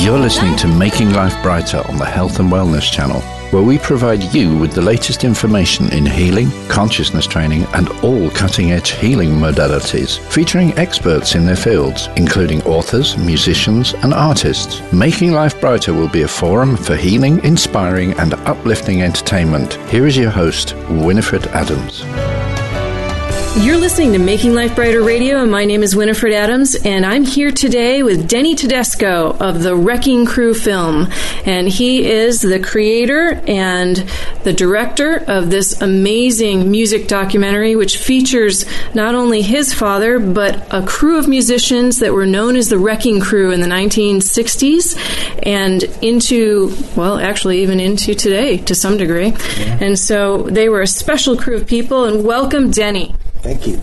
You're 0.00 0.18
listening 0.18 0.56
to 0.56 0.66
Making 0.66 1.12
Life 1.12 1.40
Brighter 1.42 1.86
on 1.86 1.98
the 1.98 2.06
Health 2.06 2.40
and 2.40 2.50
Wellness 2.50 2.90
Channel, 2.90 3.20
where 3.50 3.62
we 3.62 3.76
provide 3.76 4.22
you 4.34 4.56
with 4.56 4.72
the 4.72 4.80
latest 4.80 5.24
information 5.24 5.92
in 5.92 6.06
healing, 6.06 6.50
consciousness 6.68 7.26
training, 7.26 7.64
and 7.74 7.90
all 8.02 8.30
cutting 8.30 8.72
edge 8.72 8.92
healing 8.92 9.32
modalities, 9.32 10.18
featuring 10.32 10.72
experts 10.78 11.34
in 11.34 11.44
their 11.44 11.54
fields, 11.54 12.08
including 12.16 12.62
authors, 12.62 13.18
musicians, 13.18 13.92
and 13.92 14.14
artists. 14.14 14.80
Making 14.90 15.32
Life 15.32 15.60
Brighter 15.60 15.92
will 15.92 16.08
be 16.08 16.22
a 16.22 16.28
forum 16.28 16.78
for 16.78 16.96
healing, 16.96 17.44
inspiring, 17.44 18.14
and 18.14 18.32
uplifting 18.32 19.02
entertainment. 19.02 19.74
Here 19.90 20.06
is 20.06 20.16
your 20.16 20.30
host, 20.30 20.74
Winifred 20.88 21.46
Adams. 21.48 22.04
You're 23.56 23.78
listening 23.78 24.12
to 24.12 24.20
Making 24.20 24.54
Life 24.54 24.76
Brighter 24.76 25.02
Radio, 25.02 25.42
and 25.42 25.50
my 25.50 25.64
name 25.64 25.82
is 25.82 25.96
Winifred 25.96 26.32
Adams, 26.32 26.76
and 26.84 27.04
I'm 27.04 27.24
here 27.24 27.50
today 27.50 28.04
with 28.04 28.28
Denny 28.28 28.54
Tedesco 28.54 29.36
of 29.40 29.64
the 29.64 29.74
Wrecking 29.74 30.24
Crew 30.24 30.54
film. 30.54 31.08
And 31.44 31.68
he 31.68 32.08
is 32.08 32.40
the 32.40 32.60
creator 32.60 33.42
and 33.48 34.08
the 34.44 34.52
director 34.52 35.16
of 35.26 35.50
this 35.50 35.82
amazing 35.82 36.70
music 36.70 37.08
documentary, 37.08 37.74
which 37.74 37.98
features 37.98 38.64
not 38.94 39.16
only 39.16 39.42
his 39.42 39.74
father, 39.74 40.20
but 40.20 40.72
a 40.72 40.86
crew 40.86 41.18
of 41.18 41.26
musicians 41.26 41.98
that 41.98 42.12
were 42.12 42.26
known 42.26 42.54
as 42.54 42.68
the 42.68 42.78
Wrecking 42.78 43.20
Crew 43.20 43.50
in 43.50 43.60
the 43.60 43.66
1960s 43.66 44.96
and 45.42 45.82
into, 46.02 46.72
well, 46.94 47.18
actually, 47.18 47.62
even 47.62 47.80
into 47.80 48.14
today 48.14 48.58
to 48.58 48.76
some 48.76 48.96
degree. 48.96 49.30
Yeah. 49.58 49.78
And 49.80 49.98
so 49.98 50.44
they 50.44 50.68
were 50.68 50.82
a 50.82 50.86
special 50.86 51.36
crew 51.36 51.56
of 51.56 51.66
people, 51.66 52.04
and 52.04 52.24
welcome, 52.24 52.70
Denny. 52.70 53.12
Thank 53.42 53.66
you. 53.66 53.80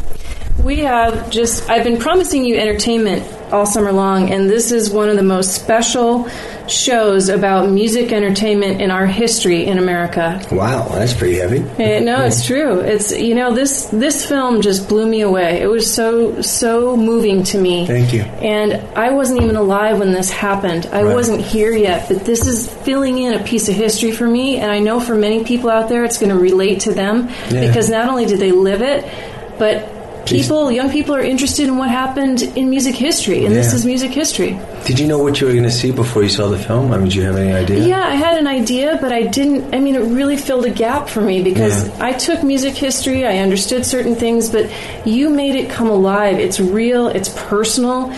We 0.64 0.80
have 0.80 1.30
just, 1.30 1.70
I've 1.70 1.84
been 1.84 2.00
promising 2.00 2.44
you 2.44 2.58
entertainment 2.58 3.24
all 3.52 3.66
summer 3.66 3.92
long, 3.92 4.32
and 4.32 4.50
this 4.50 4.72
is 4.72 4.90
one 4.90 5.10
of 5.10 5.16
the 5.16 5.24
most 5.24 5.54
special 5.54 6.28
shows 6.68 7.30
about 7.30 7.70
music 7.70 8.12
entertainment 8.12 8.82
in 8.82 8.92
our 8.92 9.06
history 9.06 9.66
in 9.66 9.78
America. 9.78 10.46
Wow, 10.52 10.88
that's 10.90 11.14
pretty 11.14 11.36
heavy. 11.36 11.60
Eh, 11.82 12.00
no, 12.02 12.22
it's 12.26 12.46
true. 12.46 12.80
It's 12.82 13.18
you 13.18 13.36
know 13.36 13.54
this 13.54 13.86
this 13.86 14.28
film 14.28 14.62
just 14.62 14.90
blew 14.90 15.08
me 15.08 15.22
away. 15.22 15.62
It 15.62 15.68
was 15.68 15.92
so 15.92 16.42
so 16.42 16.98
moving 16.98 17.44
to 17.44 17.58
me. 17.58 17.88
Thank 17.88 18.12
you. 18.14 18.22
And 18.22 18.74
I 18.98 19.12
wasn't 19.12 19.44
even 19.44 19.56
alive 19.56 20.00
when 20.00 20.12
this 20.12 20.30
happened. 20.30 20.88
I 20.88 21.04
right. 21.04 21.14
wasn't 21.14 21.42
here 21.42 21.72
yet, 21.72 22.10
but 22.10 22.26
this 22.26 22.46
is 22.48 22.70
filling 22.84 23.18
in 23.20 23.34
a 23.34 23.44
piece 23.44 23.70
of 23.70 23.76
history 23.76 24.12
for 24.12 24.28
me, 24.28 24.58
and 24.58 24.72
I 24.72 24.80
know 24.80 25.00
for 25.00 25.16
many 25.16 25.44
people 25.44 25.70
out 25.70 25.88
there, 25.88 26.04
it's 26.04 26.18
going 26.18 26.32
to 26.32 26.40
relate 26.40 26.82
to 26.82 26.94
them 26.94 27.30
yeah. 27.50 27.68
because 27.68 27.90
not 27.90 28.10
only 28.10 28.26
did 28.26 28.40
they 28.40 28.52
live 28.52 28.82
it 28.82 29.06
but 29.58 29.98
people, 30.28 30.72
young 30.72 30.92
people, 30.92 31.16
are 31.16 31.22
interested 31.22 31.68
in 31.68 31.78
what 31.78 31.90
happened 31.90 32.42
in 32.42 32.70
music 32.70 32.96
history, 32.96 33.46
and 33.46 33.54
yeah. 33.54 33.62
this 33.62 33.74
is 33.74 33.86
music 33.86 34.12
history. 34.12 34.60
Did 34.86 35.00
you 35.00 35.08
know 35.08 35.20
what 35.20 35.40
you 35.40 35.48
were 35.48 35.54
going 35.54 35.64
to 35.64 35.72
see 35.72 35.92
before 35.92 36.24
you 36.24 36.30
saw 36.30 36.50
the 36.50 36.58
film? 36.58 36.92
I 36.92 36.98
mean, 36.98 37.06
did 37.06 37.16
you 37.16 37.24
have 37.24 37.36
any 37.36 37.54
idea? 37.54 37.88
Yeah, 37.88 38.06
I 38.06 38.16
had 38.16 38.38
an 38.38 38.48
idea, 38.48 38.98
but 39.02 39.12
I 39.12 39.24
didn't. 39.24 39.74
I 39.74 39.80
mean, 39.80 39.96
it 39.96 40.00
really 40.00 40.38
filled 40.38 40.66
a 40.66 40.70
gap 40.70 41.10
for 41.10 41.22
me 41.22 41.44
because 41.44 41.88
yeah. 41.88 42.06
I 42.06 42.14
took 42.14 42.44
music 42.44 42.76
history, 42.76 43.26
I 43.26 43.38
understood 43.38 43.86
certain 43.86 44.16
things, 44.16 44.50
but 44.50 44.72
you 45.06 45.30
made 45.30 45.56
it 45.56 45.70
come 45.70 45.90
alive. 45.90 46.40
It's 46.40 46.60
real, 46.60 47.08
it's 47.08 47.30
personal, 47.48 48.12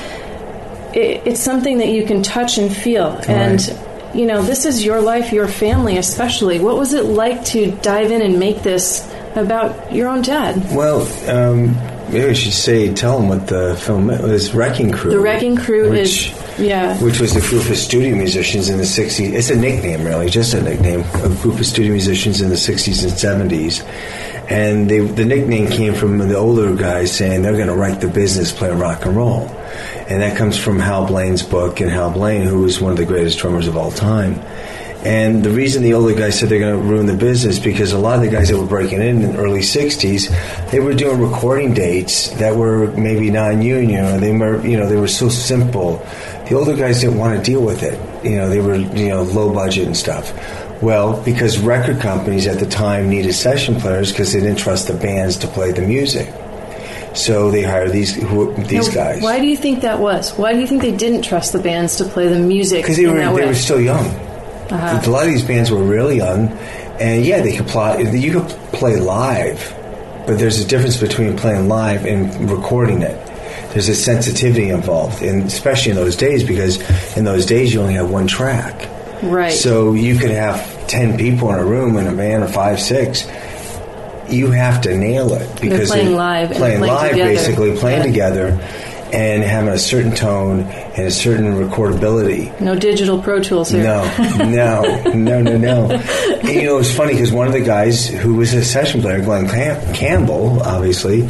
it, 0.93 1.27
it's 1.27 1.41
something 1.41 1.77
that 1.79 1.89
you 1.89 2.05
can 2.05 2.23
touch 2.23 2.57
and 2.57 2.75
feel. 2.75 3.11
Right. 3.11 3.29
And 3.29 3.79
you 4.13 4.25
know, 4.25 4.41
this 4.41 4.65
is 4.65 4.83
your 4.83 5.01
life, 5.01 5.31
your 5.31 5.47
family, 5.47 5.97
especially. 5.97 6.59
What 6.59 6.77
was 6.77 6.93
it 6.93 7.05
like 7.05 7.45
to 7.45 7.71
dive 7.71 8.11
in 8.11 8.21
and 8.21 8.39
make 8.39 8.63
this? 8.63 9.07
About 9.35 9.93
your 9.93 10.07
own 10.09 10.21
dad. 10.21 10.75
Well, 10.75 11.01
um, 11.29 11.75
maybe 12.11 12.29
I 12.29 12.33
should 12.33 12.53
say, 12.53 12.93
tell 12.93 13.19
them 13.19 13.29
what 13.29 13.47
the 13.47 13.75
film 13.75 14.07
was. 14.07 14.53
Wrecking 14.53 14.91
Crew. 14.91 15.11
The 15.11 15.19
Wrecking 15.19 15.57
Crew 15.57 15.89
which, 15.89 16.31
is, 16.31 16.59
yeah, 16.59 17.01
which 17.01 17.19
was 17.19 17.35
a 17.35 17.41
group 17.41 17.69
of 17.69 17.77
studio 17.77 18.15
musicians 18.15 18.69
in 18.69 18.77
the 18.77 18.83
'60s. 18.83 19.33
It's 19.33 19.49
a 19.49 19.55
nickname, 19.55 20.03
really, 20.03 20.29
just 20.29 20.53
a 20.53 20.61
nickname. 20.61 21.01
A 21.23 21.29
group 21.41 21.59
of 21.59 21.65
studio 21.65 21.91
musicians 21.91 22.41
in 22.41 22.49
the 22.49 22.55
'60s 22.55 23.03
and 23.03 23.51
'70s, 23.51 23.85
and 24.49 24.89
they, 24.89 24.99
the 24.99 25.25
nickname 25.25 25.69
came 25.69 25.93
from 25.93 26.17
the 26.17 26.35
older 26.35 26.75
guys 26.75 27.15
saying 27.15 27.41
they're 27.41 27.53
going 27.53 27.67
to 27.67 27.75
wreck 27.75 27.99
the 27.99 28.07
business 28.07 28.51
playing 28.51 28.79
rock 28.79 29.05
and 29.05 29.15
roll, 29.15 29.47
and 30.07 30.21
that 30.21 30.37
comes 30.37 30.57
from 30.57 30.79
Hal 30.79 31.05
Blaine's 31.05 31.43
book. 31.43 31.79
And 31.79 31.89
Hal 31.89 32.11
Blaine, 32.11 32.43
who 32.43 32.61
was 32.61 32.81
one 32.81 32.91
of 32.91 32.97
the 32.97 33.05
greatest 33.05 33.39
drummers 33.39 33.67
of 33.67 33.77
all 33.77 33.91
time 33.91 34.41
and 35.03 35.43
the 35.43 35.49
reason 35.49 35.81
the 35.81 35.93
older 35.93 36.13
guys 36.13 36.37
said 36.37 36.49
they're 36.49 36.59
going 36.59 36.81
to 36.81 36.87
ruin 36.87 37.05
the 37.05 37.15
business 37.15 37.57
because 37.57 37.93
a 37.93 37.97
lot 37.97 38.17
of 38.17 38.21
the 38.21 38.29
guys 38.29 38.49
that 38.49 38.57
were 38.57 38.65
breaking 38.65 39.01
in 39.01 39.23
in 39.23 39.33
the 39.33 39.37
early 39.37 39.61
'60s, 39.61 40.29
they 40.71 40.79
were 40.79 40.93
doing 40.93 41.21
recording 41.21 41.73
dates 41.73 42.29
that 42.31 42.55
were 42.55 42.91
maybe 42.91 43.29
non-union, 43.29 44.05
or 44.05 44.19
they 44.19 44.35
were, 44.35 44.65
you 44.65 44.77
know, 44.77 44.87
they 44.87 44.97
were 44.97 45.07
so 45.07 45.29
simple. 45.29 46.05
The 46.49 46.55
older 46.55 46.75
guys 46.75 47.01
didn't 47.01 47.17
want 47.17 47.37
to 47.37 47.43
deal 47.43 47.63
with 47.63 47.81
it. 47.83 47.97
You 48.25 48.37
know, 48.37 48.49
they 48.49 48.59
were, 48.59 48.75
you 48.75 49.09
know, 49.09 49.23
low 49.23 49.53
budget 49.53 49.85
and 49.85 49.95
stuff. 49.95 50.33
Well, 50.81 51.21
because 51.23 51.59
record 51.59 51.99
companies 51.99 52.47
at 52.47 52.59
the 52.59 52.65
time 52.65 53.09
needed 53.09 53.33
session 53.33 53.75
players 53.75 54.11
because 54.11 54.33
they 54.33 54.39
didn't 54.39 54.59
trust 54.59 54.87
the 54.87 54.93
bands 54.93 55.37
to 55.37 55.47
play 55.47 55.71
the 55.71 55.81
music. 55.81 56.33
So 57.13 57.51
they 57.51 57.63
hired 57.63 57.91
these 57.91 58.15
who, 58.15 58.53
these 58.63 58.89
now, 58.89 58.93
guys. 58.93 59.21
Why 59.21 59.39
do 59.39 59.47
you 59.47 59.57
think 59.57 59.81
that 59.81 59.99
was? 59.99 60.31
Why 60.37 60.53
do 60.53 60.59
you 60.59 60.67
think 60.67 60.81
they 60.81 60.95
didn't 60.95 61.23
trust 61.23 61.53
the 61.53 61.59
bands 61.59 61.97
to 61.97 62.05
play 62.05 62.27
the 62.27 62.39
music? 62.39 62.83
Because 62.83 62.97
they 62.97 63.07
were 63.07 63.17
they 63.17 63.45
were 63.45 63.55
still 63.55 63.81
young. 63.81 64.28
Uh-huh. 64.69 65.01
A 65.03 65.09
lot 65.09 65.25
of 65.25 65.31
these 65.31 65.43
bands 65.43 65.71
were 65.71 65.83
really 65.83 66.17
young, 66.17 66.49
and 66.99 67.25
yeah, 67.25 67.41
they 67.41 67.57
could 67.57 67.67
play. 67.67 68.03
You 68.15 68.39
could 68.39 68.47
play 68.71 68.97
live, 68.97 69.73
but 70.27 70.37
there's 70.37 70.59
a 70.59 70.67
difference 70.67 70.97
between 70.97 71.35
playing 71.37 71.67
live 71.67 72.05
and 72.05 72.51
recording 72.51 73.01
it. 73.01 73.25
There's 73.73 73.89
a 73.89 73.95
sensitivity 73.95 74.69
involved, 74.69 75.23
and 75.23 75.43
especially 75.43 75.91
in 75.91 75.95
those 75.95 76.15
days, 76.15 76.43
because 76.43 76.77
in 77.17 77.23
those 77.23 77.45
days 77.45 77.73
you 77.73 77.81
only 77.81 77.95
have 77.95 78.11
one 78.11 78.27
track. 78.27 78.89
Right. 79.23 79.51
So 79.51 79.93
you 79.93 80.17
could 80.17 80.31
have 80.31 80.87
ten 80.87 81.17
people 81.17 81.51
in 81.51 81.59
a 81.59 81.65
room 81.65 81.97
in 81.97 82.07
a 82.07 82.13
band 82.13 82.43
of 82.43 82.53
five, 82.53 82.79
six. 82.79 83.27
You 84.29 84.51
have 84.51 84.81
to 84.81 84.95
nail 84.95 85.33
it 85.33 85.59
because 85.59 85.89
they're 85.89 85.97
playing 85.97 86.15
live, 86.15 86.51
playing, 86.51 86.77
playing 86.77 86.93
live, 86.93 87.11
together. 87.11 87.29
basically 87.31 87.75
playing 87.77 87.99
yeah. 88.01 88.05
together 88.05 88.88
and 89.11 89.43
having 89.43 89.69
a 89.69 89.77
certain 89.77 90.13
tone 90.13 90.61
and 90.61 91.07
a 91.07 91.11
certain 91.11 91.53
recordability. 91.53 92.59
No 92.61 92.75
digital 92.77 93.21
Pro 93.21 93.41
Tools 93.41 93.69
here. 93.69 93.83
No, 93.83 94.03
no, 94.37 95.13
no, 95.13 95.41
no, 95.41 95.57
no. 95.57 95.89
And, 95.89 96.49
you 96.49 96.63
know, 96.63 96.77
it's 96.77 96.95
funny 96.95 97.13
because 97.13 97.31
one 97.31 97.47
of 97.47 97.53
the 97.53 97.61
guys 97.61 98.07
who 98.07 98.35
was 98.35 98.53
a 98.53 98.63
session 98.63 99.01
player, 99.01 99.21
Glenn 99.21 99.47
Cam- 99.47 99.93
Campbell, 99.95 100.61
obviously, 100.61 101.27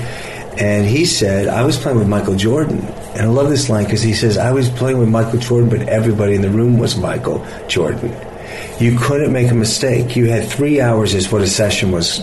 and 0.58 0.86
he 0.86 1.06
said, 1.06 1.48
I 1.48 1.64
was 1.64 1.78
playing 1.78 2.00
with 2.00 2.08
Michael 2.08 2.36
Jordan. 2.36 2.80
And 2.80 3.22
I 3.22 3.26
love 3.26 3.50
this 3.50 3.70
line 3.70 3.86
because 3.86 4.02
he 4.02 4.14
says, 4.14 4.38
I 4.38 4.52
was 4.52 4.70
playing 4.70 4.98
with 4.98 5.10
Michael 5.10 5.40
Jordan, 5.40 5.70
but 5.70 5.88
everybody 5.88 6.36
in 6.36 6.42
the 6.42 6.50
room 6.50 6.78
was 6.78 6.98
Michael 6.98 7.46
Jordan. 7.68 8.14
You 8.80 8.98
couldn't 8.98 9.32
make 9.32 9.52
a 9.52 9.56
mistake. 9.56 10.16
You 10.16 10.26
had 10.30 10.50
three 10.50 10.82
hours, 10.82 11.14
is 11.14 11.32
what 11.32 11.42
a 11.42 11.48
session 11.48 11.92
was. 11.92 12.20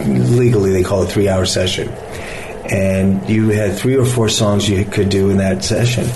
Legally, 0.00 0.70
they 0.70 0.82
call 0.82 1.02
it 1.02 1.06
three 1.10 1.28
hour 1.28 1.46
session 1.46 1.88
and 2.70 3.28
you 3.28 3.50
had 3.50 3.76
three 3.76 3.96
or 3.96 4.04
four 4.04 4.28
songs 4.28 4.68
you 4.68 4.84
could 4.84 5.08
do 5.08 5.30
in 5.30 5.38
that 5.38 5.64
session. 5.64 6.06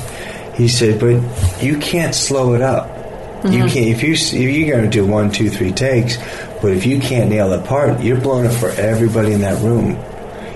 He 0.55 0.69
said, 0.69 0.99
but 0.99 1.63
you 1.63 1.79
can't 1.79 2.15
slow 2.15 2.55
it 2.55 2.63
up. 2.63 2.89
Mm-hmm. 2.89 3.53
You 3.53 3.61
can't 3.69 3.77
if 3.77 4.03
you 4.03 4.13
if 4.13 4.33
you're 4.33 4.77
going 4.77 4.85
to 4.85 4.91
do 4.91 5.07
one, 5.07 5.31
two, 5.31 5.49
three 5.49 5.71
takes, 5.71 6.17
but 6.61 6.73
if 6.73 6.87
you 6.87 6.99
can't 6.99 7.31
nail 7.31 7.51
the 7.51 7.61
part, 7.63 8.01
you're 8.01 8.21
blowing 8.21 8.47
it 8.47 8.55
for 8.55 8.71
everybody 8.71 9.33
in 9.33 9.43
that 9.43 9.63
room. 9.63 9.91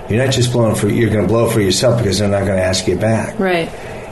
You're 0.09 0.23
not 0.23 0.33
just 0.33 0.51
blowing 0.51 0.75
for 0.75 0.89
you're 0.89 1.09
going 1.09 1.21
to 1.21 1.27
blow 1.27 1.47
it 1.47 1.53
for 1.53 1.61
yourself 1.61 1.97
because 1.97 2.19
they're 2.19 2.27
not 2.27 2.45
going 2.45 2.57
to 2.57 2.63
ask 2.63 2.87
you 2.87 2.97
back. 2.97 3.39
Right. 3.39 3.71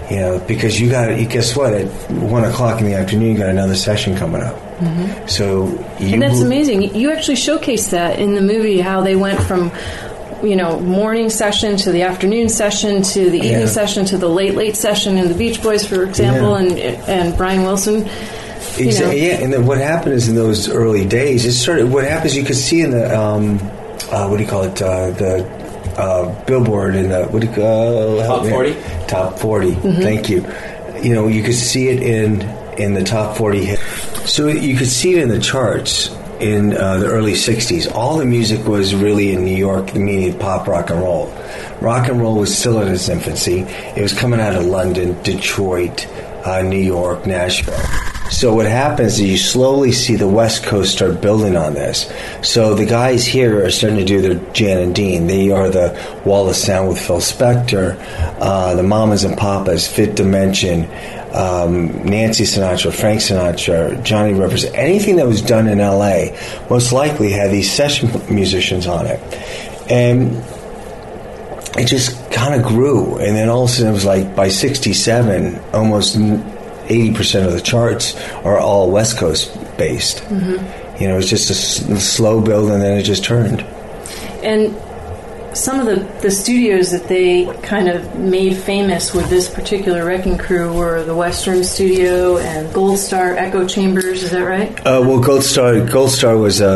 You 0.09 0.17
know, 0.17 0.39
because 0.47 0.79
you 0.79 0.89
got 0.89 1.07
to 1.07 1.25
guess 1.25 1.55
what? 1.55 1.73
At 1.73 1.87
one 2.11 2.45
o'clock 2.45 2.79
in 2.79 2.85
the 2.85 2.93
afternoon, 2.93 3.33
you 3.33 3.37
got 3.37 3.49
another 3.49 3.75
session 3.75 4.15
coming 4.15 4.41
up. 4.41 4.55
Mm-hmm. 4.77 5.27
So 5.27 5.67
you 5.99 6.13
and 6.13 6.21
that's 6.21 6.39
amazing. 6.39 6.95
You 6.95 7.11
actually 7.11 7.35
showcased 7.35 7.91
that 7.91 8.19
in 8.19 8.35
the 8.35 8.41
movie 8.41 8.79
how 8.79 9.01
they 9.01 9.15
went 9.17 9.41
from 9.41 9.71
you 10.43 10.55
know 10.55 10.79
morning 10.79 11.29
session 11.29 11.77
to 11.77 11.91
the 11.91 12.03
afternoon 12.03 12.49
session 12.49 13.01
to 13.01 13.29
the 13.29 13.37
evening 13.37 13.61
yeah. 13.61 13.65
session 13.65 14.05
to 14.05 14.17
the 14.17 14.27
late 14.27 14.55
late 14.55 14.75
session 14.75 15.17
in 15.17 15.27
the 15.27 15.33
Beach 15.33 15.61
Boys, 15.61 15.85
for 15.85 16.03
example, 16.03 16.51
yeah. 16.51 16.59
and 16.59 16.79
and 17.09 17.37
Brian 17.37 17.63
Wilson. 17.63 17.99
You 17.99 18.05
know? 18.05 18.11
Exactly. 18.77 19.27
Yeah, 19.27 19.33
and 19.41 19.51
then 19.51 19.65
what 19.65 19.77
happened 19.79 20.13
is 20.13 20.29
in 20.29 20.35
those 20.35 20.69
early 20.69 21.05
days, 21.05 21.45
it 21.45 21.53
sort 21.53 21.79
of 21.79 21.91
what 21.91 22.03
happens. 22.05 22.35
You 22.35 22.43
could 22.43 22.55
see 22.55 22.81
in 22.81 22.91
the 22.91 23.17
um, 23.17 23.59
uh, 24.11 24.27
what 24.27 24.37
do 24.37 24.43
you 24.43 24.49
call 24.49 24.63
it? 24.63 24.81
Uh, 24.81 25.11
the 25.11 25.61
uh, 25.97 26.45
billboard 26.45 26.95
in 26.95 27.09
the 27.09 27.25
what 27.25 27.41
do 27.41 27.47
you 27.47 27.53
call 27.53 28.19
help 28.19 28.43
Top 28.43 28.51
40? 28.51 28.75
Top 29.07 29.39
40 29.39 29.71
Mm-hmm. 29.71 30.01
Thank 30.01 30.29
you. 30.29 30.45
You 31.01 31.15
know, 31.15 31.27
you 31.27 31.43
could 31.43 31.55
see 31.55 31.89
it 31.89 32.01
in 32.01 32.41
in 32.77 32.93
the 32.93 33.03
top 33.03 33.37
forty 33.37 33.65
hit. 33.65 33.79
So 34.27 34.47
you 34.47 34.77
could 34.77 34.87
see 34.87 35.13
it 35.13 35.21
in 35.21 35.29
the 35.29 35.39
charts 35.39 36.09
in 36.41 36.75
uh, 36.75 36.97
the 36.97 37.07
early 37.07 37.33
'60s. 37.33 37.93
All 37.93 38.17
the 38.17 38.25
music 38.25 38.65
was 38.65 38.95
really 38.95 39.31
in 39.31 39.45
New 39.45 39.55
York, 39.55 39.91
the 39.91 39.99
meaning 39.99 40.37
pop, 40.37 40.67
rock 40.67 40.89
and 40.89 40.99
roll. 40.99 41.33
Rock 41.79 42.07
and 42.09 42.19
roll 42.19 42.39
was 42.39 42.57
still 42.57 42.81
in 42.81 42.91
its 42.91 43.09
infancy. 43.09 43.59
It 43.95 44.01
was 44.01 44.13
coming 44.13 44.39
out 44.39 44.55
of 44.55 44.65
London, 44.65 45.21
Detroit, 45.23 46.07
uh, 46.45 46.61
New 46.61 46.77
York, 46.77 47.25
Nashville. 47.25 48.00
So 48.31 48.55
what 48.55 48.65
happens 48.65 49.19
is 49.19 49.21
you 49.21 49.37
slowly 49.37 49.91
see 49.91 50.15
the 50.15 50.27
West 50.27 50.63
Coast 50.63 50.93
start 50.93 51.19
building 51.21 51.57
on 51.57 51.73
this. 51.73 52.11
So 52.41 52.73
the 52.75 52.85
guys 52.85 53.25
here 53.25 53.65
are 53.65 53.69
starting 53.69 53.99
to 53.99 54.05
do 54.05 54.21
their 54.21 54.35
Jan 54.53 54.77
and 54.77 54.95
Dean. 54.95 55.27
They 55.27 55.51
are 55.51 55.69
the 55.69 56.21
Wall 56.25 56.49
of 56.49 56.55
Sound 56.55 56.87
with 56.87 56.99
Phil 56.99 57.17
Spector, 57.17 57.97
uh, 58.39 58.75
the 58.75 58.83
Mamas 58.83 59.25
and 59.25 59.37
Papas, 59.37 59.85
Fifth 59.85 60.15
Dimension, 60.15 60.85
um, 61.33 62.05
Nancy 62.05 62.45
Sinatra, 62.45 62.93
Frank 62.93 63.19
Sinatra, 63.19 64.01
Johnny 64.01 64.33
Rivers. 64.33 64.63
Anything 64.63 65.17
that 65.17 65.27
was 65.27 65.41
done 65.41 65.67
in 65.67 65.79
LA 65.79 66.27
most 66.69 66.93
likely 66.93 67.31
had 67.31 67.51
these 67.51 67.71
session 67.71 68.09
musicians 68.33 68.87
on 68.87 69.07
it. 69.07 69.19
And 69.91 70.41
it 71.77 71.85
just 71.85 72.31
kind 72.31 72.59
of 72.59 72.65
grew. 72.65 73.17
And 73.17 73.35
then 73.35 73.49
all 73.49 73.65
of 73.65 73.69
a 73.69 73.73
sudden 73.73 73.89
it 73.89 73.93
was 73.93 74.05
like 74.05 74.35
by 74.37 74.47
67, 74.47 75.59
almost 75.73 76.15
80% 76.87 77.45
of 77.45 77.53
the 77.53 77.61
charts 77.61 78.15
are 78.43 78.59
all 78.59 78.91
West 78.91 79.17
Coast 79.17 79.55
based. 79.77 80.19
Mm-hmm. 80.23 81.01
You 81.01 81.07
know, 81.09 81.17
it's 81.17 81.29
just 81.29 81.49
a 81.49 81.53
s- 81.53 82.03
slow 82.05 82.41
build 82.41 82.69
and 82.71 82.81
then 82.81 82.97
it 82.97 83.03
just 83.03 83.23
turned. 83.23 83.61
And 84.43 84.75
some 85.55 85.79
of 85.79 85.85
the, 85.85 85.95
the 86.21 86.31
studios 86.31 86.91
that 86.91 87.07
they 87.07 87.45
kind 87.61 87.89
of 87.89 88.17
made 88.17 88.55
famous 88.55 89.13
with 89.13 89.29
this 89.29 89.49
particular 89.53 90.05
wrecking 90.05 90.37
crew 90.37 90.73
were 90.73 91.03
the 91.03 91.15
Western 91.15 91.63
Studio 91.63 92.37
and 92.37 92.73
Gold 92.73 92.97
Star 92.99 93.35
Echo 93.35 93.67
Chambers. 93.67 94.23
Is 94.23 94.31
that 94.31 94.43
right? 94.43 94.71
Uh, 94.79 95.01
well, 95.05 95.19
Gold 95.19 95.43
Star, 95.43 95.81
Gold 95.85 96.11
Star 96.11 96.37
was 96.37 96.61
a, 96.61 96.67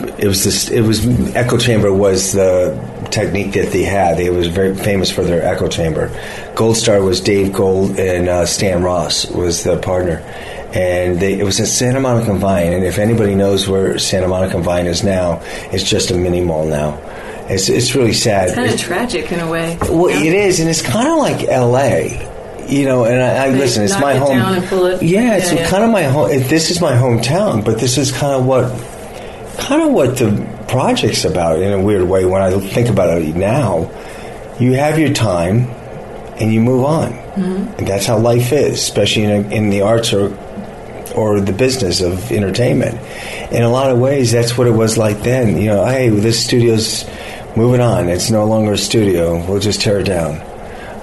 a 0.00 0.06
it 0.18 0.28
was 0.28 0.44
this, 0.44 0.70
it 0.70 0.80
was 0.80 1.06
echo 1.36 1.58
chamber 1.58 1.92
was 1.92 2.32
the 2.32 2.72
technique 3.12 3.52
that 3.52 3.70
they 3.70 3.82
had. 3.84 4.16
They 4.16 4.30
was 4.30 4.48
very 4.48 4.74
famous 4.74 5.10
for 5.10 5.22
their 5.22 5.42
echo 5.44 5.68
chamber. 5.68 6.10
Gold 6.54 6.76
Star 6.76 7.00
was 7.02 7.20
Dave 7.20 7.52
Gold 7.52 7.98
and 7.98 8.28
uh, 8.28 8.46
Stan 8.46 8.82
Ross 8.82 9.26
was 9.30 9.62
the 9.62 9.78
partner, 9.78 10.18
and 10.74 11.20
they, 11.20 11.38
it 11.38 11.44
was 11.44 11.60
at 11.60 11.66
Santa 11.68 12.00
Monica 12.00 12.34
Vine. 12.34 12.72
And 12.72 12.84
if 12.84 12.98
anybody 12.98 13.34
knows 13.34 13.68
where 13.68 13.98
Santa 13.98 14.28
Monica 14.28 14.58
Vine 14.58 14.86
is 14.86 15.04
now, 15.04 15.40
it's 15.72 15.84
just 15.84 16.10
a 16.10 16.14
mini 16.16 16.40
mall 16.40 16.66
now. 16.66 16.98
It's 17.48 17.68
it's 17.68 17.94
really 17.94 18.12
sad. 18.14 18.54
Kind 18.54 18.70
of 18.70 18.78
tragic 18.80 19.30
in 19.32 19.40
a 19.40 19.50
way. 19.50 19.76
Well, 19.82 20.10
Yeah. 20.10 20.22
it 20.30 20.32
is, 20.34 20.60
and 20.60 20.68
it's 20.70 20.80
kind 20.82 21.08
of 21.08 21.18
like 21.18 21.44
L.A. 21.48 22.28
You 22.68 22.84
know, 22.86 23.04
and 23.04 23.20
I, 23.20 23.46
I 23.46 23.50
listen. 23.50 23.82
It's 23.82 23.98
my 24.00 24.12
it 24.14 24.18
home. 24.20 24.38
down 24.38 24.54
and 24.54 24.64
pull 24.66 24.86
it- 24.86 25.02
Yeah, 25.02 25.34
it's 25.36 25.52
Yeah, 25.52 25.58
yeah. 25.60 25.68
kind 25.68 25.82
of 25.84 25.90
my 25.90 26.04
home. 26.04 26.28
This 26.28 26.70
is 26.70 26.80
my 26.80 26.92
hometown, 26.92 27.64
but 27.64 27.78
this 27.80 27.98
is 27.98 28.12
kind 28.12 28.32
of 28.34 28.46
what, 28.46 28.70
kind 29.58 29.82
of 29.82 29.90
what 29.90 30.16
the 30.16 30.30
project's 30.72 31.24
about 31.24 31.60
in 31.60 31.72
a 31.72 31.80
weird 31.80 32.08
way. 32.08 32.24
When 32.24 32.42
I 32.42 32.50
think 32.58 32.88
about 32.88 33.22
it 33.22 33.36
now, 33.36 33.90
you 34.58 34.72
have 34.72 34.98
your 34.98 35.12
time, 35.12 35.68
and 36.40 36.52
you 36.52 36.60
move 36.60 36.84
on, 36.84 37.12
Mm-hmm. 37.12 37.78
and 37.78 37.86
that's 37.86 38.04
how 38.06 38.18
life 38.18 38.52
is, 38.52 38.74
especially 38.74 39.24
in, 39.24 39.30
a, 39.30 39.48
in 39.54 39.70
the 39.70 39.82
arts 39.82 40.12
or 40.12 40.36
or 41.14 41.40
the 41.40 41.52
business 41.52 42.00
of 42.00 42.30
entertainment. 42.32 42.98
In 43.52 43.62
a 43.62 43.68
lot 43.68 43.90
of 43.90 43.98
ways, 43.98 44.32
that's 44.32 44.56
what 44.56 44.66
it 44.66 44.70
was 44.72 44.96
like 44.96 45.22
then. 45.22 45.56
You 45.58 45.68
know, 45.68 45.84
hey, 45.84 46.08
this 46.08 46.42
studio's 46.44 47.04
moving 47.54 47.80
on. 47.82 48.08
It's 48.08 48.30
no 48.30 48.46
longer 48.46 48.72
a 48.72 48.78
studio. 48.78 49.44
We'll 49.46 49.60
just 49.60 49.80
tear 49.82 50.00
it 50.00 50.04
down. 50.06 50.40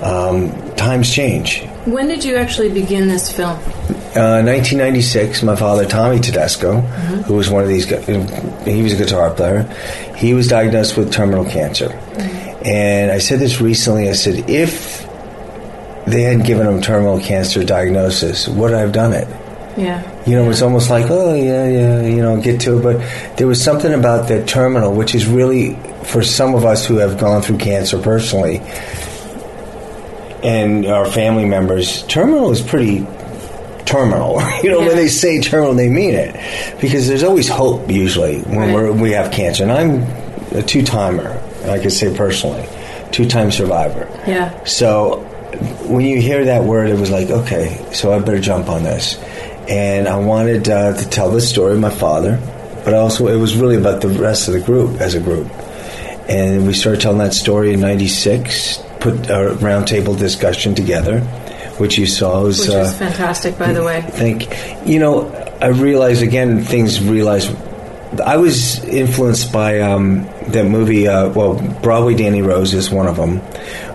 Um, 0.02 0.52
times 0.76 1.14
change. 1.14 1.64
When 1.86 2.08
did 2.08 2.24
you 2.24 2.38
actually 2.38 2.70
begin 2.72 3.08
this 3.08 3.32
film? 3.32 3.60
Uh, 4.10 4.42
1996, 4.42 5.44
my 5.44 5.56
father, 5.56 5.86
Tommy 5.86 6.20
Tedesco, 6.20 6.82
who 6.82 7.36
was 7.36 7.48
one 7.48 7.62
of 7.62 7.70
these 7.70 7.88
he 7.88 8.82
was 8.82 8.94
a 8.94 8.98
guitar 8.98 9.30
player, 9.30 9.64
he 10.18 10.34
was 10.34 10.48
diagnosed 10.48 10.98
with 10.98 11.14
terminal 11.14 11.46
cancer. 11.46 11.92
And 12.66 13.12
I 13.12 13.20
said 13.20 13.40
this 13.40 13.62
recently 13.62 14.10
I 14.10 14.14
said, 14.14 14.50
if 14.50 15.08
they 16.08 16.24
hadn't 16.24 16.48
given 16.48 16.66
him 16.66 16.82
terminal 16.82 17.20
cancer 17.20 17.64
diagnosis, 17.64 18.48
would 18.48 18.74
I 18.74 18.80
have 18.80 18.92
done 18.92 19.14
it? 19.14 19.28
Yeah. 19.78 20.26
You 20.26 20.36
know, 20.36 20.50
it's 20.50 20.64
almost 20.64 20.90
like, 20.90 21.06
oh, 21.10 21.36
yeah, 21.36 21.68
yeah, 21.68 22.02
you 22.02 22.22
know, 22.22 22.42
get 22.42 22.62
to 22.62 22.80
it. 22.80 22.82
But 22.82 23.38
there 23.38 23.46
was 23.48 23.64
something 23.64 23.94
about 23.94 24.28
that 24.30 24.48
terminal, 24.48 24.94
which 24.94 25.14
is 25.14 25.28
really, 25.28 25.76
for 26.04 26.24
some 26.24 26.56
of 26.56 26.66
us 26.66 26.86
who 26.86 26.98
have 26.98 27.20
gone 27.20 27.44
through 27.44 27.60
cancer 27.60 28.02
personally 28.02 28.58
and 30.44 30.86
our 30.86 31.06
family 31.06 31.46
members, 31.46 32.04
terminal 32.08 32.52
is 32.52 32.62
pretty 32.62 33.06
terminal. 33.90 34.40
you 34.64 34.70
know, 34.72 34.80
Yeah. 34.82 34.88
when 34.88 34.96
they 34.96 35.08
say 35.08 35.40
terminal, 35.42 35.74
they 35.74 35.90
mean 35.90 36.14
it. 36.16 36.36
Because 36.80 37.08
there's 37.08 37.24
always 37.24 37.48
hope, 37.50 37.90
usually, 37.92 38.40
when 38.42 38.58
Right. 38.60 38.74
we're, 38.74 38.92
we 38.92 39.12
have 39.12 39.32
cancer. 39.32 39.64
And 39.64 39.72
I'm 39.72 40.04
a 40.58 40.62
two 40.62 40.84
timer, 40.84 41.42
I 41.66 41.80
can 41.80 41.90
say 41.90 42.16
personally, 42.16 42.66
two 43.12 43.26
time 43.28 43.52
survivor. 43.52 44.08
Yeah. 44.28 44.64
So 44.64 45.20
when 45.88 46.06
you 46.06 46.22
hear 46.22 46.46
that 46.46 46.64
word, 46.64 46.90
it 46.90 46.98
was 47.00 47.10
like, 47.12 47.30
okay, 47.30 47.84
so 47.92 48.14
I 48.14 48.20
better 48.20 48.40
jump 48.40 48.70
on 48.70 48.84
this. 48.84 49.18
And 49.68 50.08
I 50.08 50.18
wanted 50.18 50.70
uh, 50.70 50.94
to 50.96 51.10
tell 51.10 51.30
the 51.32 51.42
story 51.42 51.74
of 51.74 51.80
my 51.80 51.90
father, 51.92 52.40
but 52.86 52.94
also 52.94 53.28
it 53.28 53.36
was 53.38 53.56
really 53.56 53.76
about 53.76 54.02
the 54.02 54.10
rest 54.10 54.48
of 54.48 54.54
the 54.54 54.60
group 54.62 55.00
as 55.02 55.14
a 55.16 55.20
group. 55.20 55.48
And 56.28 56.66
we 56.68 56.74
started 56.74 57.02
telling 57.02 57.18
that 57.20 57.34
story 57.34 57.74
in 57.74 57.80
'96. 57.80 58.84
Put 59.00 59.14
a 59.30 59.56
roundtable 59.62 60.18
discussion 60.18 60.76
together, 60.76 61.22
which 61.80 61.98
you 61.98 62.06
saw 62.06 62.44
was. 62.44 62.60
Which 62.62 62.70
uh, 62.70 62.92
fantastic, 62.94 63.58
by 63.58 63.74
the 63.74 63.84
way. 63.84 64.02
Thank 64.02 64.44
think 64.44 64.88
you 64.88 65.00
know 65.00 65.28
i 65.62 65.68
realized 65.68 66.22
again 66.22 66.62
things 66.64 67.02
realized 67.04 67.56
i 68.26 68.38
was 68.38 68.84
influenced 68.86 69.52
by 69.52 69.80
um, 69.80 70.24
that 70.48 70.66
movie 70.66 71.08
uh, 71.08 71.30
well 71.30 71.56
broadway 71.82 72.16
danny 72.16 72.42
rose 72.42 72.74
is 72.74 72.90
one 72.92 73.08
of 73.08 73.16
them 73.18 73.38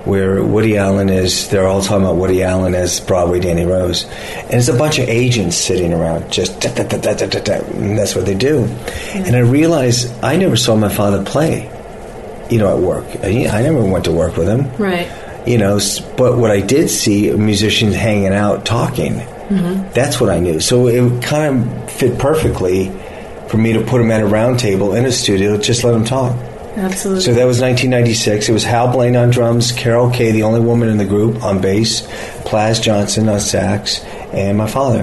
where 0.04 0.42
woody 0.44 0.76
allen 0.76 1.08
is 1.08 1.48
they're 1.50 1.66
all 1.66 1.80
talking 1.82 2.04
about 2.04 2.16
woody 2.16 2.42
allen 2.42 2.74
as 2.74 3.00
broadway 3.00 3.40
danny 3.40 3.64
rose 3.64 4.04
and 4.50 4.54
it's 4.54 4.68
a 4.68 4.76
bunch 4.76 4.98
of 4.98 5.08
agents 5.08 5.56
sitting 5.56 5.92
around 5.92 6.30
just 6.30 6.60
da, 6.60 6.72
da, 6.74 6.84
da, 6.84 6.98
da, 6.98 7.26
da, 7.26 7.40
da, 7.40 7.54
and 7.76 7.98
that's 7.98 8.14
what 8.14 8.26
they 8.26 8.34
do 8.34 8.64
and 9.14 9.34
i 9.36 9.40
realized 9.40 10.12
i 10.22 10.36
never 10.36 10.56
saw 10.56 10.74
my 10.76 10.88
father 10.88 11.22
play 11.24 11.70
you 12.50 12.58
know 12.58 12.76
at 12.76 12.82
work 12.82 13.06
i, 13.22 13.46
I 13.48 13.62
never 13.62 13.82
went 13.84 14.04
to 14.06 14.12
work 14.12 14.36
with 14.36 14.48
him 14.48 14.70
Right. 14.76 15.08
You 15.46 15.58
know 15.58 15.78
but 16.16 16.38
what 16.38 16.50
i 16.50 16.60
did 16.60 16.88
see 16.88 17.30
musicians 17.30 17.94
hanging 17.94 18.32
out 18.32 18.64
talking. 18.64 19.14
Mm-hmm. 19.14 19.92
That's 19.92 20.20
what 20.20 20.30
i 20.30 20.40
knew. 20.40 20.60
So 20.60 20.86
it 20.88 21.22
kind 21.22 21.70
of 21.84 21.92
fit 21.92 22.18
perfectly 22.18 22.90
for 23.48 23.58
me 23.58 23.72
to 23.74 23.82
put 23.82 23.98
them 23.98 24.10
at 24.10 24.22
a 24.22 24.26
round 24.26 24.58
table 24.58 24.94
in 24.94 25.04
a 25.04 25.12
studio 25.12 25.58
just 25.58 25.84
let 25.84 25.92
them 25.92 26.04
talk. 26.04 26.34
Absolutely. 26.76 27.22
so 27.22 27.34
that 27.34 27.44
was 27.44 27.60
1996 27.60 28.48
it 28.48 28.52
was 28.52 28.64
hal 28.64 28.90
blaine 28.90 29.14
on 29.14 29.30
drums 29.30 29.70
carol 29.70 30.10
kaye 30.10 30.32
the 30.32 30.42
only 30.42 30.58
woman 30.58 30.88
in 30.88 30.96
the 30.96 31.04
group 31.04 31.40
on 31.44 31.60
bass 31.60 32.04
plas 32.44 32.80
johnson 32.80 33.28
on 33.28 33.38
sax 33.38 34.02
and 34.32 34.58
my 34.58 34.66
father. 34.66 35.02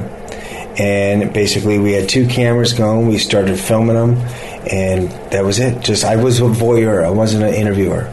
And 0.78 1.34
basically 1.34 1.80
we 1.80 1.94
had 1.94 2.10
two 2.10 2.28
cameras 2.28 2.74
going. 2.74 3.08
We 3.08 3.18
started 3.18 3.58
filming 3.58 3.96
them 3.96 4.18
and 4.70 5.10
that 5.32 5.46
was 5.46 5.60
it. 5.60 5.82
Just 5.82 6.04
i 6.04 6.18
was 6.18 6.40
a 6.40 6.44
voyeur. 6.44 7.06
I 7.06 7.10
wasn't 7.10 7.44
an 7.44 7.54
interviewer 7.54 8.04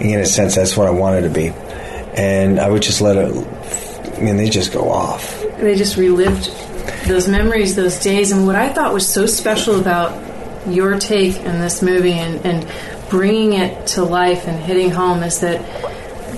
in 0.00 0.20
a 0.20 0.26
sense 0.26 0.54
that's 0.54 0.76
what 0.76 0.86
i 0.86 0.90
wanted 0.90 1.22
to 1.22 1.30
be 1.30 1.48
and 2.16 2.58
i 2.58 2.68
would 2.68 2.82
just 2.82 3.00
let 3.00 3.16
it 3.16 3.28
i 4.16 4.20
mean 4.20 4.36
they 4.36 4.48
just 4.48 4.72
go 4.72 4.90
off 4.90 5.42
they 5.60 5.74
just 5.74 5.96
relived 5.96 6.50
those 7.06 7.28
memories, 7.28 7.74
those 7.74 7.98
days, 8.00 8.32
and 8.32 8.46
what 8.46 8.56
I 8.56 8.72
thought 8.72 8.92
was 8.92 9.08
so 9.08 9.26
special 9.26 9.80
about 9.80 10.68
your 10.68 10.98
take 10.98 11.36
in 11.36 11.60
this 11.60 11.82
movie 11.82 12.12
and, 12.12 12.44
and 12.44 12.66
bringing 13.08 13.54
it 13.54 13.86
to 13.88 14.04
life 14.04 14.46
and 14.46 14.62
hitting 14.62 14.90
home 14.90 15.22
is 15.22 15.40
that 15.40 15.60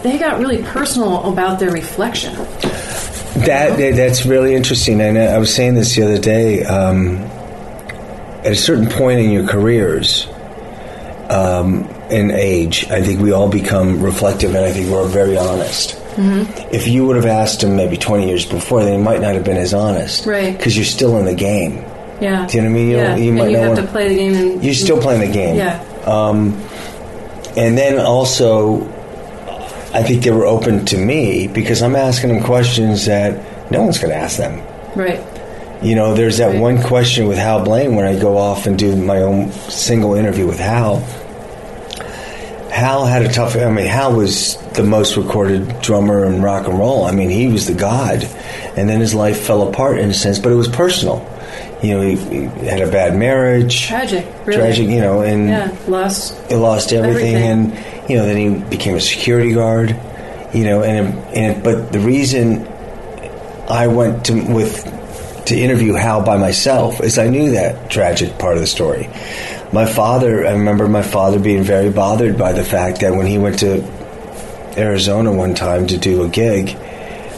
they 0.02 0.18
got 0.18 0.38
really 0.38 0.62
personal 0.62 1.32
about 1.32 1.58
their 1.58 1.72
reflection. 1.72 2.34
That, 2.34 3.76
that 3.78 3.94
that's 3.96 4.26
really 4.26 4.54
interesting, 4.54 5.00
and 5.00 5.18
I 5.18 5.38
was 5.38 5.54
saying 5.54 5.74
this 5.74 5.94
the 5.96 6.02
other 6.02 6.18
day. 6.18 6.64
Um, 6.64 7.18
at 8.40 8.52
a 8.52 8.56
certain 8.56 8.88
point 8.88 9.20
in 9.20 9.30
your 9.30 9.46
careers, 9.46 10.26
um, 11.28 11.84
in 12.10 12.30
age, 12.30 12.88
I 12.90 13.02
think 13.02 13.20
we 13.20 13.32
all 13.32 13.48
become 13.48 14.02
reflective, 14.02 14.54
and 14.54 14.64
I 14.64 14.72
think 14.72 14.90
we're 14.90 15.06
very 15.06 15.36
honest. 15.36 15.96
Mm-hmm. 16.16 16.74
If 16.74 16.88
you 16.88 17.06
would 17.06 17.16
have 17.16 17.26
asked 17.26 17.62
him 17.62 17.76
maybe 17.76 17.96
twenty 17.96 18.26
years 18.28 18.44
before, 18.44 18.82
then 18.84 18.98
he 18.98 19.02
might 19.04 19.20
not 19.20 19.34
have 19.34 19.44
been 19.44 19.56
as 19.56 19.72
honest, 19.72 20.26
Right. 20.26 20.56
Because 20.56 20.76
you're 20.76 20.84
still 20.84 21.16
in 21.18 21.24
the 21.24 21.34
game. 21.34 21.84
Yeah. 22.20 22.46
Do 22.46 22.58
you 22.58 22.62
know 22.64 22.68
what 22.68 22.74
I 22.74 22.78
mean? 22.78 22.88
You 22.90 22.96
yeah. 22.96 23.16
you 23.16 23.28
and 23.30 23.38
might 23.38 23.50
you 23.50 23.56
not 23.56 23.62
have 23.68 23.76
wanna- 23.78 23.88
play 23.90 24.08
the 24.08 24.14
game. 24.16 24.34
And 24.34 24.64
You're 24.64 24.74
still 24.74 25.00
playing 25.00 25.20
the 25.20 25.32
game. 25.32 25.56
Yeah. 25.56 25.82
And 27.56 27.76
then 27.76 27.98
also, 27.98 28.82
I 29.92 30.02
think 30.02 30.22
they 30.22 30.30
were 30.30 30.46
open 30.46 30.84
to 30.86 30.96
me 30.98 31.48
because 31.48 31.82
I'm 31.82 31.96
asking 31.96 32.32
them 32.32 32.42
questions 32.44 33.06
that 33.06 33.70
no 33.72 33.82
one's 33.82 33.98
going 33.98 34.10
to 34.10 34.16
ask 34.16 34.36
them. 34.36 34.62
Right. 34.94 35.20
You 35.82 35.94
know, 35.96 36.14
there's 36.14 36.36
that 36.38 36.54
one 36.60 36.82
question 36.82 37.26
with 37.26 37.38
Hal 37.38 37.64
Blaine 37.64 37.94
when 37.96 38.04
I 38.06 38.18
go 38.18 38.36
off 38.36 38.66
and 38.66 38.78
do 38.78 38.94
my 38.94 39.18
own 39.22 39.50
single 39.52 40.14
interview 40.14 40.46
with 40.46 40.58
Hal. 40.60 40.98
Hal 42.70 43.04
had 43.06 43.22
a 43.22 43.28
tough. 43.28 43.56
I 43.56 43.68
mean, 43.70 43.86
Hal 43.86 44.14
was 44.14 44.56
the 44.74 44.82
most 44.84 45.16
recorded 45.16 45.80
drummer 45.82 46.24
in 46.24 46.40
rock 46.42 46.66
and 46.68 46.78
roll. 46.78 47.04
I 47.04 47.12
mean, 47.12 47.28
he 47.28 47.48
was 47.48 47.66
the 47.66 47.74
god, 47.74 48.22
and 48.76 48.88
then 48.88 49.00
his 49.00 49.14
life 49.14 49.40
fell 49.44 49.68
apart 49.68 49.98
in 49.98 50.08
a 50.10 50.14
sense, 50.14 50.38
but 50.38 50.52
it 50.52 50.54
was 50.56 50.68
personal. 50.68 51.26
You 51.82 51.94
know, 51.94 52.00
he, 52.02 52.16
he 52.16 52.66
had 52.66 52.80
a 52.82 52.90
bad 52.90 53.16
marriage, 53.16 53.86
Tragic, 53.86 54.26
really. 54.44 54.58
tragic. 54.60 54.88
You 54.88 55.00
know, 55.00 55.22
and 55.22 55.48
Yeah, 55.48 55.76
lost. 55.88 56.38
he 56.48 56.54
lost 56.54 56.92
everything, 56.92 57.34
Everything. 57.36 57.72
and 57.72 58.10
you 58.10 58.16
know, 58.18 58.26
then 58.26 58.36
he 58.36 58.68
became 58.70 58.94
a 58.96 59.00
security 59.00 59.52
guard. 59.52 59.90
You 60.54 60.64
know, 60.64 60.82
and 60.82 61.18
and 61.36 61.62
but 61.64 61.92
the 61.92 62.00
reason 62.00 62.66
I 63.68 63.86
went 63.88 64.26
to 64.26 64.34
with 64.52 64.84
to 65.46 65.56
interview 65.58 65.94
Hal 65.94 66.22
by 66.22 66.36
myself 66.36 67.00
is 67.00 67.18
I 67.18 67.28
knew 67.28 67.52
that 67.52 67.90
tragic 67.90 68.38
part 68.38 68.54
of 68.54 68.60
the 68.60 68.66
story. 68.66 69.08
My 69.72 69.86
father, 69.86 70.46
I 70.46 70.52
remember 70.52 70.88
my 70.88 71.02
father 71.02 71.38
being 71.38 71.62
very 71.62 71.90
bothered 71.90 72.36
by 72.36 72.52
the 72.52 72.64
fact 72.64 73.00
that 73.00 73.14
when 73.14 73.26
he 73.26 73.38
went 73.38 73.60
to 73.60 73.82
Arizona 74.76 75.32
one 75.32 75.54
time 75.54 75.86
to 75.88 75.96
do 75.96 76.24
a 76.24 76.28
gig, 76.28 76.70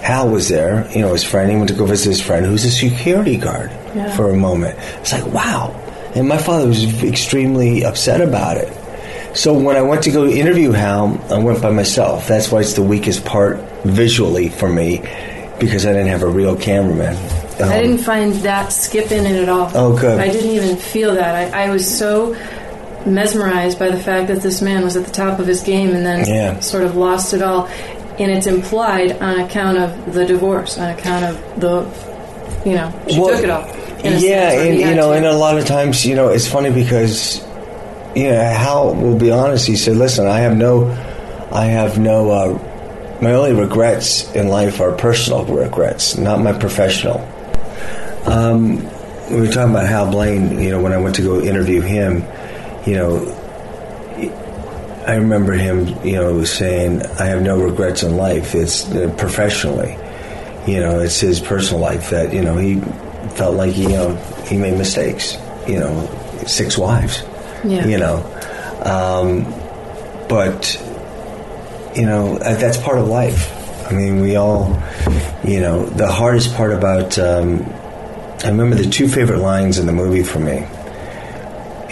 Hal 0.03 0.31
was 0.31 0.49
there. 0.49 0.89
You 0.93 1.03
know, 1.03 1.13
his 1.13 1.25
friend. 1.25 1.51
He 1.51 1.57
went 1.57 1.69
to 1.69 1.75
go 1.77 1.85
visit 1.85 2.09
his 2.09 2.23
friend, 2.23 2.47
who's 2.47 2.65
a 2.65 2.71
security 2.71 3.37
guard, 3.37 3.71
Yeah. 3.95 4.17
for 4.17 4.31
a 4.31 4.35
moment. 4.37 4.79
It's 5.01 5.13
like 5.13 5.27
wow, 5.27 5.75
and 6.15 6.27
my 6.27 6.39
father 6.39 6.67
was 6.67 7.03
extremely 7.05 7.85
upset 7.85 8.21
about 8.23 8.57
it. 8.57 8.73
So 9.37 9.53
when 9.55 9.77
I 9.77 9.83
went 9.83 10.03
to 10.05 10.11
go 10.11 10.27
interview 10.27 10.73
Hal, 10.73 11.19
I 11.31 11.39
went 11.39 11.61
by 11.63 11.71
myself. 11.71 12.27
That's 12.29 12.51
why 12.51 12.61
it's 12.61 12.73
the 12.75 12.83
weakest 12.83 13.25
part 13.27 13.59
visually 13.85 14.49
for 14.49 14.69
me, 14.71 15.03
because 15.61 15.85
I 15.87 15.93
didn't 15.93 16.09
have 16.09 16.23
a 16.23 16.29
real 16.29 16.57
cameraman. 16.57 17.17
Um, 17.63 17.73
I 17.73 17.81
didn't 17.81 17.99
find 17.99 18.33
that 18.37 18.73
skip 18.73 19.11
in 19.13 19.27
it 19.27 19.43
at 19.43 19.49
all. 19.49 19.71
Oh, 19.75 19.99
good. 19.99 20.19
I 20.21 20.29
didn't 20.29 20.51
even 20.51 20.77
feel 20.77 21.15
that. 21.15 21.55
I, 21.55 21.65
I 21.67 21.71
was 21.71 21.87
so 21.99 22.35
mesmerized 23.07 23.79
by 23.79 23.89
the 23.91 23.99
fact 23.99 24.29
that 24.29 24.43
this 24.43 24.63
man 24.63 24.85
was 24.85 24.97
at 24.97 25.05
the 25.05 25.11
top 25.13 25.39
of 25.39 25.47
his 25.47 25.63
game 25.63 25.91
and 25.91 26.05
then 26.07 26.27
Yeah. 26.27 26.61
sort 26.61 26.85
of 26.85 26.97
lost 26.97 27.35
it 27.35 27.43
all. 27.43 27.69
And 28.19 28.31
it's 28.31 28.47
implied 28.47 29.13
on 29.21 29.41
account 29.41 29.79
of 29.79 30.13
the 30.15 30.25
divorce, 30.25 30.79
on 30.79 30.91
account 30.91 31.25
of 31.25 31.61
the, 31.61 31.87
you 32.69 32.77
know, 32.77 32.93
she 33.09 33.19
Well, 33.19 33.31
took 33.31 33.45
it 33.45 33.51
all. 33.51 33.67
yeah, 34.05 34.53
and 34.53 34.79
you 34.79 34.95
know, 34.95 35.11
to. 35.11 35.17
and 35.17 35.27
a 35.27 35.33
lot 35.35 35.59
of 35.59 35.65
times, 35.67 36.05
you 36.07 36.15
know, 36.15 36.29
it's 36.29 36.47
funny 36.47 36.71
because, 36.71 37.41
you 38.15 38.31
know, 38.31 38.39
Hal 38.41 38.95
will 38.95 39.17
be 39.17 39.31
honest. 39.31 39.67
He 39.67 39.77
said, 39.77 39.97
"Listen, 39.97 40.27
I 40.27 40.41
have 40.41 40.57
no, 40.57 40.91
I 41.51 41.67
have 41.67 41.99
no, 41.99 42.31
uh, 42.31 42.59
my 43.23 43.33
only 43.33 43.53
regrets 43.55 44.31
in 44.35 44.49
life 44.49 44.81
are 44.81 44.93
personal 44.93 45.45
regrets, 45.47 46.17
not 46.19 46.41
my 46.41 46.53
professional." 46.53 47.27
Um, 48.27 48.77
we 49.31 49.41
were 49.41 49.47
talking 49.47 49.71
about 49.71 49.87
Hal 49.87 50.11
Blaine. 50.11 50.61
You 50.61 50.71
know, 50.71 50.83
when 50.83 50.93
I 50.93 50.99
went 50.99 51.17
to 51.17 51.23
go 51.23 51.41
interview 51.41 51.81
him, 51.81 52.25
you 52.87 52.95
know, 52.95 53.39
I 55.07 55.17
remember 55.17 55.53
him, 55.53 55.89
you 56.05 56.13
know, 56.13 56.45
saying, 56.45 57.03
"I 57.03 57.27
have 57.27 57.43
no 57.43 57.61
regrets 57.61 58.03
in 58.03 58.17
life. 58.17 58.55
It's 58.55 58.91
uh, 58.93 59.13
professionally." 59.19 59.97
you 60.67 60.79
know, 60.79 61.01
it's 61.01 61.19
his 61.19 61.41
personal 61.41 61.81
life 61.81 62.11
that 62.11 62.33
you 62.33 62.43
know 62.43 62.57
he 62.57 62.81
felt 63.35 63.57
like 63.57 63.77
you 63.77 63.89
know 63.89 64.15
he 64.47 64.57
made 64.57 64.79
mistakes. 64.79 65.37
You 65.67 65.81
know, 65.81 66.43
six 66.47 66.79
wives. 66.79 67.23
Yeah. 67.65 67.87
You 67.87 67.99
know, 67.99 68.17
um, 68.85 69.45
but 70.29 70.81
you 71.97 72.07
know 72.07 72.39
that's 72.39 72.77
part 72.79 72.99
of 72.99 73.09
life. 73.09 73.59
I 73.91 73.95
mean, 73.95 74.21
we 74.21 74.37
all, 74.37 74.81
you 75.45 75.61
know, 75.61 75.85
the 75.85 76.11
hardest 76.11 76.55
part 76.55 76.73
about. 76.73 77.19
Um, 77.19 77.61
I 78.45 78.49
remember 78.49 78.75
the 78.75 78.91
two 78.91 79.07
favorite 79.07 79.39
lines 79.39 79.79
in 79.79 79.87
the 79.87 79.93
movie 79.93 80.25
for 80.25 80.41
me. 80.41 80.67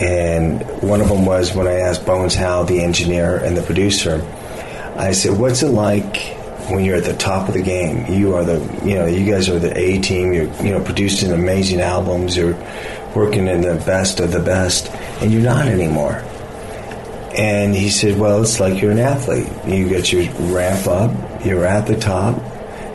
And 0.00 0.62
one 0.82 1.00
of 1.00 1.08
them 1.08 1.24
was 1.24 1.54
when 1.54 1.68
I 1.68 1.74
asked 1.74 2.04
Bones 2.04 2.34
Howe, 2.34 2.64
the 2.64 2.82
engineer 2.82 3.36
and 3.36 3.56
the 3.56 3.62
producer, 3.62 4.26
I 4.96 5.12
said, 5.12 5.38
"What's 5.38 5.62
it 5.62 5.68
like 5.68 6.16
when 6.70 6.84
you're 6.84 6.96
at 6.96 7.04
the 7.04 7.14
top 7.14 7.46
of 7.48 7.54
the 7.54 7.62
game? 7.62 8.12
You 8.12 8.34
are 8.34 8.44
the, 8.44 8.58
you 8.84 8.96
know, 8.96 9.06
you 9.06 9.30
guys 9.30 9.48
are 9.48 9.60
the 9.60 9.76
A 9.78 10.00
team. 10.00 10.32
You're, 10.32 10.52
you 10.62 10.70
know, 10.70 10.82
producing 10.82 11.30
amazing 11.32 11.80
albums. 11.80 12.36
You're 12.36 12.56
working 13.14 13.46
in 13.46 13.60
the 13.60 13.80
best 13.86 14.18
of 14.18 14.32
the 14.32 14.40
best, 14.40 14.90
and 15.20 15.30
you're 15.30 15.42
not 15.42 15.68
anymore." 15.68 16.22
And 17.36 17.76
he 17.76 17.90
said, 17.90 18.18
"Well, 18.18 18.42
it's 18.42 18.58
like 18.58 18.82
you're 18.82 18.90
an 18.90 18.98
athlete. 18.98 19.48
You 19.68 19.88
get 19.88 20.10
your 20.10 20.24
ramp 20.52 20.88
up. 20.88 21.12
You're 21.44 21.64
at 21.64 21.86
the 21.86 21.96
top, 21.96 22.36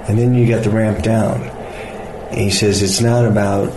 and 0.10 0.20
then 0.20 0.36
you 0.36 0.46
get 0.46 0.64
the 0.64 0.72
ramp 0.72 1.04
down." 1.04 1.55
He 2.36 2.50
says, 2.51 2.82
"It's 2.82 3.01
not 3.01 3.25
about." 3.25 3.72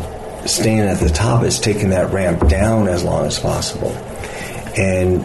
Staying 0.46 0.80
at 0.80 0.98
the 0.98 1.10
top 1.10 1.44
It's 1.44 1.58
taking 1.58 1.90
that 1.90 2.10
ramp 2.10 2.48
down 2.48 2.88
as 2.88 3.02
long 3.04 3.26
as 3.26 3.38
possible. 3.38 3.90
And 4.78 5.20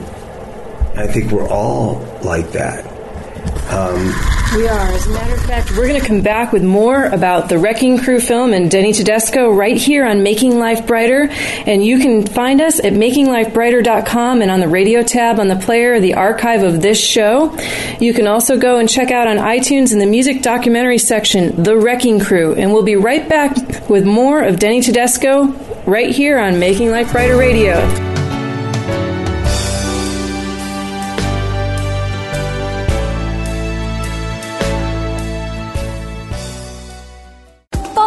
I 0.97 1.07
think 1.07 1.31
we're 1.31 1.47
all 1.47 1.99
like 2.23 2.51
that. 2.51 2.83
Um, 3.71 4.11
We 4.55 4.67
are. 4.67 4.87
As 4.91 5.07
a 5.07 5.09
matter 5.09 5.33
of 5.33 5.41
fact, 5.41 5.71
we're 5.71 5.87
going 5.87 5.99
to 5.99 6.07
come 6.07 6.21
back 6.21 6.51
with 6.51 6.63
more 6.63 7.05
about 7.05 7.49
the 7.49 7.57
Wrecking 7.57 7.97
Crew 7.97 8.19
film 8.19 8.53
and 8.53 8.69
Denny 8.69 8.93
Tedesco 8.93 9.51
right 9.51 9.75
here 9.75 10.05
on 10.05 10.21
Making 10.21 10.59
Life 10.59 10.85
Brighter. 10.85 11.27
And 11.65 11.83
you 11.83 11.97
can 11.97 12.23
find 12.23 12.61
us 12.61 12.79
at 12.79 12.93
makinglifebrighter.com 12.93 14.43
and 14.43 14.51
on 14.51 14.59
the 14.59 14.67
radio 14.67 15.01
tab 15.01 15.39
on 15.39 15.47
the 15.47 15.55
player, 15.55 15.99
the 15.99 16.13
archive 16.13 16.61
of 16.61 16.83
this 16.83 17.03
show. 17.03 17.57
You 17.99 18.13
can 18.13 18.27
also 18.27 18.59
go 18.59 18.77
and 18.77 18.87
check 18.87 19.09
out 19.09 19.27
on 19.27 19.37
iTunes 19.37 19.91
in 19.91 19.97
the 19.97 20.05
music 20.05 20.43
documentary 20.43 20.99
section, 20.99 21.63
The 21.63 21.75
Wrecking 21.75 22.19
Crew. 22.19 22.53
And 22.53 22.71
we'll 22.71 22.83
be 22.83 22.95
right 22.95 23.27
back 23.27 23.89
with 23.89 24.05
more 24.05 24.43
of 24.43 24.59
Denny 24.59 24.81
Tedesco 24.81 25.47
right 25.87 26.11
here 26.11 26.37
on 26.37 26.59
Making 26.59 26.91
Life 26.91 27.11
Brighter 27.11 27.37
Radio. 27.37 28.12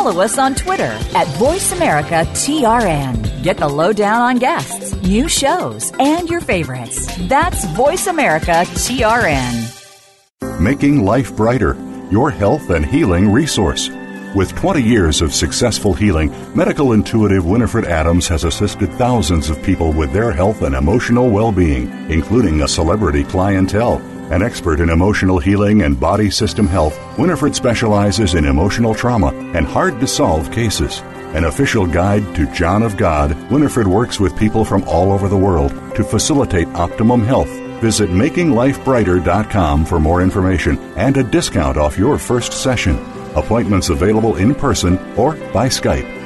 Follow 0.06 0.22
us 0.22 0.38
on 0.38 0.54
Twitter 0.54 0.84
at 0.84 1.26
VoiceAmericaTRN. 1.36 3.42
Get 3.42 3.56
the 3.56 3.66
lowdown 3.66 4.22
on 4.22 4.36
guests, 4.36 4.94
new 5.02 5.26
shows, 5.26 5.92
and 5.98 6.28
your 6.28 6.40
favorites. 6.40 7.08
That's 7.26 7.66
VoiceAmericaTRN. 7.66 10.60
Making 10.60 11.04
Life 11.04 11.34
Brighter, 11.34 11.76
your 12.08 12.30
health 12.30 12.70
and 12.70 12.86
healing 12.86 13.32
resource. 13.32 13.90
With 14.36 14.54
20 14.54 14.80
years 14.80 15.22
of 15.22 15.34
successful 15.34 15.92
healing, 15.92 16.32
medical 16.54 16.92
intuitive 16.92 17.44
Winifred 17.44 17.86
Adams 17.86 18.28
has 18.28 18.44
assisted 18.44 18.92
thousands 18.92 19.50
of 19.50 19.60
people 19.64 19.92
with 19.92 20.12
their 20.12 20.30
health 20.30 20.62
and 20.62 20.76
emotional 20.76 21.28
well 21.28 21.50
being, 21.50 21.88
including 22.08 22.62
a 22.62 22.68
celebrity 22.68 23.24
clientele. 23.24 24.00
An 24.30 24.42
expert 24.42 24.80
in 24.80 24.90
emotional 24.90 25.38
healing 25.38 25.82
and 25.82 26.00
body 26.00 26.30
system 26.30 26.66
health, 26.66 26.98
Winifred 27.16 27.54
specializes 27.54 28.34
in 28.34 28.44
emotional 28.44 28.92
trauma 28.92 29.32
and 29.54 29.64
hard 29.64 30.00
to 30.00 30.06
solve 30.08 30.50
cases. 30.50 31.00
An 31.34 31.44
official 31.44 31.86
guide 31.86 32.34
to 32.34 32.52
John 32.52 32.82
of 32.82 32.96
God, 32.96 33.36
Winifred 33.52 33.86
works 33.86 34.18
with 34.18 34.36
people 34.36 34.64
from 34.64 34.82
all 34.88 35.12
over 35.12 35.28
the 35.28 35.36
world 35.36 35.70
to 35.94 36.02
facilitate 36.02 36.66
optimum 36.68 37.22
health. 37.22 37.50
Visit 37.80 38.10
makinglifebrighter.com 38.10 39.84
for 39.84 40.00
more 40.00 40.22
information 40.22 40.76
and 40.96 41.16
a 41.16 41.22
discount 41.22 41.76
off 41.76 41.96
your 41.96 42.18
first 42.18 42.52
session. 42.52 42.96
Appointments 43.36 43.90
available 43.90 44.36
in 44.36 44.56
person 44.56 44.98
or 45.16 45.34
by 45.52 45.68
Skype. 45.68 46.16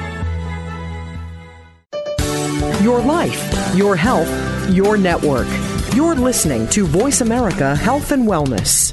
Your 2.87 3.03
life, 3.03 3.75
your 3.75 3.97
health, 3.97 4.31
your 4.73 4.97
network. 4.97 5.49
You're 5.93 6.15
listening 6.15 6.69
to 6.69 6.87
Voice 6.87 7.21
America 7.21 7.75
Health 7.75 8.13
and 8.13 8.29
Wellness. 8.29 8.93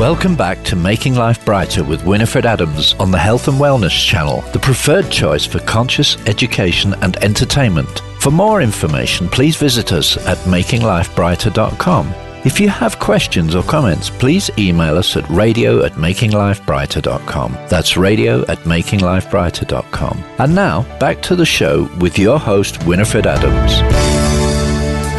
Welcome 0.00 0.34
back 0.34 0.64
to 0.64 0.74
Making 0.74 1.14
Life 1.14 1.44
Brighter 1.44 1.84
with 1.84 2.04
Winifred 2.04 2.44
Adams 2.44 2.94
on 2.94 3.12
the 3.12 3.18
Health 3.18 3.46
and 3.46 3.58
Wellness 3.60 4.04
Channel, 4.04 4.40
the 4.50 4.58
preferred 4.58 5.08
choice 5.12 5.46
for 5.46 5.60
conscious 5.60 6.16
education 6.26 6.94
and 7.02 7.16
entertainment. 7.18 8.00
For 8.18 8.32
more 8.32 8.60
information, 8.60 9.28
please 9.28 9.54
visit 9.54 9.92
us 9.92 10.16
at 10.26 10.38
makinglifebrighter.com. 10.38 12.27
If 12.44 12.60
you 12.60 12.68
have 12.68 12.98
questions 12.98 13.54
or 13.54 13.62
comments, 13.62 14.10
please 14.10 14.50
email 14.58 14.96
us 14.96 15.16
at 15.16 15.28
radio 15.28 15.84
at 15.84 15.92
makinglifebrighter.com. 15.92 17.58
That's 17.68 17.96
radio 17.96 18.42
at 18.42 18.58
makinglifebrighter.com. 18.58 20.24
And 20.38 20.54
now, 20.54 20.82
back 20.98 21.20
to 21.22 21.36
the 21.36 21.46
show 21.46 21.90
with 21.98 22.18
your 22.18 22.38
host, 22.38 22.84
Winifred 22.86 23.26
Adams. 23.26 24.37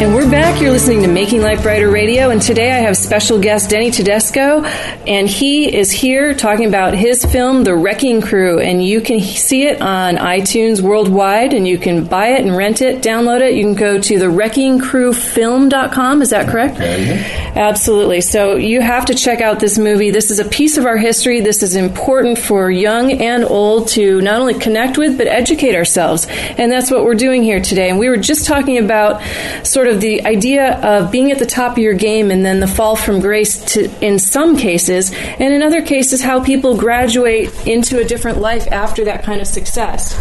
And 0.01 0.15
we're 0.15 0.31
back. 0.31 0.61
You're 0.61 0.71
listening 0.71 1.01
to 1.01 1.09
Making 1.09 1.41
Life 1.41 1.61
Brighter 1.61 1.89
Radio, 1.89 2.29
and 2.29 2.41
today 2.41 2.71
I 2.71 2.77
have 2.77 2.95
special 2.95 3.37
guest 3.37 3.69
Denny 3.69 3.91
Tedesco, 3.91 4.63
and 4.63 5.27
he 5.27 5.75
is 5.75 5.91
here 5.91 6.33
talking 6.33 6.67
about 6.67 6.93
his 6.93 7.25
film, 7.25 7.65
The 7.65 7.75
Wrecking 7.75 8.21
Crew. 8.21 8.61
And 8.61 8.81
you 8.81 9.01
can 9.01 9.19
see 9.19 9.63
it 9.63 9.81
on 9.81 10.15
iTunes 10.15 10.79
worldwide, 10.79 11.51
and 11.51 11.67
you 11.67 11.77
can 11.77 12.05
buy 12.05 12.29
it 12.29 12.45
and 12.45 12.55
rent 12.55 12.81
it, 12.81 13.03
download 13.03 13.41
it. 13.41 13.55
You 13.55 13.63
can 13.63 13.73
go 13.73 13.99
to 13.99 14.13
thewreckingcrewfilm.com. 14.13 16.21
Is 16.21 16.29
that 16.29 16.47
correct? 16.47 16.79
Absolutely. 16.79 18.21
So 18.21 18.55
you 18.55 18.79
have 18.79 19.07
to 19.07 19.13
check 19.13 19.41
out 19.41 19.59
this 19.59 19.77
movie. 19.77 20.11
This 20.11 20.31
is 20.31 20.39
a 20.39 20.45
piece 20.45 20.77
of 20.77 20.85
our 20.85 20.95
history. 20.95 21.41
This 21.41 21.61
is 21.61 21.75
important 21.75 22.37
for 22.37 22.71
young 22.71 23.11
and 23.11 23.43
old 23.43 23.89
to 23.89 24.21
not 24.21 24.39
only 24.39 24.53
connect 24.53 24.97
with, 24.97 25.17
but 25.17 25.27
educate 25.27 25.75
ourselves. 25.75 26.25
And 26.29 26.71
that's 26.71 26.89
what 26.89 27.03
we're 27.03 27.15
doing 27.15 27.43
here 27.43 27.59
today. 27.59 27.89
And 27.89 27.99
we 27.99 28.07
were 28.07 28.15
just 28.15 28.47
talking 28.47 28.77
about 28.77 29.21
sort 29.67 29.88
of 29.89 30.01
the 30.01 30.25
idea 30.25 30.79
of 30.79 31.11
being 31.11 31.31
at 31.31 31.39
the 31.39 31.45
top 31.45 31.73
of 31.73 31.77
your 31.79 31.93
game 31.93 32.31
and 32.31 32.45
then 32.45 32.59
the 32.59 32.67
fall 32.67 32.95
from 32.95 33.19
grace 33.19 33.63
to, 33.73 33.89
in 34.05 34.19
some 34.19 34.55
cases, 34.57 35.11
and 35.13 35.53
in 35.53 35.61
other 35.61 35.81
cases, 35.81 36.21
how 36.21 36.43
people 36.43 36.77
graduate 36.77 37.67
into 37.67 37.99
a 37.99 38.03
different 38.03 38.39
life 38.39 38.67
after 38.71 39.05
that 39.05 39.23
kind 39.23 39.41
of 39.41 39.47
success. 39.47 40.13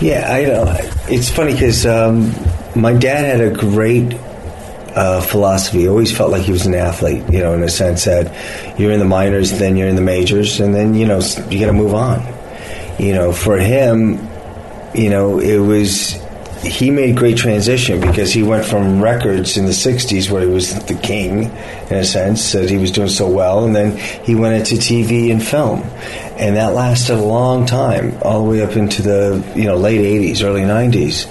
Yeah, 0.00 0.32
I 0.32 0.44
know. 0.44 0.76
It's 1.08 1.30
funny 1.30 1.52
because 1.52 1.86
um, 1.86 2.34
my 2.74 2.92
dad 2.92 3.38
had 3.38 3.40
a 3.40 3.54
great 3.54 4.14
uh, 4.94 5.20
philosophy. 5.20 5.80
He 5.80 5.88
always 5.88 6.16
felt 6.16 6.30
like 6.30 6.42
he 6.42 6.52
was 6.52 6.66
an 6.66 6.74
athlete, 6.74 7.22
you 7.32 7.40
know, 7.40 7.54
in 7.54 7.62
a 7.62 7.68
sense 7.68 8.04
that 8.04 8.78
you're 8.78 8.92
in 8.92 8.98
the 8.98 9.04
minors, 9.04 9.52
then 9.58 9.76
you're 9.76 9.88
in 9.88 9.96
the 9.96 10.02
majors, 10.02 10.60
and 10.60 10.74
then, 10.74 10.94
you 10.94 11.06
know, 11.06 11.20
you 11.48 11.60
got 11.60 11.66
to 11.66 11.72
move 11.72 11.94
on. 11.94 12.22
You 12.98 13.12
know, 13.14 13.32
for 13.32 13.58
him, 13.58 14.28
you 14.94 15.10
know, 15.10 15.40
it 15.40 15.58
was 15.58 16.16
he 16.66 16.90
made 16.90 17.16
great 17.16 17.36
transition 17.36 18.00
because 18.00 18.32
he 18.32 18.42
went 18.42 18.64
from 18.64 19.02
records 19.02 19.56
in 19.56 19.66
the 19.66 19.72
60s 19.72 20.30
where 20.30 20.42
he 20.42 20.48
was 20.48 20.74
the 20.86 20.94
king 20.94 21.44
in 21.90 21.96
a 21.96 22.04
sense 22.04 22.52
that 22.52 22.70
he 22.70 22.76
was 22.76 22.90
doing 22.90 23.08
so 23.08 23.28
well 23.28 23.64
and 23.64 23.74
then 23.74 23.96
he 24.24 24.34
went 24.34 24.54
into 24.54 24.74
TV 24.82 25.30
and 25.30 25.42
film. 25.42 25.82
And 26.36 26.56
that 26.56 26.74
lasted 26.74 27.18
a 27.18 27.22
long 27.22 27.66
time 27.66 28.18
all 28.22 28.44
the 28.44 28.50
way 28.50 28.62
up 28.62 28.76
into 28.76 29.02
the 29.02 29.44
you 29.54 29.64
know 29.64 29.76
late 29.76 30.00
80s 30.00 30.42
early 30.44 30.62
90s 30.62 31.30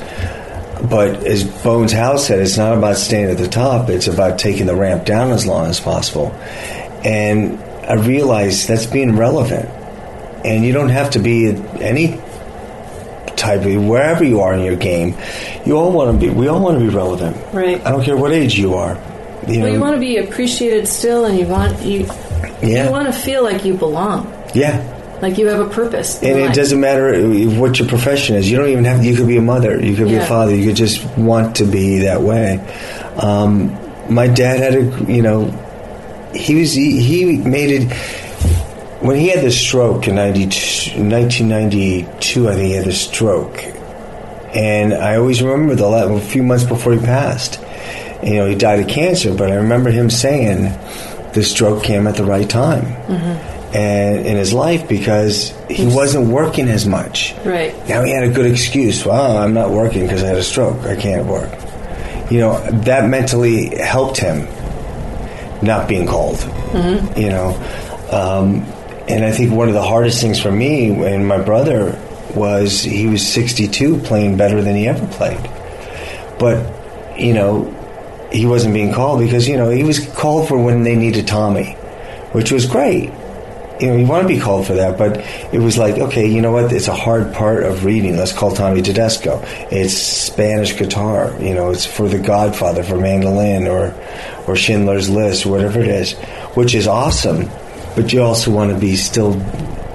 but 0.90 1.26
as 1.26 1.44
Bones 1.44 1.92
Howe 1.92 2.18
said 2.18 2.40
it's 2.40 2.58
not 2.58 2.78
about 2.78 2.98
staying 2.98 3.30
at 3.30 3.38
the 3.38 3.48
top 3.48 3.90
it's 3.90 4.08
about 4.08 4.40
taking 4.40 4.66
the 4.66 4.76
ramp 4.76 5.06
down 5.06 5.32
as 5.32 5.46
long 5.46 5.68
as 5.68 5.80
possible. 5.80 6.32
And 7.04 7.60
I 7.86 7.96
realized 7.96 8.68
that's 8.68 8.86
being 8.86 9.18
relevant. 9.18 9.70
And 10.46 10.66
you 10.66 10.74
don't 10.74 10.90
have 10.90 11.12
to 11.12 11.20
be 11.20 11.48
any 11.48 12.20
type 13.44 13.66
of 13.66 13.86
wherever 13.86 14.24
you 14.24 14.40
are 14.40 14.54
in 14.54 14.64
your 14.64 14.76
game, 14.76 15.16
you 15.66 15.78
all 15.78 15.92
want 15.92 16.20
to 16.20 16.28
be. 16.28 16.34
We 16.34 16.48
all 16.48 16.62
want 16.62 16.80
to 16.80 16.84
be 16.84 16.94
relevant. 16.94 17.36
Right. 17.54 17.86
I 17.86 17.92
don't 17.92 18.04
care 18.04 18.18
what 18.18 18.32
age 18.32 18.58
you 18.58 18.76
are. 18.76 18.96
You 19.48 19.60
well, 19.60 19.68
know, 19.68 19.74
you 19.74 19.80
want 19.82 19.94
to 19.96 20.00
be 20.00 20.18
appreciated 20.18 20.88
still, 20.88 21.26
and 21.26 21.38
you 21.38 21.46
want 21.48 21.82
you. 21.82 22.06
Yeah. 22.62 22.86
You 22.86 22.92
want 22.92 23.14
to 23.14 23.14
feel 23.14 23.44
like 23.44 23.66
you 23.66 23.74
belong. 23.74 24.32
Yeah. 24.54 24.90
Like 25.22 25.38
you 25.38 25.48
have 25.48 25.60
a 25.60 25.70
purpose. 25.70 26.22
And 26.22 26.40
life. 26.40 26.52
it 26.52 26.56
doesn't 26.56 26.80
matter 26.80 27.14
what 27.60 27.80
your 27.80 27.88
profession 27.88 28.36
is. 28.36 28.50
You 28.50 28.58
don't 28.58 28.70
even 28.70 28.86
have. 28.86 29.04
You 29.04 29.16
could 29.16 29.28
be 29.28 29.38
a 29.38 29.42
mother. 29.42 29.84
You 29.84 29.96
could 29.96 30.08
be 30.08 30.16
a 30.16 30.26
father. 30.26 30.56
You 30.56 30.68
could 30.68 30.76
just 30.76 31.06
want 31.18 31.58
to 31.58 31.66
be 31.66 32.00
that 32.00 32.22
way. 32.22 32.60
Um, 33.18 33.78
my 34.14 34.28
dad 34.28 34.60
had 34.60 34.76
a. 34.76 35.12
You 35.12 35.22
know, 35.22 35.46
he 36.34 36.56
was. 36.56 36.74
He, 36.74 37.02
he 37.02 37.38
made 37.38 37.70
it 37.70 38.23
when 39.04 39.20
he 39.20 39.28
had 39.28 39.44
the 39.44 39.52
stroke 39.52 40.08
in 40.08 40.16
1992, 40.16 42.50
I 42.50 42.56
think 42.56 42.68
he 42.68 42.72
had 42.72 42.86
the 42.86 42.94
stroke. 42.94 43.62
And 44.56 44.94
I 44.94 45.18
always 45.18 45.42
remember 45.42 45.76
the 45.76 45.86
a 45.86 46.22
few 46.22 46.42
months 46.42 46.64
before 46.64 46.94
he 46.94 47.00
passed. 47.00 47.60
You 48.24 48.36
know, 48.36 48.46
he 48.46 48.56
died 48.56 48.80
of 48.80 48.88
cancer, 48.88 49.36
but 49.36 49.52
I 49.52 49.56
remember 49.56 49.92
him 49.92 50.10
saying 50.10 50.72
the 51.34 51.44
stroke 51.44 51.84
came 51.84 52.08
at 52.08 52.16
the 52.16 52.24
right 52.24 52.50
time. 52.50 52.86
Mm-hmm. 52.86 53.76
And 53.76 54.26
in 54.26 54.38
his 54.38 54.54
life 54.54 54.88
because 54.88 55.54
he 55.68 55.86
wasn't 55.88 56.30
working 56.30 56.70
as 56.70 56.86
much. 56.86 57.34
Right. 57.44 57.76
Now 57.90 58.04
he 58.04 58.12
had 58.12 58.24
a 58.24 58.32
good 58.32 58.46
excuse. 58.46 59.04
Well, 59.04 59.38
I'm 59.38 59.56
not 59.56 59.72
working 59.72 60.04
because 60.04 60.24
I 60.24 60.28
had 60.28 60.38
a 60.38 60.44
stroke. 60.44 60.84
I 60.84 60.96
can't 60.96 61.26
work. 61.26 61.52
You 62.32 62.40
know, 62.40 62.62
that 62.84 63.10
mentally 63.10 63.76
helped 63.76 64.18
him 64.18 64.48
not 65.64 65.90
being 65.90 66.06
called. 66.06 66.38
Mm-hmm. 66.38 67.20
You 67.20 67.30
know, 67.30 67.58
um, 68.12 68.64
and 69.08 69.26
I 69.26 69.32
think 69.32 69.52
one 69.52 69.68
of 69.68 69.74
the 69.74 69.84
hardest 69.84 70.22
things 70.22 70.40
for 70.40 70.52
me 70.52 70.90
and 70.90 71.28
my 71.28 71.42
brother 71.42 72.00
was 72.36 72.82
he 72.82 73.08
was 73.08 73.26
62 73.28 73.98
playing 74.00 74.38
better 74.38 74.62
than 74.62 74.76
he 74.76 74.88
ever 74.88 75.06
played. 75.08 75.42
But, 76.40 77.20
you 77.20 77.34
know, 77.34 77.66
he 78.32 78.46
wasn't 78.46 78.74
being 78.74 78.94
called 78.94 79.20
because, 79.20 79.48
you 79.48 79.58
know, 79.58 79.70
he 79.70 79.84
was 79.84 80.08
called 80.16 80.48
for 80.48 80.58
when 80.58 80.84
they 80.84 80.96
needed 80.96 81.28
Tommy, 81.28 81.74
which 82.32 82.52
was 82.52 82.66
great. 82.66 83.12
You 83.82 83.88
know, 83.88 83.96
you 83.98 84.06
want 84.06 84.22
to 84.22 84.34
be 84.34 84.40
called 84.40 84.68
for 84.68 84.76
that, 84.76 84.98
but 84.98 85.18
it 85.54 85.60
was 85.60 85.78
like, 85.78 85.96
okay, 85.96 86.28
you 86.28 86.42
know 86.42 86.52
what? 86.52 86.72
It's 86.72 86.88
a 86.88 86.96
hard 86.96 87.34
part 87.34 87.64
of 87.64 87.84
reading. 87.84 88.16
Let's 88.16 88.32
call 88.32 88.52
Tommy 88.52 88.82
Tedesco. 88.82 89.42
It's 89.70 89.94
Spanish 89.94 90.78
guitar. 90.78 91.36
You 91.42 91.54
know, 91.54 91.72
it's 91.72 91.86
for 91.86 92.08
The 92.08 92.20
Godfather, 92.20 92.84
for 92.84 92.98
mandolin, 92.98 93.68
or 93.68 93.94
or 94.48 94.56
Schindler's 94.56 95.10
List, 95.10 95.46
whatever 95.46 95.82
it 95.82 95.88
is, 95.88 96.14
which 96.54 96.76
is 96.76 96.88
awesome 96.88 97.50
but 97.96 98.12
you 98.12 98.22
also 98.22 98.52
want 98.52 98.72
to 98.72 98.80
be 98.80 98.96
still 98.96 99.34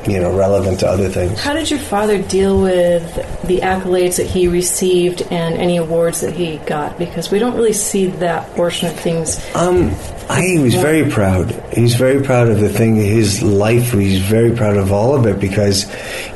you 0.08 0.18
know 0.18 0.34
relevant 0.36 0.80
to 0.80 0.88
other 0.88 1.08
things. 1.08 1.40
How 1.40 1.52
did 1.52 1.70
your 1.70 1.80
father 1.80 2.20
deal 2.22 2.60
with 2.60 3.14
the 3.46 3.58
accolades 3.58 4.16
that 4.16 4.26
he 4.26 4.48
received 4.48 5.22
and 5.30 5.54
any 5.56 5.76
awards 5.76 6.20
that 6.22 6.34
he 6.34 6.58
got? 6.58 6.98
Because 6.98 7.30
we 7.30 7.38
don't 7.38 7.54
really 7.54 7.72
see 7.72 8.06
that 8.06 8.48
portion 8.54 8.88
of 8.88 8.98
things. 8.98 9.38
Um, 9.54 9.94
I 10.30 10.58
was 10.60 10.74
very 10.74 11.10
proud. 11.10 11.50
He's 11.72 11.94
very 11.94 12.22
proud 12.22 12.48
of 12.48 12.60
the 12.60 12.68
thing. 12.68 12.96
His 12.96 13.42
life. 13.42 13.92
He's 13.92 14.20
very 14.20 14.54
proud 14.54 14.76
of 14.76 14.92
all 14.92 15.14
of 15.14 15.26
it 15.26 15.40
because, 15.40 15.86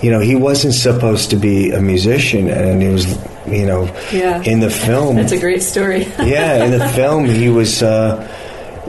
you 0.02 0.10
know, 0.10 0.20
he 0.20 0.34
wasn't 0.34 0.74
supposed 0.74 1.30
to 1.30 1.36
be 1.36 1.70
a 1.70 1.80
musician, 1.80 2.48
and 2.48 2.82
he 2.82 2.88
was, 2.88 3.06
you 3.46 3.66
know, 3.66 3.84
yeah. 4.10 4.42
in 4.42 4.60
the 4.60 4.70
film. 4.70 5.16
That's 5.16 5.32
a 5.32 5.40
great 5.40 5.62
story. 5.62 6.06
yeah, 6.18 6.64
in 6.64 6.70
the 6.70 6.88
film, 6.96 7.26
he 7.26 7.48
was. 7.48 7.82
Uh, 7.82 8.28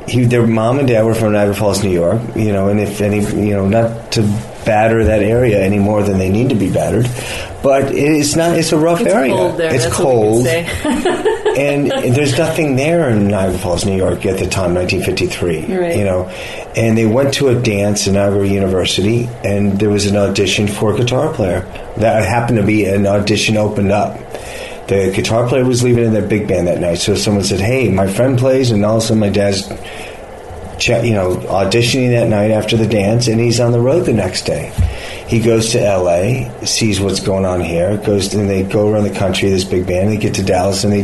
he, 0.07 0.25
their 0.25 0.45
mom 0.45 0.79
and 0.79 0.87
dad 0.87 1.03
were 1.03 1.13
from 1.13 1.33
Niagara 1.33 1.55
Falls, 1.55 1.83
New 1.83 1.91
York. 1.91 2.21
You 2.35 2.51
know, 2.51 2.69
and 2.69 2.79
if 2.79 3.01
any, 3.01 3.19
you 3.19 3.53
know, 3.53 3.67
not 3.67 4.11
to 4.13 4.21
batter 4.65 5.03
that 5.03 5.21
area 5.21 5.61
any 5.61 5.79
more 5.79 6.03
than 6.03 6.17
they 6.17 6.29
need 6.29 6.49
to 6.49 6.55
be 6.55 6.71
battered, 6.71 7.09
but 7.61 7.91
it's 7.91 8.35
not. 8.35 8.57
It's 8.57 8.71
a 8.71 8.77
rough 8.77 9.01
it's 9.01 9.11
area. 9.11 9.33
Cold 9.33 9.57
there. 9.57 9.73
It's 9.73 9.93
cold, 9.93 10.47
and, 10.47 11.93
and, 11.93 12.15
there's 12.15 12.37
nothing 12.37 12.75
there 12.75 13.09
in 13.09 13.27
Niagara 13.27 13.57
Falls, 13.57 13.85
New 13.85 13.95
York 13.95 14.25
at 14.25 14.39
the 14.39 14.47
time, 14.47 14.73
1953. 14.75 15.75
Right. 15.75 15.97
You 15.97 16.03
know, 16.03 16.29
and 16.75 16.97
they 16.97 17.05
went 17.05 17.33
to 17.35 17.49
a 17.49 17.61
dance 17.61 18.07
in 18.07 18.13
Niagara 18.13 18.47
University, 18.47 19.29
and 19.43 19.79
there 19.79 19.89
was 19.89 20.05
an 20.05 20.15
audition 20.15 20.67
for 20.67 20.93
a 20.93 20.97
guitar 20.97 21.33
player. 21.33 21.61
That 21.97 22.25
happened 22.27 22.57
to 22.57 22.65
be 22.65 22.85
an 22.85 23.05
audition 23.05 23.57
opened 23.57 23.91
up 23.91 24.17
the 24.87 25.11
guitar 25.15 25.47
player 25.47 25.63
was 25.63 25.83
leaving 25.83 26.05
in 26.05 26.13
their 26.13 26.27
big 26.27 26.47
band 26.47 26.67
that 26.67 26.79
night. 26.79 26.99
So 26.99 27.15
someone 27.15 27.43
said, 27.43 27.59
"Hey, 27.59 27.89
my 27.89 28.07
friend 28.07 28.37
plays," 28.37 28.71
and 28.71 28.83
all 28.85 28.97
of 28.97 29.03
a 29.03 29.05
sudden 29.05 29.19
my 29.19 29.29
dad's, 29.29 29.69
you 29.69 31.13
know, 31.13 31.35
auditioning 31.47 32.11
that 32.11 32.27
night 32.27 32.51
after 32.51 32.75
the 32.75 32.87
dance, 32.87 33.27
and 33.27 33.39
he's 33.39 33.59
on 33.59 33.71
the 33.71 33.79
road 33.79 34.05
the 34.05 34.13
next 34.13 34.45
day. 34.45 34.71
He 35.27 35.39
goes 35.39 35.71
to 35.71 35.81
L.A., 35.81 36.51
sees 36.65 36.99
what's 36.99 37.21
going 37.21 37.45
on 37.45 37.61
here, 37.61 37.97
goes 37.97 38.33
and 38.33 38.49
they 38.49 38.63
go 38.63 38.89
around 38.89 39.05
the 39.05 39.17
country. 39.17 39.49
This 39.49 39.63
big 39.63 39.87
band. 39.87 40.09
They 40.09 40.17
get 40.17 40.35
to 40.35 40.43
Dallas, 40.43 40.83
and 40.83 40.91
they 40.91 41.03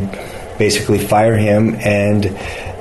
basically 0.58 1.00
fire 1.00 1.38
him 1.38 1.76
and 1.76 2.26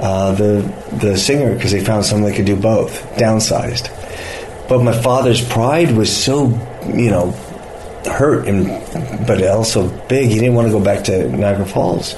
uh, 0.01 0.33
the 0.33 0.61
the 1.01 1.17
singer 1.17 1.55
because 1.55 1.73
they 1.73 1.83
found 1.83 2.05
someone 2.05 2.31
that 2.31 2.37
could 2.37 2.47
do 2.47 2.57
both, 2.57 3.03
downsized. 3.17 3.89
But 4.69 4.83
my 4.83 5.01
father's 5.01 5.47
pride 5.49 5.93
was 5.93 6.15
so, 6.15 6.49
you 6.93 7.11
know, 7.11 7.35
hurt 8.07 8.47
and 8.47 8.67
but 9.27 9.43
also 9.47 9.89
big. 10.09 10.29
He 10.29 10.39
didn't 10.39 10.55
want 10.55 10.69
to 10.69 10.73
go 10.73 10.81
back 10.81 11.05
to 11.05 11.29
Niagara 11.29 11.67
Falls. 11.67 12.15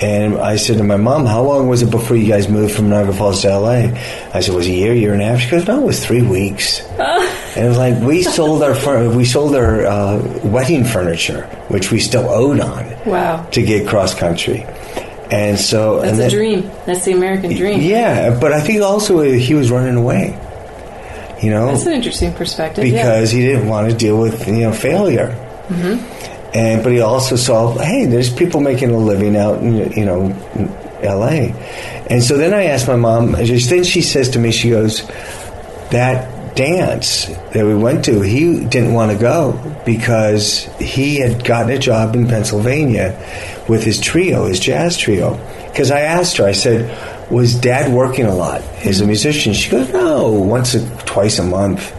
And 0.00 0.38
I 0.38 0.56
said 0.56 0.78
to 0.78 0.84
my 0.84 0.96
mom, 0.96 1.26
"How 1.26 1.42
long 1.42 1.68
was 1.68 1.82
it 1.82 1.90
before 1.90 2.16
you 2.16 2.28
guys 2.28 2.48
moved 2.48 2.72
from 2.74 2.88
Niagara 2.88 3.12
Falls 3.12 3.42
to 3.42 3.48
LA?" 3.48 3.90
I 4.32 4.40
said, 4.40 4.54
"Was 4.54 4.68
it 4.68 4.72
a 4.72 4.74
year, 4.74 4.94
year 4.94 5.12
and 5.12 5.20
a 5.20 5.24
half?" 5.24 5.40
She 5.40 5.50
goes, 5.50 5.66
"No, 5.66 5.80
it 5.80 5.84
was 5.86 6.04
three 6.04 6.22
weeks." 6.22 6.80
and 6.98 7.64
it 7.64 7.68
was 7.68 7.78
like 7.78 8.00
we 8.00 8.22
sold 8.22 8.62
our 8.62 9.08
we 9.08 9.24
sold 9.24 9.56
our 9.56 9.84
uh, 9.86 10.40
wedding 10.44 10.84
furniture, 10.84 11.46
which 11.68 11.90
we 11.90 11.98
still 11.98 12.28
owed 12.28 12.60
on. 12.60 12.94
Wow! 13.06 13.44
To 13.50 13.62
get 13.62 13.88
cross 13.88 14.14
country, 14.14 14.64
and 15.32 15.58
so 15.58 16.00
that's 16.00 16.18
and 16.18 16.28
a 16.28 16.30
dream. 16.30 16.70
That's 16.86 17.04
the 17.04 17.12
American 17.12 17.56
dream. 17.56 17.80
Yeah, 17.80 18.38
but 18.38 18.52
I 18.52 18.60
think 18.60 18.82
also 18.82 19.22
he 19.22 19.54
was 19.54 19.68
running 19.72 19.96
away 19.96 20.38
You 21.42 21.50
know, 21.50 21.66
That's 21.66 21.86
an 21.86 21.92
interesting 21.92 22.32
perspective. 22.32 22.86
yeah. 22.86 23.02
because 23.04 23.30
he 23.30 23.40
didn't 23.40 23.68
want 23.68 23.90
to 23.90 23.96
deal 23.96 24.18
with 24.18 24.46
you 24.48 24.60
know 24.60 24.72
failure. 24.72 25.28
Mm-hmm. 25.68 26.54
And 26.54 26.82
but 26.82 26.92
he 26.92 27.00
also 27.00 27.36
saw, 27.36 27.76
hey, 27.78 28.06
there's 28.06 28.32
people 28.32 28.60
making 28.60 28.90
a 28.90 28.98
living 28.98 29.36
out 29.36 29.62
in 29.62 29.92
you 29.92 30.04
know 30.04 30.26
in 30.54 30.68
L.A. 31.02 31.52
And 32.10 32.22
so 32.22 32.36
then 32.36 32.54
I 32.54 32.64
asked 32.64 32.88
my 32.88 32.96
mom. 32.96 33.36
Just 33.44 33.70
then 33.70 33.84
she 33.84 34.02
says 34.02 34.30
to 34.30 34.38
me, 34.38 34.50
she 34.50 34.70
goes, 34.70 35.06
that 35.90 36.56
dance 36.56 37.26
that 37.26 37.64
we 37.64 37.74
went 37.74 38.04
to, 38.06 38.20
he 38.20 38.64
didn't 38.64 38.92
want 38.92 39.12
to 39.12 39.18
go 39.18 39.52
because 39.86 40.64
he 40.80 41.16
had 41.16 41.44
gotten 41.44 41.70
a 41.70 41.78
job 41.78 42.16
in 42.16 42.26
Pennsylvania 42.26 43.16
with 43.68 43.84
his 43.84 44.00
trio, 44.00 44.46
his 44.46 44.58
jazz 44.58 44.96
trio. 44.96 45.36
Because 45.66 45.92
I 45.92 46.00
asked 46.00 46.38
her, 46.38 46.44
I 46.44 46.52
said, 46.52 46.90
was 47.30 47.54
Dad 47.54 47.92
working 47.92 48.26
a 48.26 48.34
lot 48.34 48.62
as 48.84 49.00
a 49.00 49.06
musician? 49.06 49.52
She 49.52 49.70
goes, 49.70 49.90
no, 49.90 50.30
once 50.32 50.74
or 50.74 50.88
twice 51.04 51.38
a 51.38 51.44
month 51.44 51.94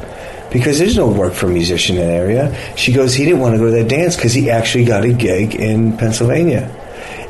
because 0.51 0.79
there's 0.79 0.97
no 0.97 1.07
work 1.07 1.33
for 1.33 1.47
a 1.47 1.49
musician 1.49 1.97
in 1.97 2.07
that 2.07 2.13
area. 2.13 2.75
She 2.75 2.91
goes, 2.91 3.13
he 3.13 3.25
didn't 3.25 3.39
want 3.39 3.53
to 3.53 3.59
go 3.59 3.65
to 3.65 3.71
that 3.71 3.87
dance 3.87 4.15
because 4.15 4.33
he 4.33 4.49
actually 4.49 4.85
got 4.85 5.03
a 5.03 5.13
gig 5.13 5.55
in 5.55 5.97
Pennsylvania. 5.97 6.75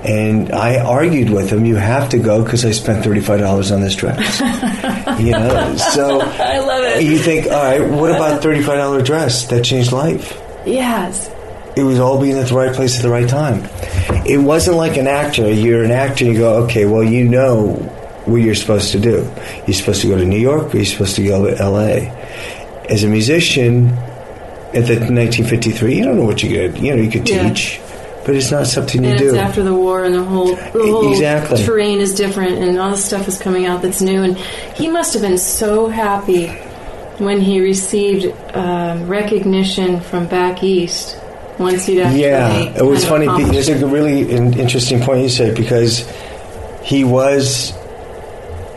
And 0.03 0.53
I 0.53 0.79
argued 0.79 1.29
with 1.29 1.51
him, 1.51 1.65
you 1.65 1.75
have 1.75 2.09
to 2.09 2.19
go 2.19 2.41
because 2.43 2.63
I 2.63 2.71
spent 2.71 3.03
$35 3.03 3.73
on 3.73 3.81
this 3.81 3.95
dress. 3.95 4.39
you 5.19 5.31
know, 5.31 5.75
so 5.75 6.21
I 6.23 6.59
love 6.59 6.83
it. 6.85 7.03
you 7.03 7.17
think, 7.17 7.47
all 7.47 7.63
right, 7.63 7.81
what 7.81 8.11
about 8.11 8.41
$35 8.41 9.03
dress? 9.03 9.47
That 9.47 9.65
changed 9.65 9.91
life. 9.91 10.41
Yes. 10.65 11.29
It 11.75 11.83
was 11.83 11.99
all 11.99 12.19
being 12.19 12.37
at 12.37 12.47
the 12.47 12.55
right 12.55 12.73
place 12.73 12.95
at 12.97 13.01
the 13.01 13.09
right 13.09 13.27
time. 13.27 13.63
It 14.25 14.37
wasn't 14.37 14.77
like 14.77 14.97
an 14.97 15.07
actor. 15.07 15.51
You're 15.51 15.83
an 15.83 15.91
actor 15.91 16.25
and 16.25 16.33
you 16.33 16.39
go, 16.39 16.63
okay, 16.63 16.85
well, 16.85 17.03
you 17.03 17.23
know 17.27 17.73
what 18.25 18.37
you're 18.37 18.55
supposed 18.55 18.91
to 18.91 18.99
do. 18.99 19.29
You're 19.65 19.73
supposed 19.75 20.01
to 20.01 20.07
go 20.09 20.17
to 20.17 20.25
New 20.25 20.37
York 20.39 20.73
or 20.73 20.77
you're 20.77 20.85
supposed 20.85 21.15
to 21.15 21.23
go 21.25 21.49
to 21.49 21.63
LA 21.63 22.11
as 22.89 23.03
a 23.03 23.07
musician 23.07 23.87
at 24.73 24.85
the 24.85 24.95
1953, 24.99 25.95
you 25.95 26.03
don't 26.03 26.15
know 26.17 26.25
what 26.25 26.43
you 26.43 26.49
could. 26.49 26.77
You 26.79 26.95
know, 26.95 27.01
you 27.01 27.09
could 27.09 27.27
Yeah. 27.29 27.49
teach, 27.49 27.79
but 28.25 28.35
it's 28.35 28.51
not 28.51 28.67
something 28.67 29.03
you 29.03 29.11
And 29.11 29.19
do. 29.19 29.29
it's 29.29 29.37
after 29.37 29.63
the 29.63 29.73
war, 29.73 30.03
and 30.03 30.13
the 30.13 30.23
whole 30.23 30.55
the 30.73 30.85
whole 30.91 31.09
Exactly. 31.11 31.63
terrain 31.63 31.99
is 31.99 32.13
different, 32.13 32.59
and 32.63 32.77
all 32.79 32.91
the 32.91 32.97
stuff 32.97 33.27
is 33.27 33.37
coming 33.39 33.65
out 33.65 33.81
that's 33.81 34.01
new. 34.01 34.21
And 34.23 34.37
he 34.75 34.87
must 34.87 35.13
have 35.13 35.21
been 35.23 35.37
so 35.39 35.87
happy 35.87 36.47
when 37.19 37.41
he 37.41 37.61
received 37.61 38.31
um, 38.55 39.07
recognition 39.07 39.99
from 40.01 40.25
back 40.27 40.63
east. 40.63 41.15
Once 41.59 41.85
he'd 41.85 42.01
actually 42.01 42.21
yeah, 42.21 42.77
it 42.77 42.85
was 42.85 43.05
funny. 43.05 43.27
There's 43.51 43.67
a 43.67 43.85
really 43.85 44.31
in- 44.31 44.57
interesting 44.57 45.01
point 45.01 45.23
you 45.23 45.29
said 45.29 45.57
because 45.57 46.09
he 46.83 47.03
was 47.03 47.73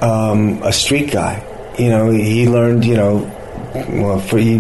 um, 0.02 0.60
a 0.64 0.72
street 0.72 1.10
guy. 1.12 1.46
You 1.78 1.90
know, 1.90 2.10
he 2.10 2.48
learned. 2.48 2.84
You 2.84 2.96
know, 2.96 3.16
well, 3.88 4.18
for 4.18 4.36
he, 4.36 4.56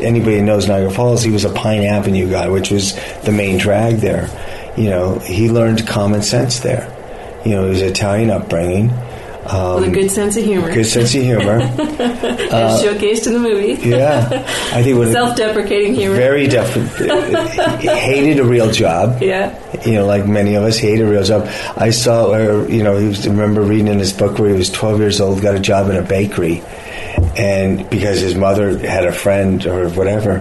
anybody 0.00 0.38
who 0.38 0.44
knows 0.44 0.66
Niagara 0.66 0.90
Falls, 0.90 1.22
he 1.22 1.30
was 1.30 1.44
a 1.44 1.52
Pine 1.52 1.82
Avenue 1.82 2.30
guy, 2.30 2.48
which 2.48 2.70
was 2.70 2.98
the 3.24 3.32
main 3.32 3.58
drag 3.58 3.96
there. 3.96 4.28
You 4.76 4.90
know, 4.90 5.18
he 5.18 5.50
learned 5.50 5.86
common 5.86 6.22
sense 6.22 6.60
there. 6.60 6.90
You 7.44 7.52
know, 7.52 7.70
his 7.70 7.82
Italian 7.82 8.30
upbringing. 8.30 8.90
Um, 9.50 9.80
with 9.80 9.88
a 9.88 9.92
good 9.92 10.10
sense 10.10 10.36
of 10.36 10.44
humor, 10.44 10.70
Good 10.72 10.84
sense 10.84 11.14
of 11.14 11.22
humor. 11.22 11.58
as 11.60 12.82
showcased 12.82 13.26
in 13.26 13.32
the 13.32 13.38
movie. 13.38 13.78
yeah, 13.88 14.28
I 14.74 14.82
think 14.82 14.98
what 14.98 15.10
Self-deprecating 15.10 15.94
humor. 15.94 16.16
very 16.16 16.46
different. 16.48 16.88
hated 17.80 18.38
a 18.40 18.44
real 18.44 18.70
job. 18.70 19.22
yeah. 19.22 19.58
You 19.86 19.94
know, 19.94 20.06
like 20.06 20.26
many 20.26 20.54
of 20.54 20.64
us, 20.64 20.76
hated 20.76 21.06
a 21.06 21.10
real 21.10 21.24
job. 21.24 21.48
I 21.76 21.90
saw, 21.90 22.32
or 22.34 22.68
you 22.68 22.82
know, 22.82 22.98
he 22.98 23.08
was, 23.08 23.26
I 23.26 23.30
remember 23.30 23.62
reading 23.62 23.88
in 23.88 23.98
his 23.98 24.12
book 24.12 24.38
where 24.38 24.50
he 24.50 24.56
was 24.56 24.70
12 24.70 24.98
years 25.00 25.20
old, 25.20 25.40
got 25.40 25.54
a 25.54 25.60
job 25.60 25.88
in 25.88 25.96
a 25.96 26.02
bakery, 26.02 26.62
and 27.36 27.88
because 27.88 28.20
his 28.20 28.34
mother 28.34 28.76
had 28.78 29.04
a 29.06 29.12
friend 29.12 29.64
or 29.66 29.88
whatever, 29.90 30.38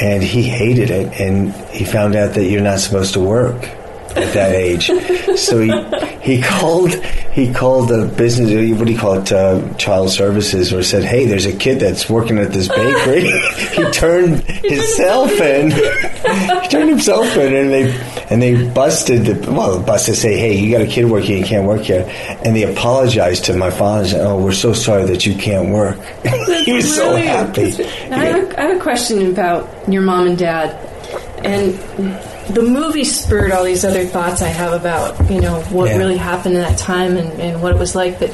and 0.00 0.22
he 0.22 0.42
hated 0.42 0.90
it, 0.90 1.20
and 1.20 1.52
he 1.70 1.84
found 1.84 2.14
out 2.16 2.34
that 2.34 2.44
you're 2.46 2.62
not 2.62 2.78
supposed 2.80 3.12
to 3.14 3.20
work 3.20 3.68
at 4.16 4.32
that 4.34 4.54
age. 4.54 4.90
so 5.38 5.60
he 5.60 5.72
he 6.20 6.42
called 6.42 6.92
he 7.32 7.52
called 7.52 7.88
the 7.88 8.06
business 8.16 8.50
what 8.78 8.86
do 8.86 8.92
you 8.92 8.98
call 8.98 9.18
it 9.18 9.32
uh, 9.32 9.72
child 9.74 10.10
services 10.10 10.72
or 10.72 10.82
said 10.82 11.02
hey 11.02 11.26
there's 11.26 11.46
a 11.46 11.56
kid 11.56 11.80
that's 11.80 12.08
working 12.08 12.38
at 12.38 12.52
this 12.52 12.68
bakery. 12.68 13.30
He 13.72 13.90
turned 13.90 14.42
himself 14.42 15.30
in. 15.32 15.70
he 16.62 16.68
turned 16.68 16.90
himself 16.90 17.36
in 17.36 17.54
and 17.54 17.70
they 17.70 17.92
and 18.30 18.42
they 18.42 18.68
busted 18.68 19.24
the 19.24 19.52
well 19.52 19.82
busted 19.82 20.16
say 20.16 20.36
hey 20.36 20.56
you 20.56 20.70
got 20.70 20.82
a 20.82 20.86
kid 20.86 21.06
working 21.06 21.38
you 21.38 21.44
can't 21.44 21.66
work 21.66 21.82
here. 21.82 22.04
And 22.44 22.54
they 22.54 22.70
apologized 22.70 23.44
to 23.46 23.56
my 23.56 23.70
father 23.70 24.00
and 24.00 24.08
said 24.08 24.26
oh 24.26 24.42
we're 24.42 24.52
so 24.52 24.72
sorry 24.72 25.04
that 25.06 25.24
you 25.26 25.34
can't 25.34 25.70
work. 25.70 25.98
He 26.64 26.72
was 26.72 26.94
so 26.94 27.16
happy. 27.16 27.72
I, 28.10 28.24
have 28.24 28.52
a, 28.52 28.60
I 28.60 28.62
have 28.64 28.76
a 28.76 28.80
question 28.80 29.30
about 29.30 29.68
your 29.88 30.02
mom 30.02 30.26
and 30.26 30.38
dad, 30.38 30.74
and 31.44 31.74
the 32.50 32.62
movie 32.62 33.04
spurred 33.04 33.52
all 33.52 33.64
these 33.64 33.84
other 33.84 34.04
thoughts 34.04 34.42
I 34.42 34.48
have 34.48 34.72
about 34.72 35.30
you 35.30 35.40
know 35.40 35.60
what 35.70 35.90
Yeah. 35.90 35.96
really 35.98 36.16
happened 36.16 36.54
in 36.56 36.60
that 36.62 36.78
time 36.78 37.16
and, 37.16 37.40
and 37.40 37.62
what 37.62 37.72
it 37.74 37.78
was 37.78 37.94
like. 37.94 38.18
But 38.18 38.30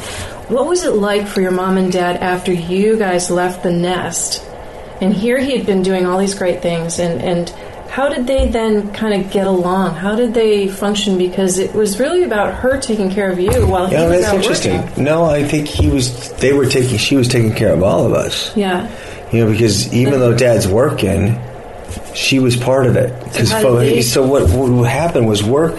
what 0.49 0.67
was 0.67 0.85
it 0.85 0.95
like 0.95 1.27
for 1.27 1.41
your 1.41 1.51
mom 1.51 1.77
and 1.77 1.93
dad 1.93 2.17
after 2.17 2.53
you 2.53 2.97
guys 2.97 3.31
left 3.31 3.63
the 3.63 3.73
nest? 3.73 4.43
And 5.01 5.13
here 5.15 5.39
he 5.39 5.57
had 5.57 5.67
been 5.67 5.83
doing 5.83 6.07
all 6.07 6.19
these 6.19 6.35
great 6.35 6.61
things, 6.63 6.99
and 6.99 7.23
and 7.23 7.49
how 7.89 8.09
did 8.09 8.27
they 8.27 8.49
then 8.49 8.93
kind 8.93 9.23
of 9.25 9.31
get 9.31 9.47
along? 9.47 9.95
How 9.95 10.15
did 10.17 10.35
they 10.35 10.69
function? 10.69 11.17
Because 11.19 11.59
it 11.59 11.75
was 11.75 11.99
really 12.01 12.25
about 12.25 12.55
her 12.55 12.79
taking 12.81 13.11
care 13.11 13.31
of 13.31 13.39
you 13.39 13.67
while 13.67 13.87
he 13.87 13.95
yeah, 13.95 14.09
was 14.09 14.21
that's 14.21 14.27
out 14.33 14.37
interesting. 14.37 14.81
working. 14.83 15.05
No, 15.05 15.25
I 15.25 15.45
think 15.45 15.69
he 15.69 15.89
was. 15.89 16.33
They 16.35 16.53
were 16.53 16.67
taking. 16.67 16.99
She 16.99 17.15
was 17.17 17.29
taking 17.29 17.55
care 17.55 17.73
of 17.73 17.83
all 17.83 18.07
of 18.07 18.13
us. 18.13 18.57
Yeah. 18.57 18.91
You 19.33 19.45
know, 19.45 19.51
because 19.53 19.93
even 19.93 20.19
though 20.21 20.35
Dad's 20.37 20.67
working, 20.67 21.39
she 22.15 22.39
was 22.39 22.57
part 22.57 22.87
of 22.87 22.97
it. 22.97 23.13
Because 23.25 23.51
how 23.51 24.01
so 24.01 24.27
what, 24.27 24.51
what 24.51 24.91
happened 24.91 25.29
was 25.29 25.43
work. 25.43 25.77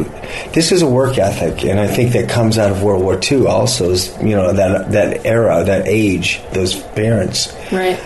This 0.54 0.72
is 0.72 0.82
a 0.82 0.88
work 0.88 1.18
ethic, 1.18 1.66
and 1.66 1.80
I 1.80 1.88
think 1.88 2.14
that 2.14 2.30
comes 2.30 2.58
out 2.58 2.72
of 2.72 2.84
World 2.84 3.04
War 3.04 3.20
II. 3.20 3.48
Also, 3.48 3.92
is 3.92 4.16
you 4.18 4.36
know 4.36 4.54
that 4.54 4.92
that 4.92 5.26
era, 5.26 5.64
that 5.64 5.88
age, 5.88 6.42
those 6.54 6.76
parents. 6.76 7.54
Right. 7.72 7.98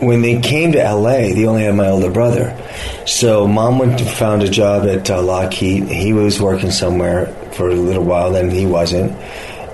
When 0.00 0.22
they 0.22 0.40
came 0.40 0.72
to 0.72 0.78
LA, 0.78 1.34
they 1.34 1.44
only 1.46 1.64
had 1.64 1.74
my 1.74 1.88
older 1.88 2.10
brother. 2.10 2.56
So 3.04 3.48
mom 3.48 3.80
went 3.80 4.00
and 4.00 4.08
found 4.08 4.44
a 4.44 4.48
job 4.48 4.86
at 4.86 5.10
uh, 5.10 5.20
Lockheed. 5.20 5.88
He 5.88 6.12
was 6.12 6.40
working 6.40 6.70
somewhere 6.70 7.26
for 7.54 7.68
a 7.68 7.74
little 7.74 8.04
while, 8.04 8.30
then 8.30 8.48
he 8.48 8.64
wasn't, 8.64 9.10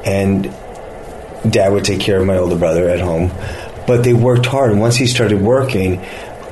and 0.06 0.44
dad 1.50 1.72
would 1.72 1.84
take 1.84 2.00
care 2.00 2.18
of 2.18 2.26
my 2.26 2.38
older 2.38 2.56
brother 2.56 2.88
at 2.88 3.00
home. 3.00 3.30
But 3.86 4.02
they 4.02 4.14
worked 4.14 4.46
hard, 4.46 4.70
and 4.70 4.80
once 4.80 4.96
he 4.96 5.06
started 5.06 5.42
working, 5.42 6.00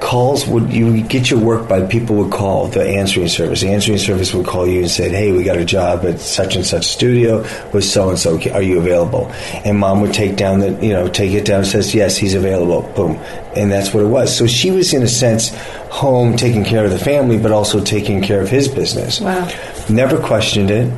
calls 0.03 0.47
would 0.47 0.73
you 0.73 0.93
would 0.93 1.09
get 1.09 1.31
your 1.31 1.39
work 1.41 1.69
by 1.69 1.81
people 1.87 2.17
would 2.17 2.33
call 2.33 2.67
the 2.67 2.85
answering 2.85 3.29
service. 3.29 3.61
The 3.61 3.69
answering 3.73 3.99
service 3.99 4.35
would 4.35 4.45
call 4.47 4.67
you 4.67 4.81
and 4.81 4.91
said, 4.91 5.13
"Hey, 5.13 5.31
we 5.33 5.45
got 5.45 5.57
a 5.57 5.65
job 5.65 6.05
at 6.05 6.19
such 6.21 6.57
and 6.57 6.67
such 6.67 6.85
studio 6.87 7.45
with 7.73 7.85
so 7.85 8.11
and 8.11 8.19
so. 8.19 8.39
Are 8.53 8.63
you 8.63 8.79
available?" 8.79 9.31
And 9.65 9.79
mom 9.79 10.01
would 10.03 10.13
take 10.13 10.37
down 10.37 10.59
the 10.59 10.71
you 10.85 10.93
know 10.93 11.09
take 11.09 11.33
it 11.33 11.45
down 11.45 11.61
and 11.61 11.69
says, 11.69 11.95
"Yes, 11.95 12.17
he's 12.17 12.35
available." 12.35 12.83
Boom, 12.97 13.19
and 13.57 13.71
that's 13.71 13.95
what 13.95 14.03
it 14.03 14.09
was. 14.09 14.35
So 14.37 14.47
she 14.47 14.71
was 14.71 14.93
in 14.93 15.03
a 15.03 15.09
sense 15.09 15.51
home 15.89 16.37
taking 16.37 16.65
care 16.65 16.85
of 16.85 16.91
the 16.91 16.99
family, 16.99 17.39
but 17.39 17.53
also 17.53 17.81
taking 17.81 18.23
care 18.23 18.41
of 18.41 18.49
his 18.51 18.67
business. 18.69 19.21
Wow. 19.21 19.49
Never 19.89 20.19
questioned 20.19 20.71
it, 20.71 20.91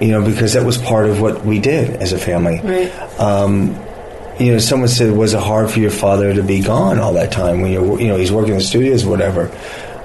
you 0.00 0.08
know, 0.08 0.22
because 0.22 0.52
that 0.52 0.64
was 0.64 0.76
part 0.78 1.08
of 1.08 1.20
what 1.20 1.44
we 1.46 1.58
did 1.58 1.90
as 2.02 2.12
a 2.12 2.18
family 2.18 2.60
Right. 2.62 2.90
um, 3.20 3.74
you 4.44 4.52
know, 4.52 4.58
someone 4.58 4.88
said, 4.88 5.16
was 5.16 5.34
it 5.34 5.40
hard 5.40 5.70
for 5.70 5.78
your 5.78 5.90
father 5.90 6.34
to 6.34 6.42
be 6.42 6.60
gone 6.60 6.98
all 6.98 7.12
that 7.14 7.32
time 7.32 7.60
when 7.60 7.72
you're, 7.72 8.00
you 8.00 8.08
know, 8.08 8.16
he's 8.16 8.32
working 8.32 8.52
in 8.52 8.58
the 8.58 8.64
studios, 8.64 9.04
whatever. 9.04 9.50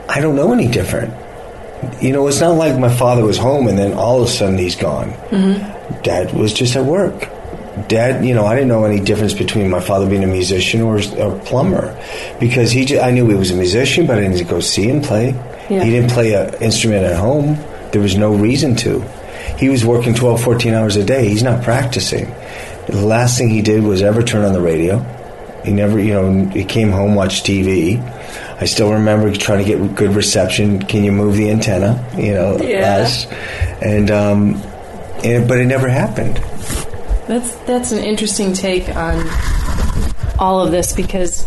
I 0.10 0.21
don't 0.21 0.36
know 0.36 0.54
any 0.54 0.67
different. 0.67 1.13
You 2.02 2.12
know, 2.12 2.28
it's 2.28 2.39
not 2.39 2.52
like 2.52 2.80
my 2.80 2.93
father 2.93 3.23
was 3.23 3.38
home 3.38 3.67
and 3.67 3.78
then 3.78 3.93
all 3.93 4.21
of 4.21 4.28
a 4.28 4.32
sudden 4.32 4.58
he's 4.58 4.76
gone. 4.76 5.12
Mm-hmm. 5.30 6.02
Dad 6.02 6.34
was 6.34 6.54
just 6.54 6.76
at 6.76 6.86
work. 6.86 7.30
Dad, 7.88 8.26
you 8.26 8.34
know, 8.34 8.45
I 8.45 8.56
didn't 8.56 8.69
know 8.69 8.86
any 8.86 9.00
difference 9.00 9.34
between 9.34 9.69
my 9.69 9.80
father 9.80 10.10
being 10.10 10.23
a 10.23 10.28
musician 10.28 10.82
or 10.82 10.97
a 10.97 11.39
plumber 11.45 11.95
because 12.39 12.71
he, 12.71 12.86
just, 12.86 13.04
I 13.04 13.12
knew 13.12 13.28
he 13.30 13.36
was 13.36 13.52
a 13.52 13.56
musician, 13.56 14.08
but 14.08 14.17
I 14.17 14.21
didn't 14.21 14.47
go 14.47 14.60
see 14.60 14.89
him 14.89 15.02
play. 15.02 15.30
Yeah. 15.69 15.84
He 15.84 15.91
didn't 15.91 16.12
play 16.12 16.34
an 16.34 16.56
instrument 16.62 17.04
at 17.06 17.17
home. 17.17 17.56
There 17.91 18.02
was 18.02 18.17
no 18.17 18.34
reason 18.34 18.76
to. 18.78 19.02
He 19.57 19.69
was 19.69 19.86
working 19.86 20.13
12, 20.13 20.41
14 20.43 20.73
hours 20.73 20.95
a 20.95 21.03
day. 21.03 21.27
He's 21.29 21.43
not 21.43 21.63
practicing. 21.63 22.25
The 22.88 23.05
last 23.05 23.38
thing 23.38 23.49
he 23.49 23.62
did 23.62 23.83
was 23.83 24.01
ever 24.01 24.23
turn 24.23 24.45
on 24.45 24.53
the 24.53 24.62
radio. 24.62 24.99
He 25.65 25.73
never, 25.73 25.99
you 25.99 26.13
know, 26.13 26.45
he 26.49 26.63
came 26.63 26.91
home, 26.91 27.15
watched 27.15 27.45
TV. 27.45 27.99
I 28.60 28.65
still 28.65 28.93
remember 28.93 29.31
trying 29.36 29.60
to 29.60 29.65
get 29.65 29.95
good 29.95 30.15
reception. 30.15 30.81
Can 30.81 31.03
you 31.03 31.12
move 31.12 31.36
the 31.36 31.49
antenna? 31.49 32.07
You 32.17 32.33
know, 32.33 32.57
Yeah. 32.62 32.97
us. 33.01 33.25
And, 33.81 34.10
um, 34.10 34.55
and, 35.23 35.47
but 35.47 35.60
it 35.60 35.65
never 35.65 35.89
happened. 35.89 36.38
That's 37.27 37.55
that's 37.65 37.91
an 37.91 37.99
interesting 37.99 38.53
take 38.53 38.88
on 38.95 39.27
all 40.39 40.62
of 40.65 40.71
this 40.71 40.93
because 40.93 41.45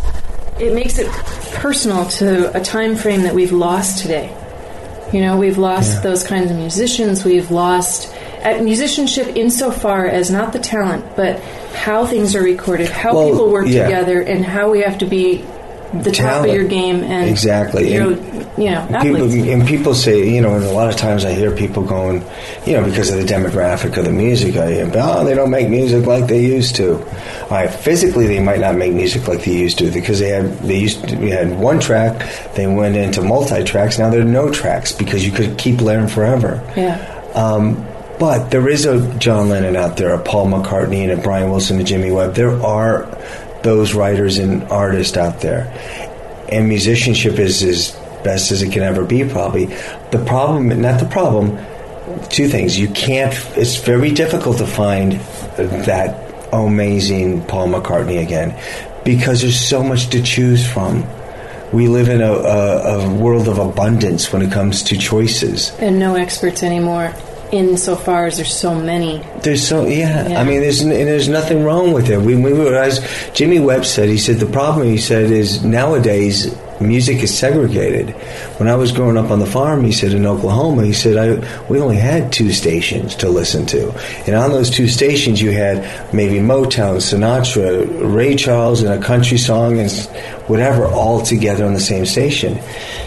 it 0.59 0.73
makes 0.75 0.99
it 0.99 1.07
personal 1.55 2.05
to 2.05 2.55
a 2.55 2.61
time 2.61 2.95
frame 2.95 3.23
that 3.23 3.33
we've 3.33 3.51
lost 3.51 3.99
today. 4.03 4.31
You 5.11 5.21
know, 5.21 5.37
we've 5.37 5.57
lost 5.57 5.95
Yeah. 5.95 5.99
those 6.01 6.23
kinds 6.23 6.51
of 6.51 6.57
musicians. 6.57 7.23
We've 7.25 7.51
lost 7.51 8.13
at 8.43 8.63
musicianship 8.63 9.35
insofar 9.35 10.05
as 10.05 10.31
not 10.31 10.53
the 10.53 10.59
talent, 10.59 11.03
but 11.15 11.39
how 11.73 12.05
things 12.05 12.35
are 12.35 12.41
recorded, 12.41 12.89
how 12.89 13.13
Well, 13.15 13.29
people 13.31 13.49
work 13.51 13.67
yeah. 13.67 13.83
together, 13.83 14.21
and 14.21 14.43
how 14.45 14.69
we 14.71 14.81
have 14.81 14.97
to 14.99 15.05
be 15.05 15.43
the 15.93 16.11
top 16.11 16.45
of 16.45 16.53
your 16.53 16.63
game 16.63 17.03
and 17.03 17.29
Exactly. 17.29 17.93
you 17.93 17.99
know, 17.99 18.09
And 18.11 18.57
you 18.57 18.69
know 18.69 19.01
People, 19.01 19.31
and 19.49 19.67
people 19.67 19.93
say, 19.93 20.29
you 20.33 20.41
know, 20.41 20.55
and 20.55 20.63
a 20.63 20.71
lot 20.71 20.89
of 20.89 20.95
times 20.95 21.25
I 21.25 21.33
hear 21.33 21.51
people 21.51 21.83
going, 21.83 22.23
you 22.65 22.73
know, 22.73 22.83
because 22.85 23.09
of 23.09 23.17
the 23.17 23.25
demographic 23.25 23.97
of 23.97 24.05
the 24.05 24.11
music, 24.11 24.55
I 24.55 24.71
hear, 24.71 24.91
oh, 24.95 25.25
they 25.25 25.33
don't 25.35 25.49
make 25.49 25.69
music 25.69 26.05
like 26.05 26.27
they 26.27 26.45
used 26.45 26.75
to. 26.77 26.95
All 27.43 27.49
right, 27.49 27.73
physically, 27.73 28.27
they 28.27 28.39
might 28.39 28.59
not 28.59 28.75
make 28.75 28.93
music 28.93 29.27
like 29.27 29.43
they 29.43 29.53
used 29.57 29.79
to 29.79 29.91
because 29.91 30.19
they 30.19 30.29
had 30.29 30.57
they 30.59 30.79
used 30.79 31.07
to, 31.09 31.15
we 31.17 31.29
had 31.29 31.57
one 31.59 31.79
track, 31.79 32.53
they 32.55 32.67
went 32.67 32.95
into 32.95 33.21
multi 33.21 33.63
tracks. 33.63 33.99
Now 33.99 34.09
there 34.09 34.21
are 34.21 34.25
no 34.25 34.51
tracks 34.51 34.91
because 34.91 35.25
you 35.25 35.31
could 35.31 35.57
keep 35.57 35.81
layering 35.81 36.07
forever. 36.07 36.61
Yeah. 36.77 36.97
Um, 37.35 37.87
but 38.19 38.51
there 38.51 38.69
is 38.69 38.85
a 38.85 39.01
John 39.17 39.49
Lennon 39.49 39.75
out 39.75 39.97
there, 39.97 40.13
a 40.13 40.21
Paul 40.21 40.45
McCartney, 40.47 41.01
and 41.09 41.11
a 41.11 41.17
Brian 41.23 41.49
Wilson, 41.49 41.79
and 41.79 41.87
Jimmy 41.87 42.11
Webb. 42.11 42.35
There 42.35 42.51
are 42.63 43.05
those 43.63 43.93
writers 43.93 44.37
and 44.37 44.63
artists 44.63 45.17
out 45.17 45.41
there, 45.41 45.71
and 46.49 46.67
musicianship 46.67 47.39
is 47.39 47.63
as 47.63 47.91
best 48.23 48.51
as 48.51 48.61
it 48.61 48.71
can 48.71 48.83
ever 48.83 49.03
be. 49.03 49.23
Probably 49.23 49.65
the 50.11 50.23
problem, 50.25 50.67
not 50.81 50.99
the 50.99 51.07
problem. 51.07 51.57
Two 52.29 52.47
things: 52.47 52.77
you 52.77 52.89
can't. 52.89 53.33
It's 53.55 53.77
very 53.77 54.11
difficult 54.11 54.57
to 54.57 54.67
find 54.67 55.13
that 55.57 56.49
amazing 56.53 57.45
Paul 57.45 57.69
McCartney 57.69 58.21
again 58.21 58.57
because 59.05 59.41
there's 59.41 59.59
so 59.59 59.83
much 59.83 60.09
to 60.09 60.21
choose 60.21 60.69
from. 60.69 61.05
We 61.71 61.87
live 61.87 62.09
in 62.09 62.21
a, 62.21 62.33
a, 62.33 62.99
a 62.99 63.13
world 63.15 63.47
of 63.47 63.57
abundance 63.57 64.33
when 64.33 64.41
it 64.41 64.51
comes 64.51 64.83
to 64.83 64.97
choices. 64.97 65.71
and 65.79 65.97
no 65.99 66.15
experts 66.15 66.63
anymore 66.63 67.13
insofar 67.51 68.27
as 68.27 68.37
there's 68.37 68.55
so 68.55 68.73
many. 68.73 69.21
There's 69.43 69.67
so 69.67 69.85
yeah. 69.85 70.27
Yeah. 70.27 70.41
I 70.41 70.43
mean, 70.43 70.61
there's 70.61 70.83
there's 70.83 71.29
nothing 71.29 71.63
wrong 71.63 71.91
with 71.91 72.09
it. 72.09 72.19
We, 72.19 72.35
we 72.35 72.53
were 72.53 72.75
as 72.75 73.05
Jimmy 73.33 73.59
Webb 73.59 73.85
said. 73.85 74.09
He 74.09 74.17
said 74.17 74.37
the 74.37 74.45
problem 74.45 74.87
he 74.87 74.97
said 74.97 75.31
is 75.31 75.63
nowadays 75.63 76.55
music 76.81 77.21
is 77.21 77.37
segregated. 77.37 78.09
When 78.57 78.67
I 78.67 78.75
was 78.75 78.91
growing 78.91 79.17
up 79.17 79.31
on 79.31 79.39
the 79.39 79.45
farm, 79.45 79.83
he 79.83 79.91
said 79.91 80.13
in 80.13 80.25
Oklahoma, 80.25 80.83
he 80.85 80.93
said 80.93 81.17
I 81.17 81.63
we 81.67 81.79
only 81.79 81.97
had 81.97 82.33
two 82.33 82.51
stations 82.51 83.15
to 83.17 83.29
listen 83.29 83.65
to, 83.67 83.91
and 84.25 84.35
on 84.35 84.51
those 84.51 84.69
two 84.69 84.87
stations 84.87 85.41
you 85.41 85.51
had 85.51 86.13
maybe 86.13 86.35
Motown, 86.35 86.97
Sinatra, 86.97 88.13
Ray 88.13 88.35
Charles, 88.35 88.81
and 88.81 88.91
a 88.91 89.05
country 89.05 89.37
song 89.37 89.79
and 89.79 89.91
whatever 90.47 90.85
all 90.85 91.21
together 91.21 91.65
on 91.65 91.73
the 91.73 91.79
same 91.79 92.05
station. 92.05 92.59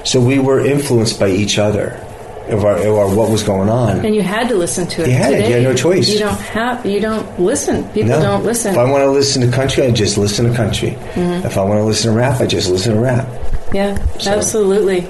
So 0.04 0.20
we 0.20 0.38
were 0.38 0.60
influenced 0.60 1.18
by 1.18 1.30
each 1.30 1.58
other. 1.58 2.00
Of 2.48 2.62
our, 2.64 2.76
what 3.14 3.30
was 3.30 3.42
going 3.42 3.70
on. 3.70 4.04
And 4.04 4.14
you 4.14 4.20
had 4.22 4.48
to 4.48 4.54
listen 4.54 4.86
to 4.88 5.02
it. 5.02 5.08
You 5.08 5.14
had 5.14 5.32
it. 5.32 5.48
You 5.48 5.54
had 5.54 5.62
no 5.62 5.74
choice. 5.74 6.08
You 6.10 6.18
don't 6.18 6.38
have. 6.38 6.84
You 6.84 7.00
don't 7.00 7.40
listen. 7.40 7.84
People 7.90 8.10
No. 8.10 8.20
don't 8.20 8.44
listen. 8.44 8.72
If 8.72 8.78
I 8.78 8.84
want 8.90 9.02
to 9.02 9.10
listen 9.10 9.40
to 9.42 9.50
country, 9.50 9.84
I 9.86 9.90
just 9.90 10.18
listen 10.18 10.50
to 10.50 10.54
country. 10.54 10.90
Mm-hmm. 10.90 11.46
If 11.46 11.56
I 11.56 11.64
want 11.64 11.78
to 11.78 11.84
listen 11.84 12.12
to 12.12 12.18
rap, 12.18 12.40
I 12.42 12.46
just 12.46 12.68
listen 12.70 12.94
to 12.96 13.00
rap. 13.00 13.26
Yeah, 13.72 13.96
So- 14.18 14.32
absolutely. 14.32 15.06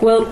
Well, 0.00 0.26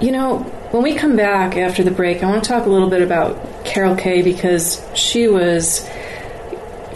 you 0.00 0.12
know, 0.12 0.38
when 0.70 0.82
we 0.84 0.94
come 0.94 1.16
back 1.16 1.56
after 1.56 1.82
the 1.82 1.90
break, 1.90 2.22
I 2.22 2.26
want 2.30 2.44
to 2.44 2.48
talk 2.48 2.66
a 2.66 2.70
little 2.70 2.88
bit 2.88 3.02
about 3.02 3.64
Carol 3.64 3.96
Kaye 3.96 4.22
because 4.22 4.80
she 4.94 5.26
was 5.28 5.88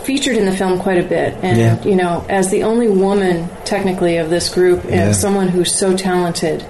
featured 0.04 0.36
in 0.36 0.46
the 0.46 0.56
film 0.56 0.78
quite 0.78 0.98
a 0.98 1.02
bit, 1.06 1.34
and 1.42 1.58
Yeah. 1.58 1.82
you 1.84 1.94
know, 1.96 2.24
as 2.28 2.48
the 2.50 2.62
only 2.62 2.88
woman 2.88 3.48
technically 3.64 4.16
of 4.16 4.30
this 4.30 4.48
group, 4.48 4.84
and 4.84 4.94
Yeah. 4.94 5.12
someone 5.12 5.48
who's 5.48 5.70
so 5.74 5.96
talented 5.96 6.64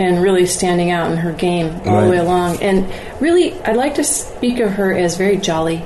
and 0.00 0.22
really 0.22 0.46
standing 0.46 0.90
out 0.90 1.12
in 1.12 1.18
her 1.18 1.32
game 1.32 1.78
all 1.84 2.02
the 2.02 2.10
way 2.10 2.16
along. 2.16 2.62
And 2.62 2.90
really, 3.20 3.52
I'd 3.60 3.76
like 3.76 3.96
to 3.96 4.04
speak 4.04 4.58
of 4.60 4.72
her 4.72 4.94
as 4.94 5.18
very 5.18 5.36
jolly. 5.36 5.84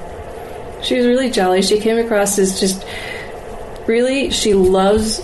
She 0.82 0.96
was 0.96 1.06
really 1.06 1.30
jolly. 1.30 1.62
She 1.62 1.80
came 1.80 1.98
across 1.98 2.38
as 2.38 2.60
just 2.60 2.86
really 3.88 4.30
she 4.30 4.54
loves 4.54 5.20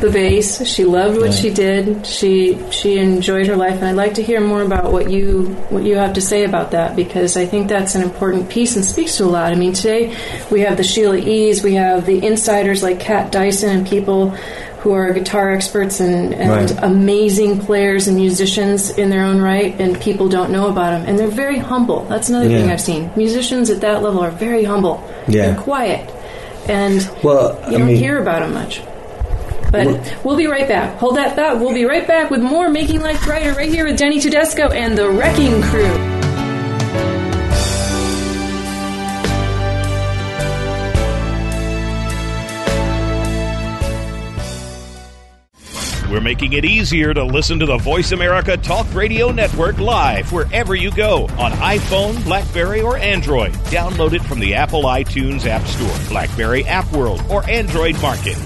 the 0.00 0.10
bass. 0.10 0.66
She 0.66 0.84
loved 0.84 1.18
what 1.18 1.32
she 1.32 1.48
did. 1.48 2.06
She 2.06 2.60
she 2.70 2.98
enjoyed 2.98 3.46
her 3.46 3.56
life, 3.56 3.76
and 3.76 3.86
I'd 3.86 3.96
like 3.96 4.14
to 4.14 4.22
hear 4.22 4.42
more 4.42 4.60
about 4.60 4.92
what 4.92 5.10
you 5.10 5.46
what 5.70 5.84
you 5.84 5.96
have 5.96 6.12
to 6.14 6.20
say 6.20 6.44
about 6.44 6.72
that 6.72 6.94
because 6.94 7.38
I 7.38 7.46
think 7.46 7.68
that's 7.68 7.94
an 7.94 8.02
important 8.02 8.50
piece 8.50 8.76
and 8.76 8.84
speaks 8.84 9.16
to 9.16 9.24
a 9.24 9.26
lot. 9.26 9.50
I 9.50 9.54
mean, 9.54 9.72
today 9.72 10.14
we 10.50 10.60
have 10.60 10.76
the 10.76 10.84
Sheila 10.84 11.16
E's, 11.16 11.62
we 11.62 11.74
have 11.74 12.04
the 12.04 12.24
insiders 12.24 12.82
like 12.82 13.00
Kat 13.00 13.32
Dyson 13.32 13.70
and 13.70 13.86
people 13.86 14.36
who 14.86 14.92
are 14.92 15.12
guitar 15.12 15.50
experts 15.50 15.98
and, 15.98 16.32
and 16.32 16.48
Right. 16.70 16.84
amazing 16.84 17.58
players 17.58 18.06
and 18.06 18.16
musicians 18.16 18.96
in 18.96 19.10
their 19.10 19.24
own 19.24 19.40
right, 19.42 19.74
and 19.80 20.00
people 20.00 20.28
don't 20.28 20.52
know 20.52 20.68
about 20.68 20.92
them, 20.92 21.02
and 21.08 21.18
they're 21.18 21.26
very 21.26 21.58
humble. 21.58 22.04
That's 22.08 22.28
another 22.28 22.46
thing 22.46 22.70
I've 22.70 22.80
seen. 22.80 23.10
Musicians 23.16 23.68
at 23.68 23.80
that 23.80 24.04
level 24.04 24.20
are 24.20 24.30
very 24.30 24.62
humble. 24.62 25.02
Yeah. 25.26 25.46
They're 25.46 25.56
quiet, 25.56 26.08
and 26.68 27.10
Well, 27.24 27.58
you 27.62 27.66
I 27.66 27.78
don't 27.78 27.86
mean, 27.88 27.96
hear 27.96 28.20
about 28.22 28.42
them 28.42 28.54
much. 28.54 28.80
But 29.72 29.86
Well- 29.88 30.00
we'll 30.22 30.36
be 30.36 30.46
right 30.46 30.68
back. 30.68 30.98
Hold 30.98 31.16
that 31.16 31.34
thought. 31.34 31.58
We'll 31.58 31.74
be 31.74 31.84
right 31.84 32.06
back 32.06 32.30
with 32.30 32.40
more 32.40 32.68
Making 32.68 33.00
Life 33.00 33.24
Brighter 33.26 33.54
right 33.54 33.68
here 33.68 33.86
with 33.86 33.98
Denny 33.98 34.20
Tedesco 34.20 34.68
and 34.68 34.96
the 34.96 35.10
Wrecking 35.10 35.62
Crew. 35.62 36.15
We're 46.16 46.22
making 46.22 46.54
it 46.54 46.64
easier 46.64 47.12
to 47.12 47.22
listen 47.22 47.58
to 47.58 47.66
the 47.66 47.76
Voice 47.76 48.12
America 48.12 48.56
Talk 48.56 48.86
Radio 48.94 49.30
Network 49.32 49.76
live 49.76 50.32
wherever 50.32 50.74
you 50.74 50.90
go 50.90 51.24
on 51.36 51.52
iPhone, 51.52 52.24
Blackberry, 52.24 52.80
or 52.80 52.96
Android. 52.96 53.52
Download 53.68 54.14
it 54.14 54.22
from 54.22 54.40
the 54.40 54.54
Apple 54.54 54.84
iTunes 54.84 55.44
App 55.44 55.60
Store, 55.66 56.08
Blackberry 56.08 56.64
App 56.64 56.90
World, 56.90 57.22
or 57.28 57.46
Android 57.50 58.00
Market. 58.00 58.38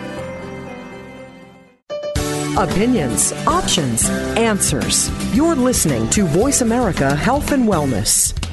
Opinions, 2.57 3.33
options, 3.47 4.09
answers. 4.37 5.11
You're 5.35 5.55
listening 5.55 6.09
to 6.11 6.23
Voice 6.25 6.61
America 6.61 7.13
Health 7.13 7.51
and 7.51 7.67
Wellness. 7.67 8.44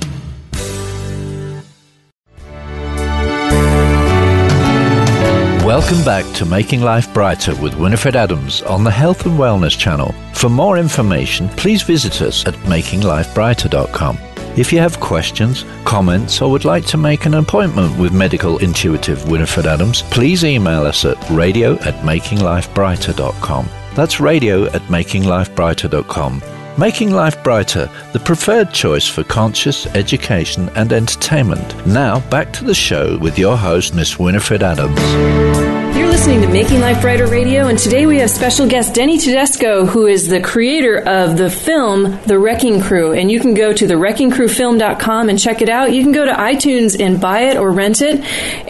Welcome 5.72 6.04
back 6.04 6.30
to 6.34 6.44
Making 6.44 6.82
Life 6.82 7.14
Brighter 7.14 7.54
with 7.54 7.74
Winifred 7.76 8.14
Adams 8.14 8.60
on 8.60 8.84
the 8.84 8.90
Health 8.90 9.24
and 9.24 9.38
Wellness 9.38 9.74
Channel. 9.78 10.12
For 10.34 10.50
more 10.50 10.76
information, 10.76 11.48
please 11.48 11.80
visit 11.80 12.20
us 12.20 12.46
at 12.46 12.52
makinglifebrighter.com. 12.66 14.18
If 14.58 14.70
you 14.70 14.80
have 14.80 15.00
questions, 15.00 15.64
comments, 15.86 16.42
or 16.42 16.50
would 16.50 16.66
like 16.66 16.84
to 16.88 16.98
make 16.98 17.24
an 17.24 17.32
appointment 17.32 17.98
with 17.98 18.12
medical 18.12 18.58
intuitive 18.58 19.26
Winifred 19.30 19.64
Adams, 19.64 20.02
please 20.02 20.44
email 20.44 20.82
us 20.82 21.06
at 21.06 21.16
radio 21.30 21.72
at 21.76 21.94
makinglifebrighter.com. 22.04 23.66
That's 23.94 24.20
radio 24.20 24.66
at 24.66 24.82
makinglifebrighter.com. 24.82 26.51
Making 26.78 27.10
Life 27.10 27.42
Brighter, 27.44 27.90
the 28.14 28.18
preferred 28.18 28.72
choice 28.72 29.06
for 29.06 29.22
conscious 29.24 29.86
education 29.88 30.70
and 30.70 30.90
entertainment. 30.90 31.86
Now, 31.86 32.20
back 32.30 32.50
to 32.54 32.64
the 32.64 32.74
show 32.74 33.18
with 33.18 33.38
your 33.38 33.58
host, 33.58 33.94
Miss 33.94 34.18
Winifred 34.18 34.62
Adams. 34.62 36.01
Listening 36.12 36.42
to 36.42 36.48
Making 36.48 36.80
Life 36.80 37.00
Brighter 37.00 37.26
Radio, 37.26 37.68
and 37.68 37.78
today 37.78 38.04
we 38.04 38.18
have 38.18 38.28
special 38.28 38.68
guest 38.68 38.94
Denny 38.94 39.16
Tedesco, 39.18 39.86
who 39.86 40.06
is 40.06 40.28
the 40.28 40.40
creator 40.40 40.98
of 40.98 41.38
the 41.38 41.50
film 41.50 42.20
The 42.26 42.38
Wrecking 42.38 42.82
Crew. 42.82 43.12
And 43.12 43.32
you 43.32 43.40
can 43.40 43.54
go 43.54 43.72
to 43.72 43.86
thewreckingcrewfilm.com 43.86 45.30
and 45.30 45.38
check 45.38 45.62
it 45.62 45.70
out. 45.70 45.92
You 45.92 46.02
can 46.02 46.12
go 46.12 46.26
to 46.26 46.30
iTunes 46.30 47.02
and 47.02 47.18
buy 47.18 47.44
it 47.44 47.56
or 47.56 47.72
rent 47.72 48.02
it. 48.02 48.20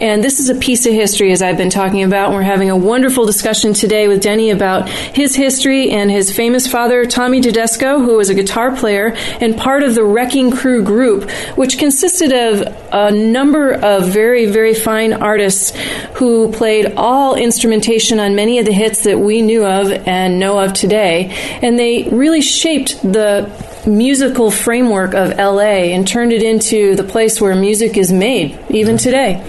And 0.01 0.23
this 0.23 0.39
is 0.39 0.49
a 0.49 0.55
piece 0.55 0.85
of 0.85 0.93
history, 0.93 1.33
as 1.33 1.41
I've 1.41 1.57
been 1.57 1.69
talking 1.69 2.03
about. 2.03 2.31
We're 2.31 2.43
having 2.43 2.69
a 2.71 2.77
wonderful 2.77 3.25
discussion 3.25 3.73
today 3.73 4.07
with 4.07 4.21
Denny 4.21 4.49
about 4.49 4.87
his 4.87 5.35
history 5.35 5.91
and 5.91 6.09
his 6.09 6.31
famous 6.31 6.65
father, 6.65 7.05
Tommy 7.05 7.41
Tedesco, 7.41 7.99
who 7.99 8.15
was 8.15 8.29
a 8.29 8.35
guitar 8.35 8.73
player 8.73 9.15
and 9.41 9.57
part 9.57 9.83
of 9.83 9.95
the 9.95 10.03
Wrecking 10.05 10.49
Crew 10.49 10.81
group, 10.81 11.29
which 11.57 11.77
consisted 11.77 12.31
of 12.31 12.73
a 12.93 13.11
number 13.11 13.73
of 13.73 14.07
very, 14.07 14.45
very 14.45 14.73
fine 14.73 15.11
artists 15.11 15.77
who 16.13 16.49
played 16.53 16.93
all 16.95 17.32
all 17.33 17.41
instrumentation 17.41 18.19
on 18.19 18.35
many 18.35 18.59
of 18.59 18.65
the 18.65 18.71
hits 18.71 19.03
that 19.03 19.19
we 19.19 19.41
knew 19.41 19.65
of 19.65 19.91
and 19.91 20.39
know 20.39 20.59
of 20.59 20.73
today. 20.73 21.29
And 21.61 21.77
they 21.77 22.03
really 22.03 22.41
shaped 22.41 23.01
the 23.01 23.49
musical 23.87 24.51
framework 24.51 25.13
of 25.13 25.37
LA 25.37 25.91
and 25.93 26.07
turned 26.07 26.31
it 26.31 26.43
into 26.43 26.95
the 26.95 27.03
place 27.03 27.41
where 27.41 27.55
music 27.55 27.97
is 27.97 28.11
made, 28.11 28.57
even 28.69 28.97
today. 28.97 29.43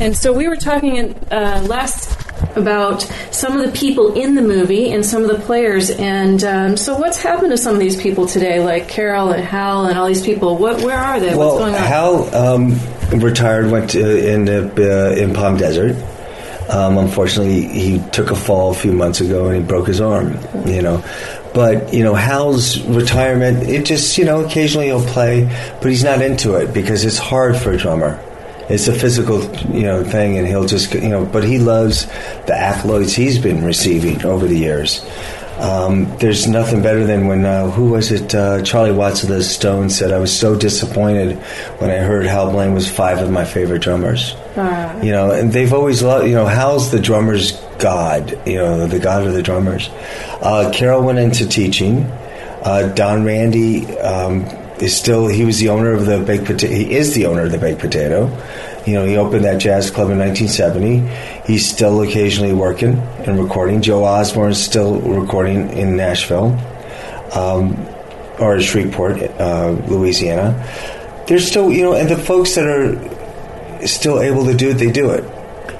And 0.00 0.16
so 0.16 0.32
we 0.32 0.48
were 0.48 0.56
talking 0.56 1.14
uh, 1.30 1.64
last 1.68 2.18
about 2.56 3.02
some 3.30 3.56
of 3.56 3.64
the 3.64 3.78
people 3.78 4.14
in 4.14 4.34
the 4.34 4.42
movie 4.42 4.90
and 4.90 5.06
some 5.06 5.22
of 5.22 5.28
the 5.28 5.38
players. 5.38 5.90
And 5.90 6.42
um, 6.42 6.76
so, 6.76 6.96
what's 6.98 7.22
happened 7.22 7.52
to 7.52 7.56
some 7.56 7.74
of 7.74 7.80
these 7.80 8.00
people 8.00 8.26
today, 8.26 8.62
like 8.62 8.88
Carol 8.88 9.30
and 9.30 9.44
Hal 9.44 9.86
and 9.86 9.96
all 9.96 10.08
these 10.08 10.24
people? 10.24 10.56
What, 10.58 10.82
where 10.82 10.98
are 10.98 11.20
they? 11.20 11.36
Well, 11.36 11.50
what's 11.50 11.58
going 11.58 11.74
on? 11.74 11.80
Hal 11.80 12.34
um, 12.34 13.20
retired, 13.20 13.70
went 13.70 13.90
to, 13.90 14.32
in 14.34 14.48
uh, 14.48 15.14
in 15.16 15.34
Palm 15.34 15.56
Desert. 15.56 15.96
Um, 16.68 16.98
unfortunately, 16.98 17.66
he 17.68 17.98
took 18.10 18.30
a 18.30 18.36
fall 18.36 18.70
a 18.70 18.74
few 18.74 18.92
months 18.92 19.20
ago 19.20 19.48
and 19.48 19.56
he 19.56 19.62
broke 19.62 19.86
his 19.86 20.00
arm. 20.00 20.38
You 20.66 20.82
know, 20.82 21.04
but 21.54 21.92
you 21.92 22.02
know 22.02 22.14
Hal's 22.14 22.80
retirement. 22.82 23.68
It 23.68 23.84
just 23.84 24.16
you 24.18 24.24
know 24.24 24.44
occasionally 24.44 24.86
he'll 24.86 25.04
play, 25.06 25.44
but 25.80 25.90
he's 25.90 26.04
not 26.04 26.22
into 26.22 26.54
it 26.54 26.72
because 26.72 27.04
it's 27.04 27.18
hard 27.18 27.56
for 27.56 27.72
a 27.72 27.76
drummer. 27.76 28.22
It's 28.68 28.88
a 28.88 28.94
physical 28.94 29.42
you 29.74 29.82
know 29.82 30.04
thing, 30.04 30.38
and 30.38 30.46
he'll 30.46 30.66
just 30.66 30.94
you 30.94 31.08
know. 31.08 31.26
But 31.26 31.44
he 31.44 31.58
loves 31.58 32.06
the 32.46 32.54
accolades 32.54 33.14
he's 33.14 33.38
been 33.38 33.64
receiving 33.64 34.24
over 34.24 34.46
the 34.46 34.58
years. 34.58 35.04
Um, 35.58 36.16
there's 36.18 36.48
nothing 36.48 36.82
better 36.82 37.04
than 37.04 37.26
when 37.26 37.44
uh, 37.44 37.70
who 37.70 37.90
was 37.90 38.10
it? 38.10 38.34
Uh, 38.34 38.62
Charlie 38.62 38.92
Watts 38.92 39.22
of 39.22 39.28
the 39.28 39.42
Stones 39.42 39.96
said, 39.96 40.10
"I 40.10 40.18
was 40.18 40.36
so 40.36 40.56
disappointed 40.56 41.36
when 41.78 41.90
I 41.90 41.98
heard 41.98 42.26
Hal 42.26 42.50
Blaine 42.50 42.72
was 42.74 42.90
five 42.90 43.18
of 43.18 43.30
my 43.30 43.44
favorite 43.44 43.82
drummers." 43.82 44.34
Uh. 44.56 45.00
You 45.02 45.12
know, 45.12 45.30
and 45.30 45.52
they've 45.52 45.72
always 45.72 46.02
loved. 46.02 46.26
You 46.26 46.34
know, 46.34 46.46
Hal's 46.46 46.90
the 46.90 47.00
drummers' 47.00 47.52
god. 47.78 48.40
You 48.46 48.56
know, 48.56 48.86
the 48.86 48.98
god 48.98 49.26
of 49.26 49.34
the 49.34 49.42
drummers. 49.42 49.88
Uh, 50.40 50.70
Carol 50.72 51.02
went 51.02 51.18
into 51.18 51.46
teaching. 51.46 52.04
Uh, 52.64 52.92
Don 52.94 53.24
Randi 53.24 53.98
um, 53.98 54.42
is 54.78 54.96
still. 54.96 55.26
He 55.26 55.44
was 55.44 55.58
the 55.58 55.68
owner 55.68 55.92
of 55.92 56.06
the 56.06 56.20
Baked 56.20 56.46
Potato. 56.46 56.72
He 56.74 56.94
is 56.94 57.14
the 57.14 57.26
owner 57.26 57.42
of 57.42 57.52
the 57.52 57.58
Baked 57.58 57.80
Potato. 57.80 58.26
You 58.86 58.94
know, 58.94 59.04
he 59.04 59.16
opened 59.16 59.44
that 59.44 59.58
jazz 59.58 59.90
club 59.90 60.10
in 60.10 60.18
1970. 60.18 61.46
He's 61.46 61.68
still 61.68 62.02
occasionally 62.02 62.52
working 62.52 62.98
and 63.26 63.38
recording. 63.42 63.80
Joe 63.80 64.04
Osborn's 64.04 64.60
still 64.60 65.00
recording 65.00 65.70
in 65.70 65.96
Nashville 65.96 66.58
um, 67.34 67.76
or 68.40 68.60
Shreveport, 68.60 69.22
uh, 69.40 69.70
Louisiana. 69.86 70.68
There's 71.28 71.46
still, 71.46 71.70
you 71.70 71.82
know, 71.82 71.94
and 71.94 72.08
the 72.08 72.16
folks 72.16 72.56
that 72.56 72.66
are 72.66 73.86
still 73.86 74.20
able 74.20 74.46
to 74.46 74.54
do 74.54 74.70
it, 74.70 74.74
they 74.74 74.90
do 74.90 75.10
it. 75.10 75.24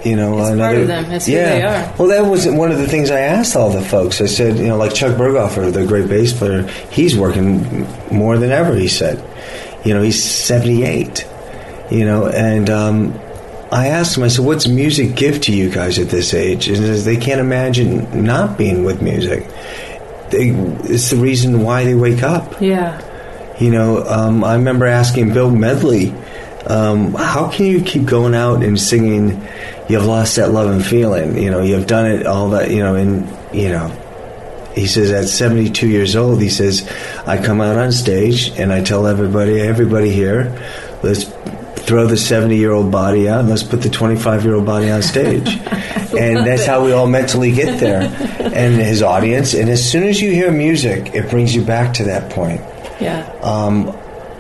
You 0.05 0.17
know, 0.17 0.39
it's 0.39 0.51
another, 0.51 0.75
part 0.75 0.77
of 0.79 0.87
them. 0.89 1.13
It's 1.13 1.29
yeah. 1.29 1.45
who 1.45 1.51
they 1.51 1.63
are. 1.63 1.95
Well, 1.99 2.09
that 2.09 2.29
was 2.29 2.47
one 2.47 2.73
of 2.73 2.79
the 2.79 2.89
things 2.89 3.11
I 3.11 3.21
asked 3.21 3.55
all 3.57 3.71
the 3.71 3.83
folks. 3.83 4.21
I 4.21 4.27
said, 4.27 4.59
you 4.59 4.67
know, 4.67 4.77
like 4.77 4.95
Chuck 4.95 5.17
Berghofer, 5.17 5.73
the 5.73 5.87
great 5.87 6.09
bass 6.09 6.33
player, 6.33 6.67
he's 6.91 7.17
working 7.17 7.87
more 8.11 8.37
than 8.39 8.51
ever. 8.51 8.75
He 8.75 8.89
said, 8.89 9.23
you 9.85 9.95
know, 9.95 10.03
he's 10.03 10.23
78 10.23 11.27
you 11.93 12.05
know, 12.07 12.27
and 12.27 12.71
um, 12.71 13.13
I 13.71 13.89
asked 13.89 14.17
him, 14.17 14.23
I 14.23 14.29
said, 14.29 14.45
what's 14.45 14.67
music 14.67 15.15
give 15.15 15.41
to 15.43 15.53
you 15.53 15.71
guys 15.71 15.99
at 15.99 16.09
this 16.09 16.35
age? 16.35 16.69
And 16.69 16.79
says, 16.79 17.05
they 17.05 17.17
can't 17.17 17.41
imagine 17.41 18.25
not 18.25 18.57
being 18.57 18.85
with 18.85 19.03
music. 19.03 19.47
They, 20.31 20.51
it's 20.85 21.11
the 21.11 21.17
reason 21.17 21.63
why 21.63 21.85
they 21.85 21.95
wake 21.95 22.23
up. 22.23 22.61
Yeah. 22.61 23.01
You 23.59 23.71
know, 23.71 24.05
um, 24.05 24.43
I 24.43 24.55
remember 24.55 24.87
asking 24.87 25.35
Bill 25.35 25.51
Medley, 25.51 26.15
um, 26.67 27.15
how 27.15 27.51
can 27.51 27.67
you 27.67 27.83
keep 27.83 28.07
going 28.07 28.35
out 28.35 28.63
and 28.63 28.81
singing, 28.81 29.47
you've 29.89 30.07
lost 30.07 30.37
that 30.37 30.51
love 30.51 30.71
and 30.71 30.85
feeling, 30.85 31.37
you 31.37 31.51
know, 31.51 31.63
you've 31.63 31.87
done 31.87 32.07
it 32.07 32.27
all 32.27 32.51
that, 32.51 32.71
you 32.71 32.83
know, 32.83 32.95
and, 32.95 33.29
you 33.55 33.69
know, 33.69 33.89
he 34.75 34.87
says 34.87 35.11
at 35.11 35.29
72 35.29 35.87
years 35.87 36.17
old, 36.17 36.41
he 36.41 36.49
says, 36.49 36.89
I 37.27 37.43
come 37.43 37.61
out 37.61 37.77
on 37.77 37.93
stage 37.93 38.49
and 38.59 38.73
I 38.73 38.83
tell 38.83 39.07
everybody, 39.07 39.61
everybody 39.61 40.11
here, 40.11 40.59
let's 41.03 41.25
throw 41.93 42.07
the 42.07 42.17
70 42.17 42.57
year 42.57 42.73
old 42.73 42.91
body 42.91 43.29
out 43.29 43.41
and 43.41 43.51
let's 43.51 43.63
put 43.63 43.83
the 43.83 43.91
25 43.91 44.45
year 44.47 44.55
old 44.55 44.65
body 44.65 44.91
on 44.91 45.03
stage. 45.03 45.47
and 46.19 46.39
that's 46.39 46.65
how 46.65 46.83
we 46.83 46.91
all 46.91 47.07
mentally 47.07 47.53
get 47.53 47.81
there. 47.81 48.01
and 48.41 48.77
his 48.77 49.03
audience. 49.03 49.53
And 49.53 49.69
as 49.69 49.87
soon 49.87 50.05
as 50.05 50.19
you 50.19 50.31
hear 50.31 50.51
music, 50.51 51.15
it 51.15 51.29
brings 51.29 51.55
you 51.55 51.63
back 51.63 51.93
to 51.95 52.05
that 52.05 52.31
point. 52.31 52.63
Yeah. 52.99 53.31
Um, 53.43 53.91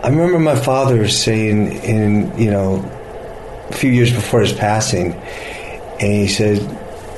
I 0.03 0.09
remember 0.09 0.39
my 0.39 0.57
father 0.57 1.07
saying 1.09 1.73
in, 1.85 2.39
you 2.39 2.51
know, 2.51 2.77
a 3.69 3.75
few 3.75 3.91
years 3.91 4.11
before 4.11 4.41
his 4.41 4.55
passing, 4.55 5.13
and 5.13 6.01
he 6.01 6.29
said, 6.29 6.59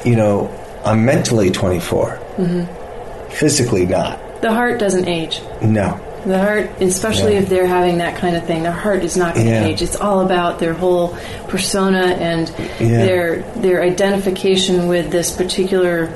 you 0.05 0.16
know, 0.16 0.51
I'm 0.85 1.05
mentally 1.05 1.53
24, 1.53 2.18
mm-hmm. 2.38 3.31
physically 3.31 3.87
not. 3.87 4.42
The 4.42 4.53
heart 4.53 4.81
doesn't 4.81 5.07
age. 5.07 5.40
No. 5.62 6.01
The 6.25 6.39
heart, 6.39 6.81
especially 6.81 7.35
yeah. 7.35 7.41
if 7.41 7.49
they're 7.51 7.67
having 7.67 7.99
that 7.99 8.19
kind 8.19 8.35
of 8.35 8.47
thing, 8.47 8.63
their 8.63 8.73
heart 8.73 9.05
is 9.05 9.17
not 9.17 9.35
going 9.35 9.47
to 9.47 9.53
yeah. 9.53 9.65
age. 9.65 9.83
It's 9.83 9.97
all 9.97 10.25
about 10.25 10.59
their 10.59 10.73
whole 10.73 11.17
persona 11.49 11.99
and 11.99 12.49
yeah. 12.81 13.05
their 13.05 13.43
their 13.57 13.83
identification 13.83 14.89
with 14.89 15.11
this 15.11 15.37
particular 15.37 16.07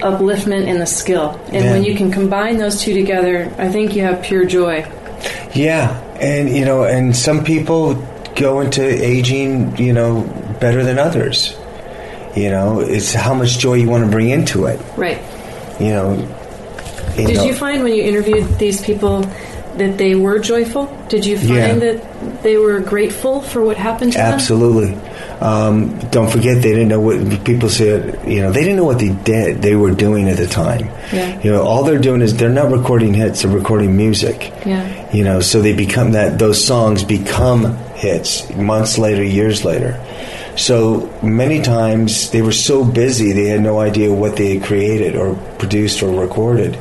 upliftment 0.00 0.66
and 0.66 0.80
the 0.80 0.86
skill. 0.86 1.40
And 1.52 1.64
when 1.64 1.84
you 1.84 1.94
can 1.94 2.10
combine 2.10 2.58
those 2.58 2.80
two 2.80 2.92
together, 2.92 3.52
I 3.58 3.70
think 3.70 3.96
you 3.96 4.02
have 4.02 4.22
pure 4.22 4.44
joy. 4.44 4.86
Yeah, 5.54 5.98
and 6.20 6.50
you 6.50 6.64
know, 6.64 6.84
and 6.84 7.16
some 7.16 7.42
people 7.42 7.94
go 8.34 8.60
into 8.60 8.84
aging, 8.84 9.78
you 9.78 9.92
know, 9.92 10.22
better 10.60 10.84
than 10.84 10.98
others. 10.98 11.56
You 12.36 12.50
know, 12.50 12.80
it's 12.80 13.14
how 13.14 13.32
much 13.32 13.58
joy 13.58 13.74
you 13.74 13.88
want 13.88 14.04
to 14.04 14.10
bring 14.10 14.28
into 14.28 14.66
it. 14.66 14.78
Right. 14.96 15.22
You 15.80 15.88
know, 15.88 16.35
Did 17.16 17.36
know, 17.36 17.44
you 17.44 17.54
find 17.54 17.82
when 17.82 17.94
you 17.94 18.02
interviewed 18.02 18.58
these 18.58 18.80
people 18.82 19.22
that 19.76 19.98
they 19.98 20.14
were 20.14 20.38
joyful? 20.38 20.86
Did 21.08 21.24
you 21.24 21.36
find 21.36 21.48
yeah. 21.48 21.74
that 21.92 22.42
they 22.42 22.56
were 22.56 22.80
grateful 22.80 23.40
for 23.40 23.62
what 23.62 23.76
happened 23.76 24.12
to 24.12 24.18
Absolutely. 24.18 24.92
them? 24.92 25.00
Absolutely. 25.00 25.16
Um, 25.38 25.98
don't 26.10 26.30
forget, 26.30 26.62
they 26.62 26.72
didn't 26.72 26.88
know 26.88 27.00
what 27.00 27.44
people 27.44 27.68
said. 27.68 28.26
You 28.26 28.40
know, 28.40 28.52
they 28.52 28.60
didn't 28.60 28.76
know 28.76 28.84
what 28.84 28.98
they 28.98 29.10
did. 29.10 29.60
They 29.60 29.76
were 29.76 29.90
doing 29.90 30.28
at 30.28 30.38
the 30.38 30.46
time. 30.46 30.86
Yeah. 31.12 31.40
You 31.42 31.52
know, 31.52 31.62
all 31.62 31.84
they're 31.84 31.98
doing 31.98 32.22
is 32.22 32.36
they're 32.36 32.48
not 32.48 32.72
recording 32.72 33.12
hits; 33.12 33.42
they're 33.42 33.50
recording 33.50 33.96
music. 33.96 34.52
Yeah. 34.64 35.12
You 35.12 35.24
know, 35.24 35.40
so 35.40 35.60
they 35.60 35.74
become 35.74 36.12
that. 36.12 36.38
Those 36.38 36.64
songs 36.64 37.04
become 37.04 37.76
hits 37.96 38.48
months 38.54 38.96
later, 38.96 39.22
years 39.22 39.64
later. 39.64 40.02
So 40.56 41.12
many 41.22 41.60
times 41.60 42.30
they 42.30 42.40
were 42.40 42.52
so 42.52 42.82
busy 42.82 43.32
they 43.32 43.48
had 43.48 43.60
no 43.60 43.78
idea 43.78 44.12
what 44.12 44.36
they 44.36 44.56
had 44.56 44.64
created 44.64 45.14
or 45.14 45.34
produced 45.58 46.02
or 46.02 46.18
recorded. 46.18 46.76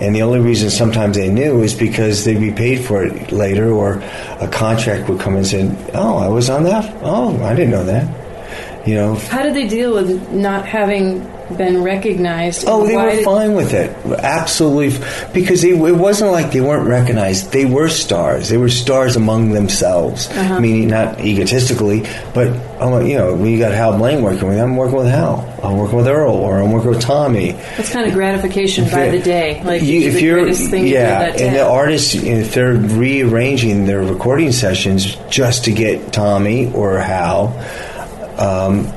And 0.00 0.14
the 0.14 0.22
only 0.22 0.40
reason 0.40 0.68
sometimes 0.68 1.16
they 1.16 1.30
knew 1.30 1.62
is 1.62 1.72
because 1.72 2.24
they'd 2.24 2.40
be 2.40 2.52
paid 2.52 2.84
for 2.84 3.04
it 3.04 3.30
later 3.30 3.70
or 3.70 4.02
a 4.40 4.48
contract 4.50 5.08
would 5.08 5.20
come 5.20 5.36
and 5.36 5.46
say, 5.46 5.70
Oh, 5.94 6.18
I 6.18 6.28
was 6.28 6.50
on 6.50 6.64
that? 6.64 6.92
Oh, 7.02 7.40
I 7.44 7.54
didn't 7.54 7.70
know 7.70 7.84
that. 7.84 8.86
You 8.86 8.94
know. 8.94 9.14
How 9.14 9.42
did 9.42 9.54
they 9.54 9.68
deal 9.68 9.94
with 9.94 10.32
not 10.32 10.66
having 10.66 11.20
been 11.56 11.82
recognized? 11.82 12.64
Oh, 12.66 12.86
they 12.86 12.96
were 12.96 13.22
fine 13.22 13.54
with 13.54 13.74
it. 13.74 13.90
Absolutely. 14.06 15.04
Because 15.32 15.62
they, 15.62 15.70
it 15.70 15.96
wasn't 15.96 16.32
like 16.32 16.52
they 16.52 16.60
weren't 16.60 16.88
recognized. 16.88 17.52
They 17.52 17.64
were 17.64 17.88
stars. 17.88 18.48
They 18.48 18.56
were 18.56 18.68
stars 18.68 19.16
among 19.16 19.50
themselves. 19.50 20.28
Uh-huh. 20.28 20.60
Meaning, 20.60 20.88
not 20.88 21.20
egotistically, 21.20 22.02
but, 22.34 22.48
oh, 22.80 23.00
you 23.04 23.16
know, 23.16 23.34
when 23.34 23.50
you 23.50 23.58
got 23.58 23.72
Hal 23.72 23.98
Blaine 23.98 24.22
working 24.22 24.48
with 24.48 24.58
I'm 24.58 24.76
working 24.76 24.96
with 24.96 25.08
Hal. 25.08 25.46
I'm 25.62 25.76
working 25.76 25.96
with 25.96 26.06
Earl, 26.06 26.32
or 26.32 26.58
I'm 26.58 26.72
working 26.72 26.90
with 26.90 27.02
Tommy. 27.02 27.52
That's 27.52 27.90
kind 27.90 28.06
of 28.06 28.14
gratification 28.14 28.84
if 28.84 28.92
by 28.92 29.10
the 29.10 29.20
day. 29.20 29.62
Like, 29.62 29.82
you, 29.82 30.08
if 30.08 30.20
you're, 30.20 30.48
yeah, 30.48 31.24
and 31.24 31.54
the 31.54 31.66
artists, 31.66 32.14
if 32.14 32.54
they're 32.54 32.74
rearranging 32.74 33.84
their 33.84 34.02
recording 34.02 34.52
sessions 34.52 35.16
just 35.28 35.64
to 35.64 35.72
get 35.72 36.12
Tommy 36.12 36.72
or 36.72 36.98
Hal, 36.98 37.48
um, 38.38 38.90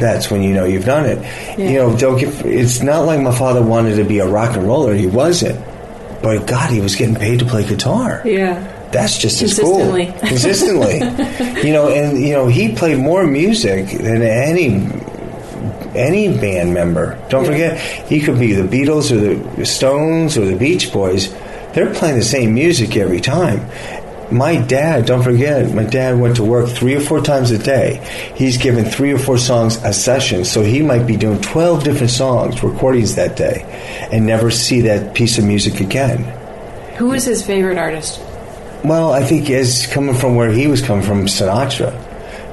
that's 0.00 0.30
when 0.30 0.42
you 0.42 0.52
know 0.54 0.64
you've 0.64 0.84
done 0.84 1.06
it. 1.06 1.18
Yeah. 1.58 1.70
You 1.70 1.78
know, 1.78 1.96
don't 1.96 2.18
get, 2.18 2.32
it's 2.46 2.80
not 2.82 3.00
like 3.06 3.20
my 3.20 3.34
father 3.36 3.62
wanted 3.62 3.96
to 3.96 4.04
be 4.04 4.18
a 4.20 4.26
rock 4.26 4.56
and 4.56 4.66
roller. 4.66 4.94
He 4.94 5.06
wasn't. 5.06 5.58
but 6.22 6.46
God, 6.46 6.70
he 6.70 6.80
was 6.80 6.96
getting 6.96 7.14
paid 7.14 7.38
to 7.40 7.44
play 7.44 7.66
guitar. 7.66 8.22
Yeah. 8.24 8.74
That's 8.90 9.18
just 9.18 9.42
as 9.42 9.58
cool. 9.58 9.78
Consistently. 9.80 10.98
Consistently. 10.98 11.66
you 11.66 11.72
know, 11.74 11.88
and 11.88 12.18
you 12.22 12.32
know, 12.32 12.46
he 12.48 12.74
played 12.74 12.98
more 12.98 13.26
music 13.26 13.86
than 13.98 14.22
any 14.22 14.88
any 15.94 16.28
band 16.38 16.72
member. 16.74 17.18
Don't 17.28 17.44
Yeah. 17.44 17.50
forget, 17.50 17.78
he 18.08 18.20
could 18.20 18.38
be 18.38 18.52
the 18.54 18.62
Beatles 18.62 19.10
or 19.10 19.34
the 19.56 19.66
Stones 19.66 20.36
or 20.38 20.44
the 20.46 20.56
Beach 20.56 20.92
Boys. 20.92 21.32
They're 21.74 21.92
playing 21.92 22.16
the 22.18 22.24
same 22.24 22.54
music 22.54 22.96
every 22.96 23.20
time. 23.20 23.60
My 24.30 24.56
dad, 24.56 25.06
don't 25.06 25.22
forget, 25.22 25.72
my 25.74 25.84
dad 25.84 26.18
went 26.20 26.36
to 26.36 26.44
work 26.44 26.68
three 26.68 26.94
or 26.94 27.00
four 27.00 27.20
times 27.22 27.50
a 27.50 27.56
day. 27.58 28.02
He's 28.36 28.58
given 28.58 28.84
three 28.84 29.12
or 29.12 29.18
four 29.18 29.38
songs 29.38 29.76
a 29.84 29.92
session, 29.92 30.44
so 30.44 30.62
he 30.62 30.82
might 30.82 31.06
be 31.06 31.16
doing 31.16 31.40
12 31.40 31.82
different 31.84 32.10
songs, 32.10 32.62
recordings 32.62 33.14
that 33.14 33.36
day, 33.36 33.62
and 34.12 34.26
never 34.26 34.50
see 34.50 34.82
that 34.82 35.14
piece 35.14 35.38
of 35.38 35.44
music 35.44 35.80
again. 35.80 36.18
Who 36.98 37.08
was 37.08 37.24
his 37.24 37.42
favorite 37.44 37.78
artist? 37.78 38.20
Well, 38.84 39.12
I 39.12 39.22
think 39.24 39.48
as 39.50 39.86
coming 39.86 40.14
from 40.14 40.36
where 40.36 40.50
he 40.50 40.66
was 40.66 40.82
coming 40.82 41.04
from, 41.04 41.24
Sinatra, 41.24 41.94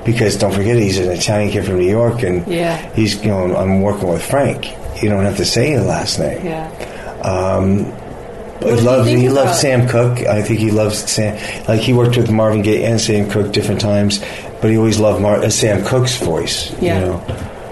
because 0.05 0.37
don't 0.37 0.53
forget 0.53 0.77
he's 0.77 0.97
an 0.97 1.11
Italian 1.11 1.51
kid 1.51 1.65
from 1.65 1.79
New 1.79 1.89
York, 1.89 2.23
and 2.23 2.47
Yeah. 2.47 2.77
he's 2.93 3.21
you 3.21 3.29
know 3.31 3.53
I'm 3.55 3.81
working 3.81 4.07
with 4.07 4.23
Frank. 4.23 4.65
You 5.03 5.09
don't 5.09 5.25
have 5.25 5.37
to 5.37 5.45
say 5.45 5.71
his 5.71 5.85
last 5.85 6.19
name. 6.19 6.45
Yeah. 6.45 6.69
Um, 7.21 7.91
What 8.59 8.79
he 8.79 9.27
loved 9.29 9.47
about- 9.47 9.55
Sam 9.55 9.87
Cooke. 9.87 10.21
I 10.25 10.41
think 10.41 10.59
he 10.59 10.71
loves 10.71 10.97
Sam. 11.11 11.37
Like 11.67 11.81
he 11.81 11.93
worked 11.93 12.17
with 12.17 12.31
Marvin 12.31 12.61
Gaye 12.61 12.83
and 12.85 12.99
Sam 12.99 13.29
Cooke 13.29 13.51
different 13.51 13.81
times, 13.81 14.23
but 14.61 14.69
he 14.71 14.77
always 14.77 14.99
loved 14.99 15.21
Mar- 15.21 15.43
uh, 15.43 15.49
Sam 15.49 15.83
Cooke's 15.83 16.17
voice. 16.17 16.73
Yeah. 16.81 16.99
You 16.99 17.05
know. 17.07 17.23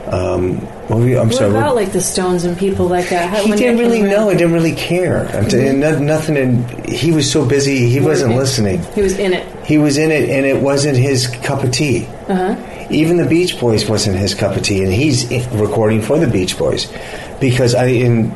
Um, 0.09 0.57
what 0.89 0.99
were 0.99 1.07
you- 1.07 1.17
I'm 1.19 1.29
What 1.29 1.37
sorry. 1.37 1.49
about 1.51 1.75
like 1.75 1.91
the 1.93 2.01
Stones 2.01 2.43
and 2.43 2.57
people 2.57 2.87
like 2.87 3.09
that? 3.09 3.29
How, 3.29 3.41
he 3.43 3.53
didn't 3.53 3.79
really 3.79 4.01
know. 4.01 4.29
He 4.29 4.37
didn't 4.37 4.53
really 4.53 4.73
care. 4.75 5.27
I'm 5.33 5.47
telling 5.47 5.65
you, 5.67 5.73
no- 5.73 5.97
nothing. 5.97 6.35
In, 6.35 6.65
he 6.87 7.11
was 7.11 7.31
so 7.31 7.45
busy. 7.45 7.89
He 7.89 7.99
wasn't 8.01 8.35
listening. 8.35 8.83
He 8.93 9.01
was 9.01 9.17
in 9.17 9.33
it. 9.33 9.45
He 9.65 9.77
was 9.77 9.97
in 9.97 10.11
it, 10.11 10.29
and 10.29 10.45
it 10.45 10.57
wasn't 10.61 10.97
his 10.97 11.27
cup 11.27 11.63
of 11.63 11.71
tea. 11.71 12.05
Uh-huh. 12.27 12.55
Even 12.89 13.15
the 13.17 13.25
Beach 13.25 13.59
Boys 13.59 13.87
wasn't 13.89 14.17
his 14.17 14.35
cup 14.35 14.55
of 14.57 14.61
tea, 14.63 14.83
and 14.83 14.93
he's 14.93 15.25
recording 15.53 16.01
for 16.01 16.19
the 16.19 16.27
Beach 16.27 16.57
Boys 16.59 16.91
because 17.39 17.73
I, 17.73 17.85
in, 17.85 18.31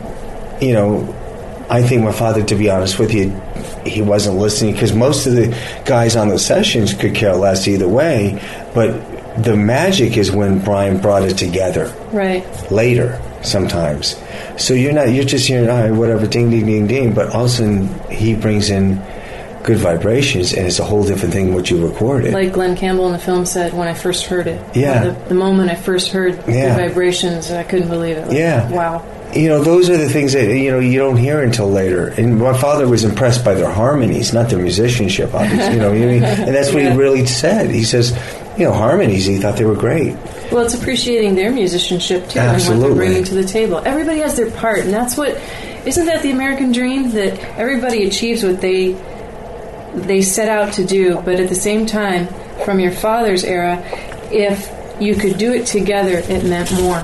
you 0.62 0.72
know, 0.74 1.14
I 1.70 1.84
think 1.84 2.04
my 2.04 2.12
father, 2.14 2.44
to 2.44 2.56
be 2.56 2.70
honest 2.70 2.98
with 3.00 3.14
you, 3.14 3.30
he 3.86 4.02
wasn't 4.02 4.38
listening 4.38 4.74
because 4.74 4.94
most 4.94 5.28
of 5.28 5.34
the 5.34 5.56
guys 5.86 6.16
on 6.16 6.30
the 6.30 6.40
sessions 6.40 6.94
could 6.94 7.14
care 7.16 7.36
less 7.36 7.68
either 7.68 7.88
way. 7.88 8.42
But 8.74 9.44
the 9.44 9.56
magic 9.56 10.18
is 10.18 10.32
when 10.32 10.60
Brian 10.60 10.98
brought 11.00 11.24
it 11.24 11.38
together 11.38 11.94
Right. 12.12 12.44
later 12.72 13.22
sometimes. 13.44 14.16
So 14.58 14.74
you're 14.74 14.94
not 14.94 15.12
you're 15.12 15.26
just 15.26 15.48
hearing 15.48 15.70
all 15.70 15.82
right, 15.82 15.92
whatever 15.92 16.26
ding 16.26 16.50
ding 16.50 16.66
ding 16.66 16.88
ding, 16.88 17.14
but 17.14 17.30
all 17.36 17.46
of 17.46 17.52
a 17.52 17.54
sudden 17.54 17.90
he 18.10 18.34
brings 18.34 18.70
in 18.70 19.02
good 19.64 19.78
vibrations 19.78 20.54
and 20.54 20.66
it's 20.66 20.80
a 20.80 20.84
whole 20.86 21.04
different 21.04 21.34
thing 21.34 21.54
what 21.54 21.70
you 21.70 21.86
recorded. 21.86 22.34
Like 22.34 22.54
Glen 22.54 22.76
Campbell 22.78 23.06
in 23.08 23.12
the 23.12 23.20
film 23.20 23.46
said 23.46 23.74
when 23.74 23.88
I 23.90 23.94
first 23.94 24.26
heard 24.26 24.48
it. 24.48 24.62
Yeah. 24.76 25.04
The, 25.04 25.12
the 25.30 25.36
moment 25.36 25.70
I 25.70 25.76
first 25.76 26.12
heard 26.12 26.42
Yeah. 26.48 26.76
the 26.76 26.88
vibrations, 26.88 27.52
I 27.52 27.64
couldn't 27.64 27.90
believe 27.90 28.16
it. 28.18 28.28
Like, 28.30 28.38
Yeah. 28.38 28.70
Wow. 28.72 29.04
You 29.36 29.50
know, 29.50 29.62
those 29.64 29.90
are 29.90 29.98
the 29.98 30.10
things 30.10 30.34
that 30.34 30.46
you 30.56 30.72
know 30.72 30.80
you 30.80 30.98
don't 31.00 31.18
hear 31.18 31.42
until 31.44 31.70
later. 31.70 32.08
And 32.08 32.40
my 32.40 32.58
father 32.58 32.88
was 32.88 33.04
impressed 33.04 33.44
by 33.44 33.54
their 33.56 33.70
harmonies, 33.72 34.34
not 34.34 34.50
their 34.50 34.60
musicianship. 34.60 35.34
Obviously, 35.34 35.74
you 35.76 35.80
know, 35.82 35.92
you 35.94 36.06
know, 36.06 36.26
and 36.26 36.56
that's 36.56 36.74
what 36.74 36.82
Yeah. 36.84 36.92
he 36.94 36.98
really 36.98 37.26
said. 37.26 37.70
He 37.70 37.84
says, 37.84 38.12
you 38.58 38.64
know, 38.66 38.74
harmonies. 38.74 39.26
He 39.26 39.38
thought 39.38 39.58
they 39.58 39.66
were 39.66 39.76
great. 39.76 40.16
Well, 40.52 40.66
it's 40.66 40.74
appreciating 40.76 41.36
their 41.36 41.52
musicianship 41.52 42.30
too 42.30 42.40
and 42.40 42.48
what 42.48 42.56
Absolutely. 42.56 42.88
they're 42.88 42.96
bringing 42.96 43.24
to 43.26 43.36
the 43.36 43.44
table. 43.44 43.82
Everybody 43.86 44.20
has 44.20 44.38
their 44.38 44.50
part, 44.50 44.80
and 44.80 44.94
that's 44.94 45.18
what 45.18 45.40
isn't 45.86 46.06
that 46.06 46.22
the 46.24 46.32
American 46.32 46.72
dream 46.72 47.12
that 47.12 47.38
everybody 47.58 48.06
achieves 48.08 48.44
what 48.44 48.62
they 48.62 48.94
they 49.94 50.22
set 50.22 50.48
out 50.48 50.74
to 50.74 50.86
do, 50.86 51.16
but 51.26 51.40
at 51.40 51.50
the 51.50 51.56
same 51.56 51.86
time, 51.86 52.28
from 52.64 52.80
your 52.80 52.92
father's 52.92 53.44
era, 53.44 53.84
if 54.32 54.72
you 55.02 55.16
could 55.16 55.38
do 55.38 55.54
it 55.54 55.66
together, 55.66 56.18
it 56.18 56.44
meant 56.46 56.72
more. 56.82 57.00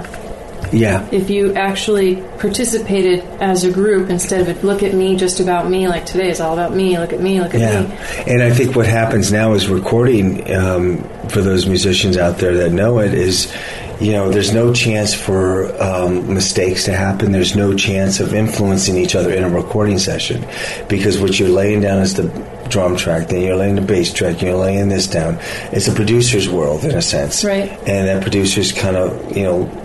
Yeah, 0.74 1.08
If 1.12 1.30
you 1.30 1.54
actually 1.54 2.16
participated 2.40 3.20
as 3.40 3.64
a 3.64 3.72
group 3.72 4.10
instead 4.10 4.48
of 4.50 4.64
look 4.64 4.82
at 4.82 4.94
me, 4.94 5.16
just 5.16 5.40
about 5.40 5.70
me, 5.70 5.88
like 5.88 6.06
today 6.06 6.30
is 6.30 6.42
all 6.42 6.54
about 6.54 6.76
me, 6.76 6.98
look 6.98 7.14
at 7.14 7.22
me, 7.22 7.40
look 7.40 7.54
at 7.54 7.60
me. 7.60 7.62
Yeah, 7.62 7.82
me. 7.82 8.34
and 8.34 8.44
I 8.44 8.52
think 8.52 8.76
what 8.76 8.88
happens 8.88 9.32
now 9.32 9.54
is 9.54 9.68
recording 9.68 10.52
um, 10.54 11.04
for 11.30 11.42
those 11.42 11.68
musicians 11.68 12.18
out 12.18 12.38
there 12.40 12.56
that 12.58 12.72
know 12.72 13.00
it 13.00 13.14
is, 13.14 13.54
you 14.02 14.12
know, 14.12 14.32
there's 14.32 14.54
no 14.54 14.74
chance 14.74 15.14
for 15.14 15.72
um, 15.82 16.34
mistakes 16.34 16.86
to 16.86 16.94
happen. 16.96 17.32
There's 17.32 17.56
no 17.56 17.76
chance 17.76 18.20
of 18.20 18.34
influencing 18.34 18.98
each 18.98 19.16
other 19.16 19.32
in 19.32 19.44
a 19.44 19.50
recording 19.50 20.00
session 20.00 20.46
because 20.90 21.20
what 21.20 21.40
you're 21.40 21.50
laying 21.50 21.82
down 21.82 22.00
is 22.00 22.16
the 22.16 22.24
drum 22.70 22.98
track, 22.98 23.28
then 23.28 23.44
you're 23.44 23.56
laying 23.56 23.76
the 23.76 23.82
bass 23.82 24.12
track, 24.12 24.42
you're 24.42 24.58
laying 24.58 24.90
this 24.90 25.08
down. 25.08 25.38
It's 25.72 25.88
a 25.88 25.94
producer's 25.94 26.50
world 26.50 26.84
in 26.84 26.96
a 26.96 27.02
sense, 27.02 27.44
Right. 27.44 27.70
And 27.88 28.08
that 28.08 28.24
producer's 28.24 28.72
kind 28.72 28.98
of, 28.98 29.38
you 29.38 29.44
know, 29.44 29.83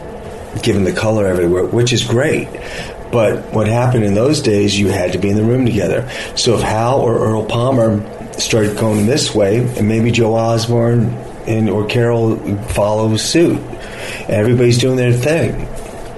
giving 0.63 0.85
the 0.85 0.93
color 0.93 1.27
everywhere, 1.27 1.65
which 1.65 1.93
is 1.93 2.05
great. 2.05 2.49
But 3.11 3.53
what 3.53 3.69
happened 3.69 4.05
in 4.05 4.15
those 4.15 4.43
days, 4.43 4.79
you 4.79 4.89
had 4.89 5.13
to 5.13 5.19
be 5.19 5.31
in 5.31 5.37
the 5.37 5.45
room 5.45 5.65
together. 5.65 6.09
So 6.37 6.55
if 6.55 6.61
Hal 6.61 7.01
or 7.01 7.19
Earl 7.19 7.47
Palmer 7.47 8.03
started 8.39 8.77
going 8.77 9.07
this 9.07 9.35
way, 9.35 9.59
and 9.79 9.89
maybe 9.89 10.11
Joe 10.11 10.35
Osborn 10.35 11.05
and 11.47 11.71
or 11.71 11.87
Carol 11.87 12.37
follow 12.69 13.17
suit, 13.17 13.59
everybody's 14.29 14.79
doing 14.79 14.97
their 14.97 15.13
thing. 15.13 15.67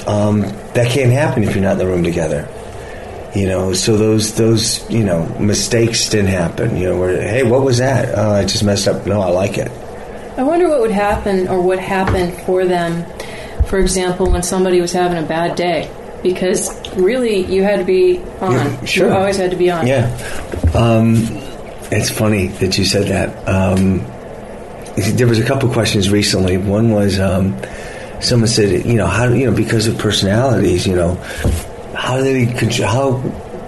Um, 0.06 0.40
that 0.74 0.90
can't 0.90 1.12
happen 1.12 1.44
if 1.44 1.54
you're 1.54 1.62
not 1.62 1.72
in 1.72 1.78
the 1.78 1.86
room 1.86 2.02
together. 2.02 2.48
You 3.34 3.46
know, 3.46 3.72
so 3.74 3.96
those 3.96 4.34
those 4.34 4.90
you 4.90 5.04
know 5.04 5.24
mistakes 5.38 6.08
didn't 6.08 6.30
happen. 6.30 6.76
You 6.76 6.90
know, 6.90 6.98
where 6.98 7.22
hey, 7.22 7.44
what 7.44 7.62
was 7.62 7.78
that? 7.78 8.18
Oh, 8.18 8.32
I 8.32 8.44
just 8.44 8.64
messed 8.64 8.88
up. 8.88 9.06
No, 9.06 9.20
I 9.20 9.30
like 9.30 9.56
it. 9.56 9.70
I 10.36 10.42
wonder 10.42 10.68
what 10.68 10.80
would 10.80 10.90
happen 10.90 11.48
or 11.48 11.60
what 11.60 11.78
happened 11.78 12.34
for 12.42 12.64
them, 12.64 13.04
for 13.70 13.78
example, 13.78 14.28
when 14.28 14.42
somebody 14.42 14.80
was 14.80 14.92
having 14.92 15.22
a 15.22 15.26
bad 15.26 15.56
day. 15.56 15.88
Because 16.24 16.68
really, 16.96 17.46
you 17.46 17.62
had 17.62 17.78
to 17.78 17.84
be 17.84 18.18
on. 18.40 18.52
Yeah, 18.52 18.84
sure. 18.84 19.08
You 19.08 19.14
always 19.14 19.36
had 19.38 19.52
to 19.52 19.56
be 19.56 19.70
on. 19.70 19.86
Yeah. 19.86 20.04
Um, 20.74 21.14
it's 21.90 22.10
funny 22.10 22.48
that 22.48 22.76
you 22.76 22.84
said 22.84 23.06
that. 23.06 23.48
Um, 23.48 24.04
there 25.16 25.26
was 25.26 25.38
a 25.38 25.44
couple 25.44 25.72
questions 25.72 26.10
recently. 26.10 26.58
One 26.58 26.90
was 26.90 27.18
um, 27.18 27.58
someone 28.20 28.48
said, 28.48 28.84
you 28.84 28.94
know, 28.94 29.06
how 29.06 29.28
you 29.28 29.46
know 29.48 29.56
because 29.56 29.86
of 29.86 29.96
personalities, 29.98 30.86
you 30.86 30.94
know, 30.94 31.14
how 31.94 32.20
did 32.20 32.50
they 32.50 32.84
how 32.84 33.18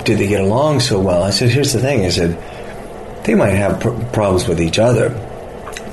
did 0.05 0.19
they 0.19 0.27
get 0.27 0.43
along 0.43 0.81
so 0.81 1.01
well? 1.01 1.23
I 1.23 1.31
said, 1.31 1.49
here's 1.49 1.73
the 1.73 1.81
thing. 1.81 2.05
I 2.05 2.11
said 2.11 2.37
they 3.25 3.35
might 3.35 3.51
have 3.51 3.81
pr- 3.81 3.91
problems 4.13 4.47
with 4.47 4.61
each 4.61 4.79
other, 4.79 5.11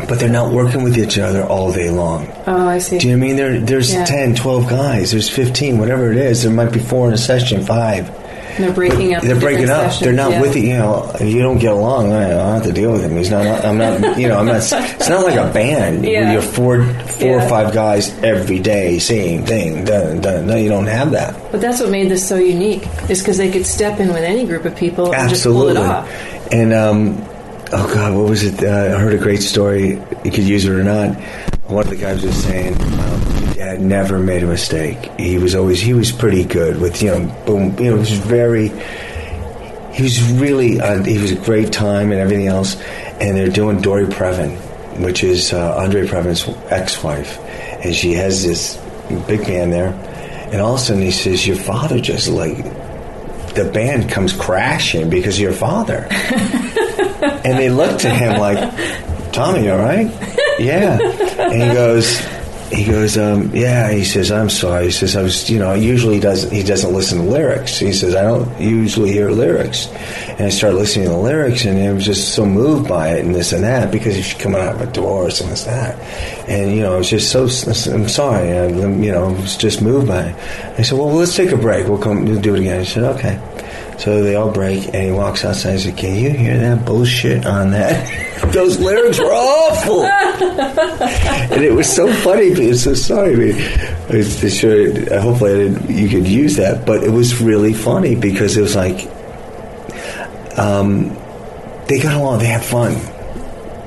but 0.07 0.19
they're 0.19 0.29
not 0.29 0.51
working 0.51 0.83
with 0.83 0.97
each 0.97 1.17
other 1.19 1.43
all 1.43 1.71
day 1.71 1.89
long. 1.89 2.27
Oh, 2.47 2.67
I 2.67 2.77
see. 2.79 2.97
Do 2.99 3.07
you 3.07 3.15
know 3.15 3.19
what 3.19 3.25
I 3.25 3.27
mean? 3.27 3.35
There, 3.37 3.59
there's 3.59 3.93
Yeah. 3.93 4.05
10, 4.05 4.35
12 4.35 4.67
guys. 4.69 5.11
There's 5.11 5.29
15, 5.29 5.77
whatever 5.77 6.11
it 6.11 6.17
is. 6.17 6.43
There 6.43 6.51
might 6.51 6.71
be 6.71 6.79
four 6.79 7.07
in 7.07 7.13
a 7.13 7.17
session, 7.17 7.63
five. 7.65 8.09
And 8.55 8.65
they're 8.67 8.73
breaking 8.73 9.13
up. 9.15 9.21
They're 9.23 9.35
the 9.35 9.39
breaking 9.39 9.69
up. 9.69 9.83
sessions, 9.91 9.99
They're 10.01 10.11
not 10.13 10.31
yeah. 10.31 10.41
with 10.41 10.55
you. 10.57 10.63
You 10.63 10.77
know, 10.79 11.11
if 11.15 11.33
you 11.33 11.41
don't 11.41 11.59
get 11.59 11.71
along. 11.71 12.11
I 12.11 12.29
don't 12.29 12.53
have 12.55 12.63
to 12.63 12.73
deal 12.73 12.91
with 12.91 13.03
him. 13.05 13.15
He's 13.15 13.29
not. 13.31 13.45
I'm 13.63 13.77
not. 13.77 14.19
You 14.19 14.27
know, 14.27 14.37
I'm 14.37 14.47
not. 14.47 14.57
It's 14.99 15.07
not 15.09 15.23
like 15.25 15.37
a 15.37 15.49
band 15.53 16.03
Yeah. 16.03 16.23
where 16.23 16.33
you're 16.33 16.41
four, 16.41 16.83
four 16.83 17.37
Yeah. 17.37 17.45
or 17.45 17.47
five 17.49 17.73
guys 17.73 18.11
every 18.21 18.59
day, 18.59 18.99
same 18.99 19.43
thing. 19.45 19.85
Done, 19.85 20.19
done. 20.19 20.47
No, 20.47 20.55
you 20.57 20.67
don't 20.67 20.87
have 20.87 21.11
that. 21.11 21.35
But 21.51 21.61
that's 21.61 21.79
what 21.79 21.89
made 21.89 22.09
this 22.09 22.27
so 22.27 22.35
unique, 22.35 22.85
is 23.09 23.19
because 23.19 23.37
they 23.37 23.49
could 23.49 23.65
step 23.65 23.99
in 24.01 24.09
with 24.09 24.23
any 24.23 24.45
group 24.45 24.65
of 24.65 24.75
people 24.75 25.13
and 25.13 25.29
just 25.29 25.43
pull 25.43 25.69
it 25.69 25.77
Absolutely. 25.77 25.81
off. 25.81 26.51
And 26.51 26.73
um, 26.73 27.23
oh 27.71 27.93
god, 27.93 28.15
what 28.15 28.29
was 28.29 28.43
it? 28.43 28.63
Uh, 28.63 28.95
I 28.95 28.99
heard 28.99 29.13
a 29.13 29.17
great 29.17 29.41
story. 29.41 30.01
You 30.23 30.31
could 30.31 30.43
use 30.43 30.65
it 30.65 30.71
or 30.71 30.83
not. 30.83 31.15
One 31.69 31.83
of 31.83 31.89
the 31.89 31.95
guys 31.95 32.23
was 32.23 32.35
saying, 32.35 32.73
um, 32.73 33.53
"Dad 33.53 33.81
never 33.81 34.19
made 34.19 34.43
a 34.43 34.47
mistake. 34.47 35.11
He 35.19 35.37
was 35.37 35.55
always 35.55 35.79
he 35.79 35.93
was 35.93 36.11
pretty 36.11 36.43
good 36.43 36.79
with 36.79 37.01
you 37.01 37.11
know, 37.11 37.43
boom. 37.45 37.77
You 37.77 37.91
know, 37.91 37.95
he 37.95 37.99
was 37.99 38.11
very. 38.11 38.69
He 39.93 40.03
was 40.03 40.21
really 40.33 40.79
uh, 40.79 41.03
he 41.03 41.17
was 41.19 41.31
a 41.31 41.35
great 41.35 41.71
time 41.73 42.11
and 42.11 42.19
everything 42.21 42.47
else. 42.47 42.79
And 43.19 43.35
they're 43.35 43.49
doing 43.49 43.81
Dory 43.81 44.05
Previn, 44.05 44.55
which 45.03 45.23
is 45.23 45.51
uh, 45.51 45.75
Andre 45.75 46.07
Previn's 46.07 46.47
ex-wife, 46.71 47.37
and 47.83 47.93
she 47.93 48.13
has 48.13 48.43
this 48.43 48.77
big 49.27 49.45
band 49.45 49.73
there. 49.73 49.93
And 50.51 50.61
all 50.61 50.75
of 50.75 50.79
a 50.79 50.83
sudden, 50.83 51.03
he 51.03 51.11
says, 51.11 51.45
"Your 51.45 51.57
father 51.57 51.99
just 51.99 52.29
like 52.29 52.57
the 53.53 53.69
band 53.73 54.09
comes 54.09 54.33
crashing 54.33 55.09
because 55.09 55.35
of 55.35 55.41
your 55.41 55.53
father. 55.53 56.07
and 57.21 57.57
they 57.57 57.69
looked 57.69 58.05
at 58.05 58.17
him 58.17 58.39
like, 58.39 59.33
Tommy, 59.33 59.69
all 59.69 59.77
right? 59.77 60.07
Yeah. 60.59 60.99
And 60.99 61.61
he 61.61 61.73
goes, 61.73 62.19
he 62.71 62.85
goes, 62.85 63.17
um, 63.17 63.55
yeah. 63.55 63.91
He 63.91 64.03
says, 64.03 64.31
I'm 64.31 64.49
sorry. 64.49 64.85
He 64.85 64.91
says, 64.91 65.15
I 65.15 65.23
was, 65.23 65.49
you 65.49 65.57
know, 65.57 65.73
usually 65.73 66.15
he 66.15 66.19
doesn't, 66.19 66.51
he 66.51 66.61
doesn't 66.61 66.93
listen 66.93 67.19
to 67.19 67.23
lyrics. 67.23 67.79
He 67.79 67.93
says, 67.93 68.13
I 68.13 68.21
don't 68.21 68.59
usually 68.59 69.11
hear 69.11 69.31
lyrics. 69.31 69.87
And 70.29 70.41
I 70.41 70.49
started 70.49 70.77
listening 70.77 71.05
to 71.05 71.11
the 71.11 71.17
lyrics, 71.17 71.65
and 71.65 71.79
I 71.79 71.91
was 71.91 72.05
just 72.05 72.35
so 72.35 72.45
moved 72.45 72.87
by 72.87 73.15
it 73.15 73.25
and 73.25 73.33
this 73.33 73.53
and 73.53 73.63
that 73.63 73.91
because 73.91 74.15
he's 74.15 74.33
coming 74.35 74.61
out 74.61 74.75
of 74.75 74.81
a 74.81 74.91
divorce 74.91 75.41
and 75.41 75.49
this 75.49 75.65
and 75.65 75.75
that. 75.75 75.99
And 76.47 76.75
you 76.75 76.81
know, 76.81 76.93
I 76.93 76.97
was 76.97 77.09
just 77.09 77.31
so. 77.31 77.43
I'm 77.91 78.07
sorry. 78.07 78.51
I, 78.51 78.67
you 78.67 79.11
know, 79.11 79.25
I 79.25 79.41
was 79.41 79.57
just 79.57 79.81
moved 79.81 80.07
by 80.07 80.27
it. 80.27 80.79
I 80.79 80.83
said, 80.83 80.97
well, 80.97 81.11
let's 81.11 81.35
take 81.35 81.51
a 81.51 81.57
break. 81.57 81.87
We'll 81.87 81.97
come. 81.97 82.25
We'll 82.25 82.41
do 82.41 82.55
it 82.55 82.61
again. 82.61 82.81
He 82.81 82.85
said, 82.85 83.03
okay. 83.15 83.39
So 83.97 84.23
they 84.23 84.35
all 84.35 84.51
break, 84.51 84.85
and 84.93 85.03
he 85.03 85.11
walks 85.11 85.43
outside 85.43 85.71
and 85.71 85.79
says, 85.81 85.93
Can 85.95 86.15
you 86.15 86.29
hear 86.29 86.57
that 86.57 86.85
bullshit 86.85 87.45
on 87.45 87.71
that? 87.71 88.51
Those 88.53 88.79
lyrics 88.79 89.19
were 89.19 89.25
awful. 89.33 90.03
and 91.53 91.61
it 91.63 91.73
was 91.73 91.93
so 91.93 92.11
funny. 92.13 92.49
Because 92.51 92.83
so 92.83 92.93
sorry. 92.93 93.33
I 93.53 94.11
mean, 94.13 94.23
sure, 94.49 95.19
hopefully 95.19 95.51
I 95.53 95.57
didn't, 95.57 95.89
you 95.89 96.07
could 96.07 96.25
use 96.27 96.55
that, 96.55 96.85
but 96.85 97.03
it 97.03 97.09
was 97.11 97.41
really 97.41 97.73
funny 97.73 98.15
because 98.15 98.55
it 98.55 98.61
was 98.61 98.75
like, 98.75 99.07
um, 100.57 101.15
they 101.87 101.99
got 101.99 102.15
along, 102.15 102.39
they 102.39 102.45
had 102.45 102.63
fun. 102.63 102.93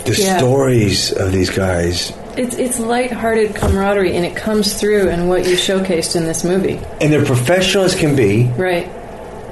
The 0.05 0.15
Yeah. 0.19 0.39
stories 0.39 1.13
of 1.13 1.33
these 1.33 1.51
guys, 1.51 2.13
It's 2.37 2.57
it's 2.57 2.79
lighthearted 2.81 3.55
camaraderie, 3.55 4.17
and 4.17 4.25
it 4.25 4.35
comes 4.35 4.73
through 4.75 5.09
in 5.11 5.29
what 5.29 5.47
you 5.47 5.55
showcased 5.55 6.17
in 6.17 6.25
this 6.25 6.45
movie. 6.45 6.81
and 7.01 7.13
they're 7.13 7.25
professional 7.25 7.85
as 7.85 7.95
can 7.95 8.17
be. 8.17 8.51
Right. 8.57 8.89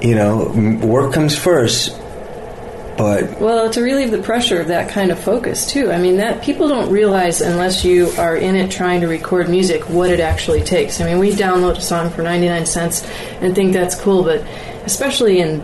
You 0.03 0.15
know, 0.15 0.79
work 0.83 1.13
comes 1.13 1.37
first, 1.39 1.97
but 2.97 3.41
Well, 3.41 3.71
to 3.71 3.83
relieve 3.83 4.11
the 4.11 4.23
pressure 4.23 4.61
of 4.61 4.69
that 4.69 4.91
kind 4.91 5.11
of 5.11 5.19
focus 5.19 5.67
too. 5.71 5.91
I 5.91 5.99
mean, 5.99 6.17
that 6.19 6.43
people 6.43 6.69
don't 6.69 6.91
realize 6.91 7.41
unless 7.41 7.85
you 7.85 8.11
are 8.19 8.37
in 8.37 8.57
it 8.57 8.71
trying 8.71 9.01
to 9.03 9.09
record 9.09 9.49
music 9.49 9.89
what 9.89 10.11
it 10.11 10.21
actually 10.21 10.63
takes. 10.63 11.01
I 11.01 11.05
mean, 11.05 11.19
we 11.19 11.33
download 11.33 11.77
a 11.77 11.81
song 11.81 12.11
for 12.11 12.23
99 12.23 12.67
cents 12.67 13.03
and 13.41 13.55
think 13.55 13.73
that's 13.73 13.95
cool, 13.95 14.23
but 14.23 14.41
especially 14.85 15.41
in 15.41 15.61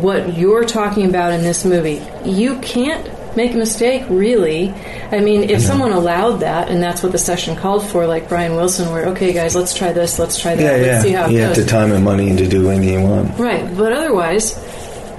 what 0.00 0.36
you're 0.36 0.64
talking 0.64 1.08
about 1.08 1.32
in 1.32 1.42
this 1.42 1.64
movie, 1.64 2.02
you 2.24 2.58
can't 2.60 3.08
make 3.36 3.54
a 3.54 3.56
mistake 3.56 4.04
really. 4.08 4.70
I 5.10 5.20
mean, 5.20 5.50
if 5.50 5.60
someone 5.60 5.92
allowed 5.92 6.38
that 6.38 6.68
and 6.68 6.82
that's 6.82 7.02
what 7.02 7.12
the 7.12 7.18
session 7.18 7.56
called 7.56 7.86
for 7.86 8.06
like 8.06 8.28
Brian 8.28 8.56
Wilson 8.56 8.90
where 8.90 9.06
okay 9.08 9.32
guys, 9.32 9.54
let's 9.54 9.74
try 9.74 9.92
this, 9.92 10.18
let's 10.18 10.40
try 10.40 10.54
that, 10.54 10.62
yeah, 10.62 10.70
let's 10.70 10.86
yeah, 10.86 11.02
see 11.02 11.10
how 11.12 11.26
it 11.26 11.32
you 11.32 11.38
goes. 11.38 11.56
have 11.56 11.64
the 11.64 11.70
time 11.70 11.92
and 11.92 12.04
money 12.04 12.34
to 12.36 12.48
do 12.48 12.70
anything 12.70 13.00
you 13.00 13.08
want. 13.08 13.38
Right, 13.38 13.76
but 13.76 13.92
otherwise, 13.92 14.54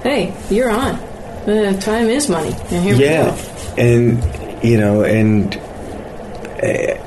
hey, 0.02 0.34
you're 0.50 0.70
on. 0.70 0.94
Uh, 1.46 1.78
time 1.80 2.08
is 2.08 2.28
money, 2.30 2.54
and 2.70 2.82
here 2.82 2.94
yeah, 2.94 3.30
we 3.34 3.36
go. 3.36 3.82
and 3.82 4.64
you 4.64 4.78
know, 4.78 5.02
and 5.02 5.54
uh, 5.56 7.04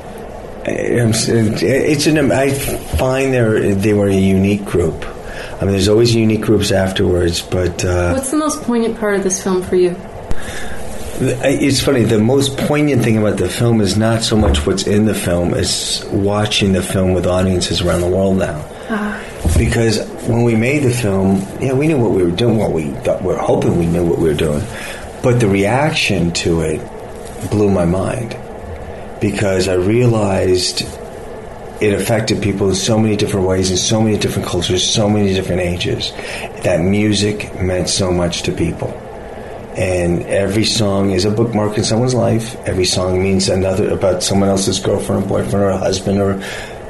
it's 0.70 2.06
an. 2.08 2.32
I 2.32 2.52
find 2.52 3.34
they 3.34 3.74
they 3.74 3.94
were 3.94 4.08
a 4.08 4.14
unique 4.14 4.64
group. 4.64 5.06
I 5.60 5.62
mean, 5.62 5.72
there's 5.72 5.88
always 5.90 6.14
unique 6.14 6.42
groups 6.42 6.72
afterwards, 6.72 7.42
but 7.42 7.84
uh, 7.84 8.12
What's 8.14 8.30
the 8.30 8.38
most 8.38 8.62
poignant 8.62 9.00
part 9.00 9.16
of 9.16 9.24
this 9.24 9.42
film 9.42 9.64
for 9.64 9.76
you? 9.76 9.96
It's 11.20 11.82
funny. 11.82 12.04
The 12.04 12.20
most 12.20 12.58
poignant 12.58 13.04
thing 13.04 13.18
about 13.18 13.38
the 13.38 13.50
film 13.50 13.82
is 13.82 13.98
not 13.98 14.24
so 14.24 14.38
much 14.38 14.66
what's 14.66 14.86
in 14.86 15.06
the 15.06 15.16
film; 15.16 15.54
it's 15.54 16.04
watching 16.06 16.74
the 16.74 16.84
film 16.84 17.14
with 17.14 17.26
audiences 17.26 17.82
around 17.82 18.02
the 18.02 18.08
world 18.08 18.38
now. 18.38 18.64
Ah. 18.90 19.24
Because 19.58 20.08
when 20.28 20.44
we 20.44 20.56
made 20.56 20.84
the 20.84 20.94
film, 20.94 21.46
yeah, 21.60 21.74
we 21.74 21.88
knew 21.88 21.98
what 21.98 22.12
we 22.12 22.24
were 22.24 22.32
doing. 22.32 22.58
Well, 22.58 22.72
we 22.72 22.92
thought, 23.02 23.22
we 23.22 23.30
were 23.30 23.38
hoping 23.38 23.78
we 23.78 23.86
knew 23.86 24.06
what 24.06 24.20
we 24.20 24.28
were 24.28 24.36
doing, 24.36 24.64
but 25.24 25.40
the 25.40 25.48
reaction 25.48 26.32
to 26.34 26.62
it 26.62 26.82
blew 27.50 27.72
my 27.72 27.86
mind 27.86 28.36
because 29.20 29.68
I 29.68 29.74
realized 29.74 30.82
it 31.82 31.94
affected 31.94 32.42
people 32.42 32.70
in 32.70 32.76
so 32.76 33.00
many 33.00 33.16
different 33.16 33.48
ways, 33.48 33.72
in 33.72 33.78
so 33.78 34.02
many 34.02 34.18
different 34.18 34.48
cultures, 34.48 34.88
so 34.88 35.10
many 35.10 35.34
different 35.34 35.62
ages. 35.62 36.12
That 36.64 36.82
music 36.82 37.60
meant 37.62 37.90
so 37.90 38.12
much 38.12 38.44
to 38.44 38.52
people. 38.52 38.90
And 39.78 40.24
every 40.24 40.66
song 40.66 41.12
is 41.12 41.26
a 41.26 41.32
bookmark 41.32 41.78
in 41.78 41.84
someone's 41.84 42.16
life. 42.16 42.56
Every 42.68 42.86
song 42.86 43.22
means 43.22 43.48
another 43.48 43.92
about 43.92 44.24
someone 44.24 44.50
else's 44.50 44.80
girlfriend 44.80 45.26
or 45.26 45.28
boyfriend 45.28 45.66
or 45.66 45.78
husband 45.78 46.20
or 46.20 46.42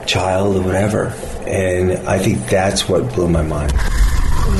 child 0.06 0.56
or 0.56 0.62
whatever. 0.62 1.08
And 1.46 1.92
I 2.08 2.18
think 2.18 2.48
that's 2.48 2.88
what 2.88 3.14
blew 3.14 3.28
my 3.28 3.42
mind. 3.42 3.74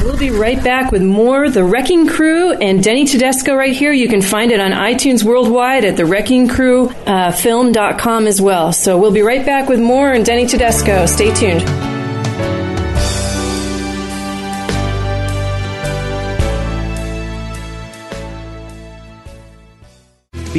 We'll 0.04 0.18
be 0.18 0.32
right 0.32 0.62
back 0.62 0.92
with 0.92 1.02
more 1.02 1.50
The 1.50 1.64
Wrecking 1.64 2.08
Crew 2.08 2.52
and 2.52 2.84
Denny 2.84 3.06
Tedesco 3.06 3.56
right 3.56 3.74
here. 3.74 3.94
You 3.94 4.10
can 4.10 4.22
find 4.22 4.52
it 4.52 4.60
on 4.60 4.72
iTunes 4.72 5.24
worldwide 5.24 5.86
at 5.86 5.96
thewreckingcrewfilm.com 5.96 8.28
as 8.28 8.42
well. 8.42 8.74
So 8.74 8.98
we'll 8.98 9.12
be 9.12 9.22
right 9.22 9.46
back 9.46 9.70
with 9.70 9.80
more 9.80 10.12
and 10.12 10.26
Denny 10.26 10.46
Tedesco. 10.46 11.06
Stay 11.06 11.34
tuned. 11.34 11.87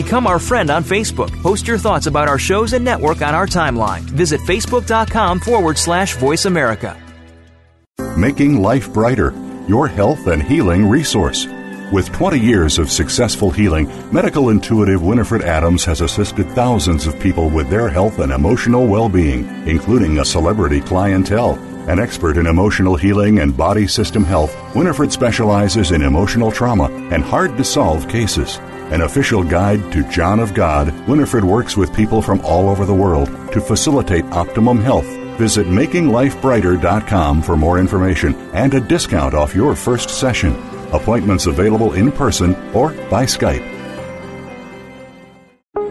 Become 0.02 0.28
our 0.28 0.38
friend 0.38 0.70
on 0.70 0.84
Facebook. 0.84 1.32
Post 1.42 1.66
your 1.66 1.76
thoughts 1.76 2.06
about 2.06 2.28
our 2.28 2.38
shows 2.38 2.72
and 2.72 2.84
network 2.84 3.20
on 3.20 3.34
our 3.34 3.48
timeline. 3.48 4.02
Visit 4.02 4.40
facebook.com 4.42 5.40
forward 5.40 5.76
slash 5.76 6.14
voice 6.14 6.44
America. 6.44 6.96
Making 8.16 8.62
Life 8.62 8.92
Brighter, 8.92 9.34
your 9.66 9.88
health 9.88 10.28
and 10.28 10.40
healing 10.40 10.88
resource. 10.88 11.48
With 11.90 12.12
20 12.12 12.38
years 12.38 12.78
of 12.78 12.92
successful 12.92 13.50
healing, 13.50 13.90
medical 14.12 14.50
intuitive 14.50 15.02
Winifred 15.02 15.42
Adams 15.42 15.84
has 15.86 16.00
assisted 16.00 16.48
thousands 16.50 17.08
of 17.08 17.18
people 17.18 17.50
with 17.50 17.68
their 17.68 17.88
health 17.88 18.20
and 18.20 18.30
emotional 18.30 18.86
well 18.86 19.08
being, 19.08 19.48
including 19.66 20.20
a 20.20 20.24
celebrity 20.24 20.80
clientele. 20.80 21.56
An 21.88 21.98
expert 21.98 22.36
in 22.36 22.46
emotional 22.46 22.94
healing 22.94 23.40
and 23.40 23.56
body 23.56 23.88
system 23.88 24.22
health, 24.22 24.54
Winifred 24.76 25.10
specializes 25.10 25.90
in 25.90 26.02
emotional 26.02 26.52
trauma 26.52 26.88
and 27.10 27.24
hard 27.24 27.56
to 27.56 27.64
solve 27.64 28.08
cases. 28.08 28.60
An 28.90 29.02
official 29.02 29.44
guide 29.44 29.92
to 29.92 30.08
John 30.08 30.40
of 30.40 30.54
God, 30.54 30.92
Winifred 31.06 31.44
works 31.44 31.76
with 31.76 31.94
people 31.94 32.22
from 32.22 32.40
all 32.40 32.70
over 32.70 32.86
the 32.86 32.94
world 32.94 33.28
to 33.52 33.60
facilitate 33.60 34.24
optimum 34.26 34.80
health. 34.80 35.06
Visit 35.36 35.66
makinglifebrighter.com 35.66 37.42
for 37.42 37.56
more 37.56 37.78
information 37.78 38.34
and 38.54 38.72
a 38.72 38.80
discount 38.80 39.34
off 39.34 39.54
your 39.54 39.76
first 39.76 40.08
session. 40.08 40.54
Appointments 40.92 41.44
available 41.44 41.92
in 41.92 42.10
person 42.10 42.54
or 42.72 42.92
by 43.10 43.24
Skype. 43.24 43.76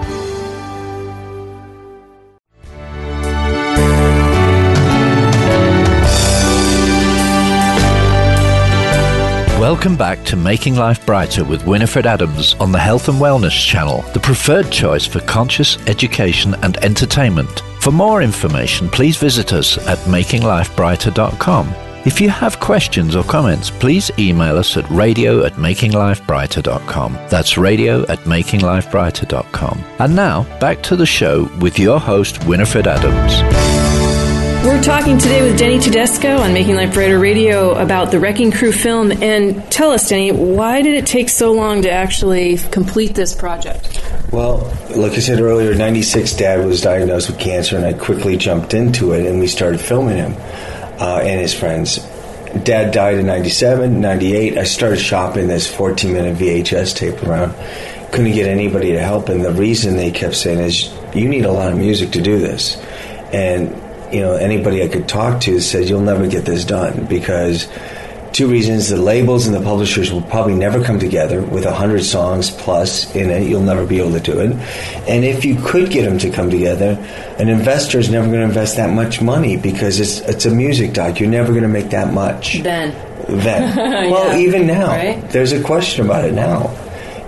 Welcome 9.60 9.96
back 9.96 10.24
to 10.26 10.36
Making 10.36 10.78
Life 10.78 11.06
Brighter 11.06 11.44
with 11.44 11.68
Winifred 11.68 12.08
Adams 12.08 12.56
on 12.56 12.72
the 12.72 12.80
Health 12.80 13.10
and 13.10 13.20
Wellness 13.20 13.64
channel, 13.64 14.02
the 14.14 14.20
preferred 14.20 14.72
choice 14.72 15.06
for 15.06 15.20
conscious 15.20 15.78
education 15.86 16.56
and 16.64 16.78
entertainment. 16.78 17.62
For 17.80 17.92
more 17.92 18.24
information, 18.24 18.90
please 18.90 19.18
visit 19.18 19.54
us 19.54 19.78
at 19.88 20.00
makinglifebrighter.com. 20.00 21.89
If 22.10 22.20
you 22.20 22.32
have 22.32 22.60
questions 22.60 23.16
or 23.16 23.24
comments, 23.24 23.70
please 23.70 24.10
email 24.18 24.58
us 24.58 24.76
at 24.76 24.90
radio 24.90 25.46
at 25.46 25.54
makinglifebrighter.com. 25.54 27.14
That's 27.30 27.56
radio 27.56 28.02
at 28.08 28.18
makinglifebrighter.com. 28.22 29.84
And 30.00 30.16
now, 30.16 30.42
back 30.60 30.82
to 30.84 30.96
the 30.96 31.06
show 31.06 31.48
with 31.62 31.78
your 31.78 32.00
host, 32.00 32.44
Winifred 32.46 32.88
Adams. 32.88 33.44
We're 34.66 34.82
talking 34.82 35.20
today 35.20 35.44
with 35.44 35.60
Denny 35.60 35.78
Tedesco 35.78 36.38
on 36.38 36.52
Making 36.52 36.78
Life 36.78 36.96
Brighter 36.96 37.20
Radio 37.20 37.76
about 37.76 38.10
the 38.10 38.20
Wrecking 38.20 38.52
Crew 38.52 38.72
film. 38.72 39.12
And 39.12 39.72
tell 39.72 39.92
us, 39.92 40.10
Denny, 40.10 40.32
why 40.32 40.82
did 40.82 40.96
it 40.96 41.06
take 41.06 41.30
so 41.30 41.54
long 41.54 41.84
to 41.84 41.92
actually 41.92 42.58
complete 42.58 43.14
this 43.14 43.36
project? 43.36 44.04
Well, 44.32 44.76
like 44.96 45.12
I 45.12 45.20
said 45.20 45.42
earlier, 45.42 45.76
'96, 45.76 46.34
Dad 46.38 46.66
was 46.66 46.82
diagnosed 46.82 47.30
with 47.30 47.40
cancer, 47.40 47.78
and 47.78 47.86
I 47.86 47.94
quickly 47.94 48.36
jumped 48.36 48.74
into 48.74 49.12
it, 49.12 49.28
and 49.28 49.40
we 49.40 49.46
started 49.46 49.80
filming 49.80 50.18
him 50.18 50.34
uh, 51.00 51.20
and 51.24 51.40
his 51.40 51.54
friends. 51.54 51.98
Dad 52.64 52.92
died 52.92 53.18
in 53.18 53.28
'97, 53.28 54.02
'98. 54.02 54.58
I 54.58 54.64
started 54.64 55.00
shopping 55.00 55.48
this 55.48 55.72
14-minute 55.72 56.38
VHS 56.38 56.96
tape 56.96 57.22
around. 57.24 57.54
Couldn't 58.12 58.32
get 58.32 58.48
anybody 58.48 58.94
to 58.94 59.00
help, 59.00 59.30
and 59.30 59.46
the 59.46 59.54
reason 59.54 59.98
they 59.98 60.12
kept 60.12 60.36
saying 60.36 60.60
is, 60.60 60.92
"You 61.14 61.30
need 61.30 61.46
a 61.46 61.52
lot 61.52 61.72
of 61.72 61.78
music 61.78 62.12
to 62.12 62.22
do 62.22 62.40
this," 62.40 62.78
and 63.32 63.70
you 64.12 64.22
know 64.22 64.34
anybody 64.34 64.82
I 64.84 64.88
could 64.88 65.08
talk 65.08 65.42
to 65.42 65.60
said, 65.60 65.88
"You'll 65.88 66.02
never 66.02 66.28
get 66.28 66.46
this 66.46 66.66
done 66.66 67.06
because." 67.06 67.68
Two 68.32 68.48
reasons: 68.48 68.90
the 68.90 68.98
labels 68.98 69.48
and 69.48 69.56
the 69.56 69.62
publishers 69.62 70.12
will 70.12 70.22
probably 70.22 70.54
never 70.56 70.84
come 70.84 71.00
together 71.00 71.42
with 71.42 71.66
a 71.66 71.74
hundred 71.74 72.04
songs 72.04 72.52
plus 72.52 73.14
in 73.16 73.30
it. 73.32 73.48
You'll 73.50 73.62
never 73.64 73.86
be 73.86 74.00
able 74.00 74.12
to 74.14 74.20
do 74.20 74.40
it. 74.40 74.52
And 75.10 75.26
if 75.26 75.44
you 75.46 75.56
could 75.56 75.90
get 75.90 76.04
them 76.06 76.18
to 76.20 76.30
come 76.30 76.50
together, 76.50 76.98
an 77.40 77.50
investor 77.50 77.98
is 78.00 78.10
never 78.10 78.28
going 78.28 78.40
to 78.40 78.46
invest 78.46 78.78
that 78.78 78.92
much 78.92 79.22
money 79.22 79.58
because 79.58 80.00
it's 80.00 80.20
it's 80.22 80.46
a 80.46 80.52
music 80.52 80.94
doc. 80.94 81.20
You're 81.20 81.30
never 81.30 81.52
going 81.52 81.64
to 81.64 81.68
make 81.70 81.90
that 81.90 82.14
much. 82.14 82.62
Then. 82.62 82.96
Then, 83.28 83.76
well, 84.12 84.32
Yeah. 84.32 84.38
even 84.48 84.66
now, 84.68 84.88
Right. 84.88 85.30
there's 85.32 85.52
a 85.52 85.62
question 85.62 86.06
about 86.06 86.26
it 86.26 86.34
now. 86.34 86.72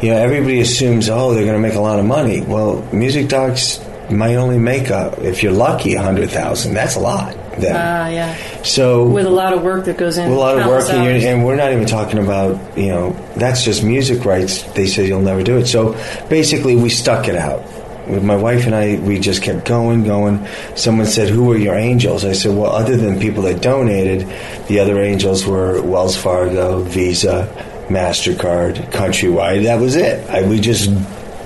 You 0.01 0.09
know, 0.11 0.17
everybody 0.17 0.59
assumes, 0.61 1.09
oh, 1.09 1.33
they're 1.33 1.43
going 1.43 1.61
to 1.61 1.67
make 1.67 1.75
a 1.75 1.79
lot 1.81 1.99
of 1.99 2.05
money. 2.05 2.41
Well, 2.41 2.81
music 2.91 3.27
docs 3.29 3.79
might 4.09 4.35
only 4.35 4.57
make 4.57 4.89
a, 4.89 5.13
if 5.21 5.43
you're 5.43 5.51
lucky, 5.51 5.93
a 5.93 6.01
hundred 6.01 6.31
thousand. 6.31 6.73
That's 6.73 6.95
a 6.95 6.99
lot. 6.99 7.35
Then. 7.61 7.75
Ah, 7.75 8.07
yeah. 8.09 8.35
so 8.63 9.07
With 9.07 9.25
a 9.25 9.29
lot 9.29 9.53
of 9.53 9.61
work 9.63 9.85
that 9.85 9.97
goes 9.97 10.17
in. 10.17 10.29
a 10.29 10.35
lot 10.35 10.57
of 10.59 10.65
work, 10.67 10.89
and, 10.89 11.23
and 11.23 11.45
we're 11.45 11.55
not 11.55 11.71
even 11.71 11.85
talking 11.85 12.19
about 12.19 12.77
you 12.77 12.87
know 12.89 13.11
that's 13.37 13.63
just 13.63 13.83
music 13.83 14.25
rights. 14.25 14.63
They 14.73 14.87
said 14.87 15.07
you'll 15.07 15.21
never 15.21 15.43
do 15.43 15.57
it. 15.57 15.67
So 15.67 15.93
basically, 16.29 16.75
we 16.75 16.89
stuck 16.89 17.27
it 17.27 17.35
out. 17.35 17.63
With 18.07 18.23
my 18.23 18.35
wife 18.35 18.65
and 18.65 18.73
I, 18.75 18.97
we 18.97 19.19
just 19.19 19.43
kept 19.43 19.63
going, 19.63 20.03
going. 20.03 20.45
Someone 20.75 21.05
said, 21.05 21.29
"Who 21.29 21.51
are 21.51 21.57
your 21.57 21.75
angels?" 21.75 22.25
I 22.25 22.33
said, 22.33 22.57
"Well, 22.57 22.71
other 22.71 22.97
than 22.97 23.19
people 23.19 23.43
that 23.43 23.61
donated, 23.61 24.27
the 24.67 24.79
other 24.79 24.99
angels 25.01 25.45
were 25.45 25.81
Wells 25.83 26.17
Fargo, 26.17 26.81
Visa, 26.81 27.47
Mastercard, 27.89 28.91
Countrywide. 28.91 29.63
That 29.63 29.79
was 29.79 29.95
it. 29.95 30.27
I, 30.29 30.41
we 30.47 30.59
just, 30.59 30.89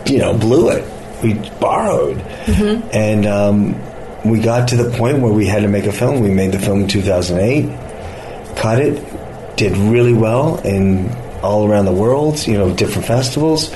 you 0.08 0.18
know, 0.18 0.36
blew 0.38 0.70
it. 0.70 0.84
We 1.22 1.34
borrowed, 1.60 2.20
and 2.94 3.26
um, 3.26 3.74
we 4.26 4.40
got 4.40 4.70
to 4.70 4.76
the 4.76 4.96
point 4.98 5.20
where 5.20 5.32
we 5.32 5.46
had 5.46 5.62
to 5.62 5.68
make 5.68 5.86
a 5.86 5.92
film. 5.92 6.22
We 6.22 6.30
made 6.30 6.52
the 6.52 6.60
film 6.60 6.82
in 6.82 6.88
2008 6.88 7.86
cut 8.56 8.80
it, 8.80 9.58
did 9.58 9.78
really 9.78 10.14
well 10.14 10.60
in 10.62 11.10
all 11.44 11.70
around 11.70 11.86
the 11.86 11.94
world, 11.94 12.46
you 12.48 12.58
know, 12.58 12.74
different 12.74 13.08
festivals, 13.08 13.70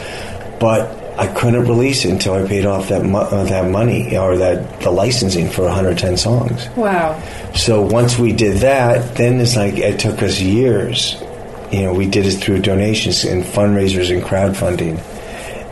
but 0.60 0.96
I 1.20 1.28
couldn't 1.28 1.66
release 1.66 2.06
it 2.06 2.12
until 2.12 2.34
I 2.34 2.48
paid 2.48 2.66
off 2.66 2.90
that 2.90 3.06
mo- 3.06 3.20
uh, 3.20 3.44
that 3.46 3.70
money 3.70 4.18
or 4.18 4.38
that 4.38 4.80
the 4.80 4.90
licensing 4.90 5.50
for 5.50 5.64
110 5.64 6.18
songs. 6.18 6.68
Wow. 6.76 7.22
So 7.54 7.82
once 7.82 8.18
we 8.18 8.32
did 8.32 8.58
that, 8.60 9.16
then 9.16 9.40
it's 9.40 9.56
like 9.56 9.78
it 9.78 10.00
took 10.00 10.24
us 10.24 10.40
years. 10.40 11.22
You 11.72 11.84
know, 11.84 11.94
we 11.94 12.08
did 12.08 12.26
it 12.26 12.38
through 12.38 12.62
donations 12.62 13.26
and 13.26 13.44
fundraisers 13.44 14.12
and 14.12 14.24
crowdfunding. 14.24 14.98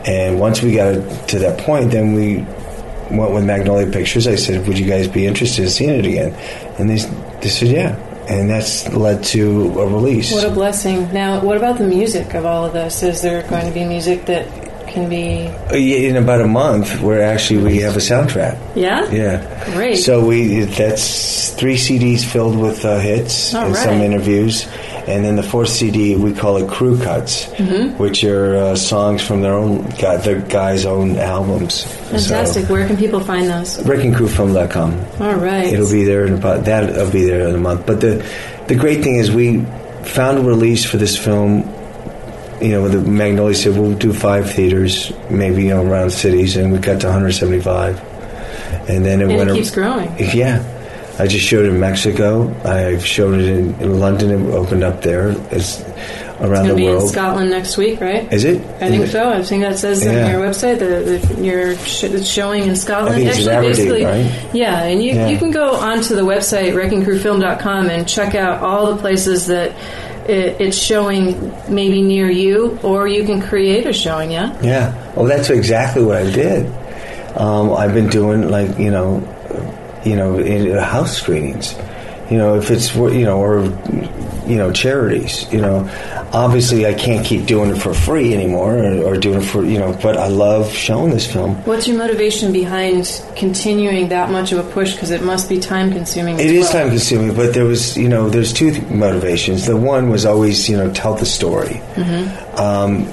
And 0.06 0.38
once 0.38 0.62
we 0.62 0.74
got 0.74 1.28
to 1.28 1.38
that 1.40 1.58
point, 1.58 1.90
then 1.90 2.14
we 2.14 2.46
went 3.10 3.32
with 3.32 3.44
Magnolia 3.44 3.90
Pictures. 3.90 4.26
I 4.26 4.34
said, 4.36 4.66
"Would 4.66 4.78
you 4.78 4.86
guys 4.86 5.08
be 5.08 5.26
interested 5.26 5.64
in 5.64 5.70
seeing 5.70 5.90
it 5.90 6.06
again?" 6.06 6.34
And 6.78 6.90
they 6.90 6.98
they 7.40 7.48
said, 7.48 7.68
"Yeah." 7.68 7.96
And 8.28 8.50
that's 8.50 8.86
led 8.92 9.24
to 9.24 9.80
a 9.80 9.86
release. 9.86 10.32
What 10.32 10.44
a 10.44 10.50
blessing. 10.50 11.10
Now, 11.14 11.40
what 11.40 11.56
about 11.56 11.78
the 11.78 11.86
music 11.86 12.34
of 12.34 12.44
all 12.44 12.66
of 12.66 12.74
this? 12.74 13.02
Is 13.02 13.22
there 13.22 13.42
going 13.48 13.66
to 13.66 13.72
be 13.72 13.86
music 13.86 14.26
that 14.26 14.46
can 14.88 15.08
be. 15.08 15.46
In 16.06 16.16
about 16.16 16.40
a 16.40 16.46
month, 16.46 17.00
we're 17.00 17.20
actually 17.22 17.62
we 17.62 17.78
have 17.78 17.96
a 17.96 18.00
soundtrack. 18.00 18.58
Yeah? 18.76 19.08
Yeah. 19.10 19.72
Great. 19.74 19.96
So 19.96 20.24
we 20.26 20.60
that's 20.64 21.52
three 21.54 21.76
CDs 21.76 22.24
filled 22.24 22.56
with 22.58 22.84
uh, 22.84 22.98
hits 22.98 23.54
All 23.54 23.66
and 23.66 23.76
some 23.76 24.00
interviews, 24.00 24.66
and 25.06 25.24
then 25.24 25.36
the 25.36 25.42
fourth 25.42 25.68
CD 25.68 26.16
we 26.16 26.32
call 26.32 26.56
it 26.58 26.68
Crew 26.70 26.98
Cuts, 27.00 27.46
Mm-hmm. 27.58 27.98
which 27.98 28.24
are 28.24 28.56
uh, 28.56 28.76
songs 28.76 29.22
from 29.26 29.42
their 29.42 29.54
own 29.54 29.82
guy, 30.00 30.16
the 30.18 30.36
guys' 30.48 30.86
own 30.86 31.16
albums. 31.16 31.84
Fantastic. 32.10 32.66
So, 32.66 32.72
Where 32.72 32.86
can 32.86 32.96
people 32.96 33.20
find 33.20 33.48
those? 33.48 33.78
WreckingCrewFilm.com. 33.78 35.06
All 35.20 35.34
right. 35.36 35.66
It'll 35.72 35.90
be 35.90 36.04
there 36.04 36.26
in 36.26 36.34
about 36.34 36.64
that'll 36.64 37.10
be 37.10 37.24
there 37.24 37.48
in 37.48 37.54
a 37.54 37.58
month. 37.58 37.86
But 37.86 38.00
the 38.00 38.24
the 38.68 38.74
great 38.74 39.02
thing 39.02 39.16
is 39.16 39.30
we 39.30 39.64
found 40.04 40.38
a 40.38 40.42
release 40.42 40.84
for 40.84 40.96
this 40.96 41.16
film. 41.16 41.74
You 42.60 42.70
know, 42.70 42.88
the 42.88 42.98
Magnolia 43.00 43.54
said 43.54 43.76
we'll 43.78 43.94
do 43.94 44.12
five 44.12 44.50
theaters, 44.52 45.12
maybe 45.30 45.62
you 45.64 45.68
know 45.70 45.84
around 45.84 46.10
cities, 46.10 46.56
and 46.56 46.72
we 46.72 46.78
got 46.78 47.00
to 47.02 47.06
175, 47.06 48.00
and 48.88 49.04
then 49.04 49.20
it 49.20 49.28
And 49.28 49.36
went. 49.36 49.50
it 49.50 49.52
a- 49.52 49.56
keeps 49.56 49.70
growing. 49.70 50.12
Yeah, 50.34 50.62
I 51.20 51.26
just 51.28 51.44
showed 51.46 51.66
it 51.66 51.68
in 51.70 51.78
Mexico. 51.80 52.52
I've 52.64 53.04
showed 53.06 53.34
it 53.40 53.48
in, 53.48 53.74
in 53.80 54.00
London. 54.00 54.30
It 54.30 54.54
opened 54.54 54.82
up 54.82 55.02
there. 55.02 55.30
It's 55.52 55.80
around 56.40 56.50
It's 56.50 56.50
going 56.50 56.64
to 56.68 56.68
the 56.68 56.74
be 56.76 56.86
in. 56.86 57.08
Scotland 57.08 57.50
next 57.50 57.76
week, 57.76 58.00
right? 58.00 58.32
Is 58.32 58.44
it? 58.44 58.60
I 58.80 58.88
think 58.90 59.04
it? 59.04 59.10
so. 59.10 59.28
I 59.32 59.42
think 59.42 59.62
that 59.62 59.76
says 59.78 60.04
Yeah. 60.04 60.24
on 60.26 60.30
your 60.30 60.40
website 60.40 60.78
that 60.80 61.38
you're 61.44 61.76
sh- 61.78 62.04
it's 62.04 62.28
showing 62.28 62.64
in 62.64 62.76
Scotland. 62.76 63.16
I 63.16 63.18
think 63.18 63.38
it's 63.38 63.46
Aberdeen, 63.48 63.70
basically, 63.72 64.04
right? 64.04 64.32
yeah. 64.52 64.82
And 64.84 65.02
you, 65.02 65.14
Yeah. 65.14 65.28
you 65.28 65.36
can 65.38 65.50
go 65.50 65.74
onto 65.74 66.14
the 66.14 66.22
website 66.22 66.74
wreckingcrewfilm.com 66.74 67.90
and 67.90 68.08
check 68.08 68.34
out 68.36 68.62
all 68.62 68.86
the 68.94 69.00
places 69.00 69.46
that 69.46 69.72
it, 70.28 70.60
it's 70.60 70.76
showing 70.76 71.52
maybe 71.68 72.02
near 72.02 72.30
you, 72.30 72.78
or 72.82 73.08
you 73.08 73.24
can 73.24 73.40
create 73.40 73.86
a 73.86 73.92
showing. 73.92 74.30
Yeah. 74.30 74.56
Yeah. 74.62 75.14
Well, 75.14 75.26
that's 75.26 75.50
exactly 75.50 76.04
what 76.04 76.18
I 76.18 76.30
did. 76.30 76.66
Um, 77.36 77.72
I've 77.72 77.94
been 77.94 78.08
doing 78.08 78.48
like 78.48 78.78
you 78.78 78.90
know, 78.90 79.22
you 80.04 80.16
know, 80.16 80.38
in, 80.38 80.76
uh, 80.76 80.84
house 80.84 81.16
screenings. 81.16 81.74
You 82.30 82.36
know, 82.36 82.56
if 82.56 82.70
it's 82.70 82.94
you 82.94 83.24
know, 83.24 83.40
or 83.40 83.60
you 84.48 84.56
know, 84.56 84.72
charities. 84.72 85.46
You 85.52 85.60
know, 85.60 85.88
obviously 86.32 86.86
I 86.86 86.94
can't 86.94 87.24
keep 87.24 87.46
doing 87.46 87.70
it 87.70 87.76
for 87.76 87.92
free 87.94 88.32
anymore, 88.34 88.78
or, 88.78 89.02
or 89.04 89.16
doing 89.16 89.40
it 89.42 89.44
for 89.44 89.64
you 89.64 89.78
know. 89.78 89.92
But 90.02 90.16
I 90.16 90.28
love 90.28 90.72
showing 90.72 91.10
this 91.10 91.30
film. 91.30 91.54
What's 91.64 91.86
your 91.86 91.98
motivation 91.98 92.52
behind 92.52 93.22
continuing 93.36 94.08
that 94.08 94.30
much 94.30 94.52
of 94.52 94.58
a 94.66 94.70
push? 94.72 94.92
Because 94.94 95.10
it 95.10 95.22
must 95.22 95.48
be 95.48 95.60
time 95.60 95.92
consuming. 95.92 96.38
It 96.38 96.46
is 96.50 96.70
time 96.70 96.88
consuming, 96.88 97.34
but 97.36 97.54
there 97.54 97.64
was, 97.64 97.96
you 97.96 98.08
know, 98.08 98.28
there's 98.30 98.52
two 98.52 98.70
th- 98.72 98.82
motivations. 98.90 99.66
The 99.66 99.76
one 99.76 100.08
was 100.10 100.24
always, 100.24 100.68
you 100.68 100.76
know, 100.76 100.92
tell 100.92 101.14
the 101.14 101.26
story. 101.26 101.80
Um, 102.56 103.06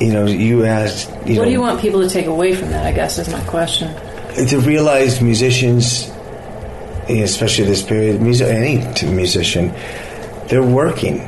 you 0.00 0.12
know, 0.12 0.26
you 0.26 0.64
asked, 0.64 1.10
you 1.26 1.34
know, 1.34 1.40
What 1.40 1.44
do 1.46 1.50
you 1.50 1.60
want 1.60 1.80
people 1.80 2.00
to 2.02 2.08
take 2.08 2.26
away 2.26 2.54
from 2.54 2.70
that? 2.70 2.86
I 2.86 2.92
guess 2.92 3.18
is 3.18 3.28
my 3.28 3.40
question. 3.46 3.92
to 4.46 4.60
realize 4.60 5.20
musicians, 5.20 6.10
especially 7.08 7.64
this 7.64 7.82
period, 7.82 8.20
music, 8.22 8.46
any 8.48 8.76
musician, 9.12 9.72
they're 10.48 10.62
working. 10.62 11.18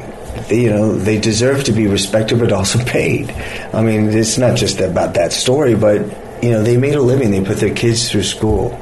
They, 0.48 0.60
you 0.62 0.70
know, 0.70 0.94
they 0.96 1.18
deserve 1.20 1.64
to 1.64 1.72
be 1.72 1.86
respected, 1.86 2.38
but 2.38 2.52
also 2.52 2.82
paid. 2.84 3.30
I 3.72 3.82
mean, 3.82 4.10
it's 4.10 4.38
not 4.38 4.56
just 4.56 4.80
about 4.80 5.14
that 5.14 5.32
story, 5.32 5.74
but 5.74 6.00
you 6.42 6.50
know, 6.50 6.62
they 6.62 6.76
made 6.76 6.94
a 6.94 7.02
living. 7.02 7.30
They 7.30 7.42
put 7.44 7.58
their 7.58 7.74
kids 7.74 8.10
through 8.10 8.22
school. 8.24 8.78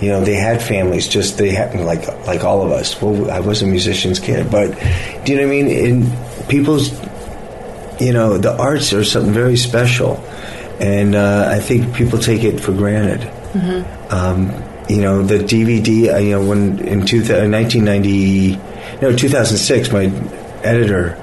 You 0.00 0.10
know, 0.10 0.24
they 0.24 0.34
had 0.34 0.62
families. 0.62 1.08
Just 1.08 1.38
they 1.38 1.50
had 1.50 1.74
like 1.80 2.06
like 2.26 2.44
all 2.44 2.62
of 2.64 2.70
us. 2.72 3.00
Well, 3.00 3.30
I 3.30 3.40
was 3.40 3.62
a 3.62 3.66
musician's 3.66 4.18
kid, 4.20 4.50
but 4.50 4.70
do 5.24 5.32
you 5.32 5.38
know 5.38 5.46
what 5.46 5.52
I 5.54 5.62
mean? 5.62 5.68
In 5.68 6.46
people's 6.48 6.92
you 8.00 8.12
know, 8.12 8.38
the 8.38 8.56
arts 8.56 8.92
are 8.92 9.02
something 9.02 9.32
very 9.32 9.56
special, 9.56 10.16
and 10.78 11.14
uh, 11.16 11.48
I 11.50 11.58
think 11.58 11.94
people 11.96 12.18
take 12.20 12.44
it 12.44 12.60
for 12.60 12.72
granted. 12.72 13.28
Um, 14.10 14.52
you 14.88 15.00
know, 15.02 15.22
the 15.22 15.38
DVD. 15.38 16.14
uh, 16.14 16.18
You 16.18 16.30
know, 16.38 16.44
when 16.48 16.78
in 16.86 17.04
two, 17.04 17.18
1990, 17.18 18.54
no, 19.00 19.14
2006, 19.14 19.92
my 19.92 20.12
editor 20.62 21.16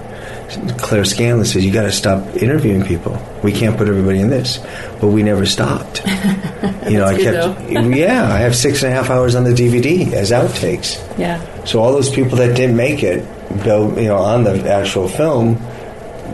Claire 0.78 1.06
Scanlon 1.06 1.46
said, 1.46 1.64
"You 1.64 1.72
got 1.72 1.84
to 1.84 1.92
stop 1.92 2.36
interviewing 2.36 2.84
people. 2.84 3.18
We 3.44 3.52
can't 3.52 3.78
put 3.78 3.88
everybody 3.88 4.20
in 4.20 4.30
this." 4.30 4.60
But 5.02 5.08
we 5.08 5.24
never 5.24 5.46
stopped. 5.46 6.06
you 6.90 6.98
know, 6.98 7.06
I 7.06 7.18
kept. 7.18 7.72
Yeah, 7.72 8.32
I 8.32 8.38
have 8.38 8.56
six 8.56 8.84
and 8.84 8.92
a 8.92 8.96
half 8.96 9.10
hours 9.10 9.36
on 9.36 9.44
the 9.44 9.52
DVD 9.52 10.12
as 10.14 10.32
outtakes. 10.32 11.02
Yeah. 11.18 11.42
So 11.66 11.82
all 11.82 11.92
those 11.92 12.10
people 12.10 12.38
that 12.38 12.56
didn't 12.56 12.76
make 12.76 13.04
it, 13.04 13.26
Bill, 13.64 13.98
you 13.98 14.08
know, 14.08 14.18
on 14.18 14.44
the 14.44 14.72
actual 14.72 15.08
film, 15.08 15.58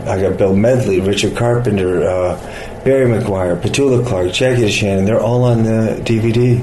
I 0.06 0.20
got 0.20 0.36
Bill 0.36 0.54
Medley, 0.54 1.00
Richard 1.00 1.36
Carpenter, 1.36 2.06
uh, 2.06 2.82
Barry 2.84 3.06
McGuire, 3.06 3.60
Petula 3.60 4.06
Clark, 4.06 4.32
Jackie 4.32 4.70
Shannon. 4.70 5.04
They're 5.04 5.20
all 5.20 5.44
on 5.44 5.62
the 5.62 6.00
DVD. 6.04 6.60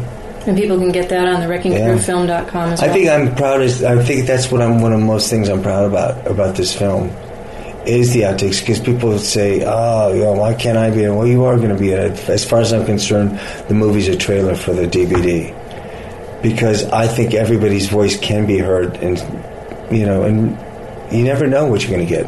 And 0.49 0.57
people 0.57 0.79
can 0.79 0.91
get 0.91 1.09
that 1.09 1.27
on 1.27 1.41
the 1.41 1.45
wreckingcrewfilm.com 1.45 2.69
as 2.71 2.81
well. 2.81 2.89
I 2.89 2.91
think 2.91 3.07
I'm 3.07 3.35
proud. 3.35 3.61
Of, 3.61 3.83
I 3.83 4.03
think 4.03 4.25
that's 4.25 4.51
what 4.51 4.63
I'm. 4.63 4.81
One 4.81 4.93
of 4.93 4.99
the 4.99 5.05
most 5.05 5.29
things 5.29 5.47
I'm 5.47 5.61
proud 5.61 5.85
about 5.85 6.25
about 6.25 6.55
this 6.55 6.75
film 6.75 7.09
is 7.85 8.13
the 8.13 8.21
outtakes 8.21 8.59
because 8.59 8.79
people 8.79 9.19
say, 9.19 9.63
"Oh, 9.63 10.11
you 10.11 10.23
know, 10.23 10.33
why 10.33 10.55
can't 10.55 10.75
I 10.75 10.89
be 10.89 11.03
in?" 11.03 11.11
it?" 11.11 11.15
Well, 11.15 11.27
you 11.27 11.43
are 11.45 11.55
going 11.57 11.69
to 11.69 11.77
be 11.77 11.91
in 11.91 11.99
it. 11.99 12.27
As 12.29 12.43
far 12.43 12.61
as 12.61 12.73
I'm 12.73 12.83
concerned, 12.83 13.39
the 13.67 13.75
movie's 13.75 14.07
a 14.07 14.15
trailer 14.15 14.55
for 14.55 14.73
the 14.73 14.87
DVD 14.87 15.53
because 16.41 16.85
I 16.85 17.07
think 17.07 17.35
everybody's 17.35 17.87
voice 17.87 18.19
can 18.19 18.47
be 18.47 18.57
heard, 18.57 18.95
and 18.97 19.19
you 19.91 20.07
know, 20.07 20.23
and 20.23 20.57
you 21.13 21.23
never 21.23 21.45
know 21.45 21.67
what 21.67 21.83
you're 21.83 21.95
going 21.95 22.07
to 22.07 22.11
get. 22.11 22.25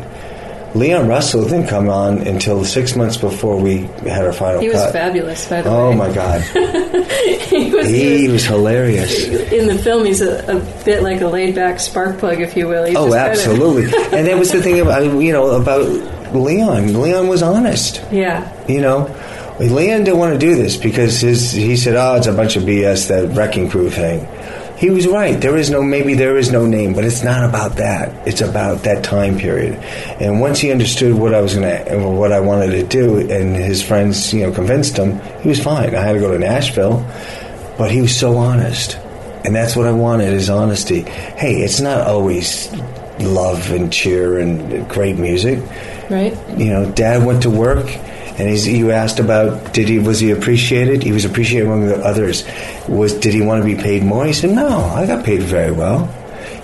Leon 0.74 1.08
Russell 1.08 1.44
didn't 1.44 1.68
come 1.68 1.90
on 1.90 2.20
until 2.20 2.64
six 2.64 2.96
months 2.96 3.18
before 3.18 3.58
we 3.58 3.80
had 4.08 4.26
our 4.26 4.32
final 4.32 4.62
he 4.62 4.70
was 4.70 4.78
cut. 4.78 4.94
fabulous, 4.94 5.48
by 5.50 5.62
the 5.62 5.70
oh, 5.70 5.90
way. 5.90 5.94
Oh 5.94 5.98
my 5.98 6.14
God, 6.14 6.42
he 7.50 7.72
was, 7.72 7.88
he 7.88 8.28
was 8.30 8.46
hilarious. 8.46 9.28
in 9.52 9.68
the 9.68 9.78
film. 9.78 10.06
He's 10.06 10.22
a, 10.22 10.40
a 10.48 10.84
bit 10.86 11.04
like 11.04 11.20
a 11.22 11.28
laid-back 11.28 11.80
spark 11.80 12.20
plug, 12.20 12.40
if 12.40 12.56
you 12.56 12.68
will. 12.68 12.86
He's 12.86 12.96
Oh, 12.96 13.14
absolutely. 13.14 13.84
and 14.18 14.28
that 14.28 14.38
was 14.38 14.52
the 14.52 14.62
thing 14.62 14.80
about 14.80 15.04
you 15.04 15.34
know 15.34 15.52
about 15.62 15.86
Leon. 16.34 17.00
Leon 17.00 17.28
was 17.28 17.44
honest. 17.44 18.02
yeah. 18.12 18.50
You 18.68 18.80
know, 18.80 19.14
Leon 19.60 20.06
didn't 20.06 20.20
want 20.20 20.34
to 20.34 20.40
do 20.40 20.56
this 20.56 20.78
because 20.78 21.20
his 21.20 21.52
he 21.52 21.76
said, 21.76 21.96
"Oh, 21.96 22.16
it's 22.16 22.28
a 22.28 22.34
bunch 22.34 22.56
of 22.56 22.64
BS 22.64 23.10
that 23.10 23.36
wrecking 23.36 23.70
crew 23.70 23.90
thing." 23.90 24.26
He 24.82 24.90
was 24.90 25.08
right. 25.08 25.40
There 25.40 25.58
is 25.58 25.70
no, 25.70 25.84
maybe 25.84 26.16
there 26.16 26.38
is 26.38 26.52
no 26.52 26.66
name, 26.66 26.96
but 26.96 27.06
it's 27.06 27.24
not 27.24 27.48
about 27.48 27.76
that. 27.76 28.28
It's 28.28 28.42
about 28.42 28.82
that 28.82 29.04
time 29.04 29.38
period. 29.38 29.76
And 30.20 30.42
once 30.42 30.58
he 30.58 30.72
understood 30.72 31.14
what 31.14 31.36
I 31.36 31.42
was 31.42 31.54
going 31.54 31.86
to, 31.86 32.10
what 32.10 32.32
I 32.32 32.40
wanted 32.40 32.72
to 32.72 32.84
do, 32.88 33.20
and 33.20 33.56
his 33.56 33.84
friends, 33.84 34.34
you 34.34 34.42
know, 34.42 34.52
convinced 34.52 34.98
him, 34.98 35.20
he 35.42 35.50
was 35.50 35.62
fine. 35.62 35.94
I 35.94 36.02
had 36.02 36.14
to 36.14 36.20
go 36.20 36.32
to 36.32 36.40
Nashville, 36.40 37.06
but 37.78 37.92
he 37.92 38.02
was 38.02 38.18
so 38.18 38.38
honest. 38.38 38.98
And 39.46 39.54
that's 39.56 39.76
what 39.76 39.86
I 39.86 39.92
wanted 39.92 40.34
is 40.34 40.50
honesty. 40.50 41.02
Hey, 41.02 41.62
it's 41.62 41.80
not 41.80 42.08
always 42.08 42.74
love 43.20 43.70
and 43.70 43.94
cheer 43.94 44.40
and 44.40 44.90
great 44.90 45.16
music. 45.16 45.60
Right. 46.10 46.36
You 46.58 46.72
know, 46.72 46.92
dad 46.92 47.24
went 47.24 47.44
to 47.44 47.52
work 47.52 47.86
and 48.42 48.50
he's, 48.50 48.68
you 48.68 48.90
asked 48.90 49.20
about 49.20 49.72
did 49.72 49.88
he 49.88 50.00
was 50.00 50.20
he 50.20 50.32
appreciated? 50.32 51.04
He 51.04 51.12
was 51.12 51.26
appreciated 51.26 51.68
among 51.68 51.86
the 51.86 51.98
others. 52.04 52.44
Was 52.88 53.14
did 53.14 53.36
he 53.36 53.42
want 53.44 53.62
to 53.62 53.66
be 53.66 53.80
paid 53.80 54.04
more? 54.04 54.26
He 54.26 54.34
said, 54.34 54.50
No, 54.50 54.80
I 54.80 55.06
got 55.06 55.24
paid 55.24 55.44
very 55.44 55.72
well. 55.72 56.08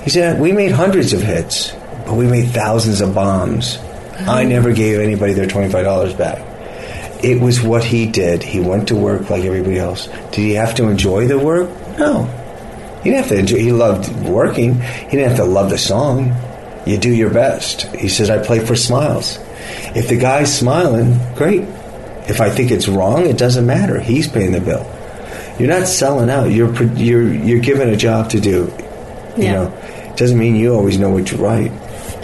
He 0.01 0.09
said, 0.09 0.41
We 0.41 0.51
made 0.51 0.71
hundreds 0.71 1.13
of 1.13 1.21
hits, 1.21 1.73
but 2.03 2.15
we 2.15 2.25
made 2.25 2.49
thousands 2.49 2.99
of 2.99 3.13
bombs. 3.13 3.77
I 3.77 4.41
mm-hmm. 4.41 4.49
never 4.49 4.73
gave 4.73 4.99
anybody 4.99 5.33
their 5.33 5.45
twenty 5.45 5.71
five 5.71 5.83
dollars 5.85 6.15
back. 6.15 6.39
It 7.23 7.39
was 7.39 7.61
what 7.61 7.83
he 7.83 8.07
did. 8.07 8.41
He 8.41 8.59
went 8.59 8.87
to 8.87 8.95
work 8.95 9.29
like 9.29 9.43
everybody 9.43 9.77
else. 9.77 10.07
Did 10.07 10.37
he 10.37 10.53
have 10.53 10.73
to 10.75 10.87
enjoy 10.87 11.27
the 11.27 11.37
work? 11.37 11.69
No. 11.99 12.23
He 13.03 13.11
didn't 13.11 13.17
have 13.17 13.29
to 13.29 13.37
enjoy 13.37 13.59
he 13.59 13.71
loved 13.71 14.11
working. 14.25 14.81
He 14.81 15.11
didn't 15.11 15.27
have 15.27 15.37
to 15.37 15.45
love 15.45 15.69
the 15.69 15.77
song. 15.77 16.35
You 16.87 16.97
do 16.97 17.13
your 17.13 17.29
best. 17.29 17.83
He 17.95 18.09
says, 18.09 18.31
I 18.31 18.43
play 18.43 18.65
for 18.65 18.75
smiles. 18.75 19.37
If 19.95 20.07
the 20.09 20.17
guy's 20.17 20.55
smiling, 20.57 21.17
great. 21.35 21.61
If 22.29 22.41
I 22.41 22.49
think 22.49 22.71
it's 22.71 22.87
wrong, 22.87 23.25
it 23.25 23.37
doesn't 23.37 23.65
matter. 23.65 23.99
He's 23.99 24.27
paying 24.27 24.51
the 24.51 24.59
bill. 24.61 24.85
You're 25.59 25.69
not 25.69 25.87
selling 25.87 26.29
out. 26.29 26.51
You're 26.51 26.71
you're 26.93 27.33
you're 27.33 27.59
given 27.61 27.89
a 27.89 27.95
job 27.95 28.29
to 28.31 28.39
do. 28.39 28.71
You 29.37 29.43
Yeah. 29.43 29.53
know, 29.53 29.73
it 30.09 30.17
doesn't 30.17 30.37
mean 30.37 30.55
you 30.55 30.73
always 30.73 30.99
know 30.99 31.09
what 31.09 31.31
you 31.31 31.37
write. 31.37 31.71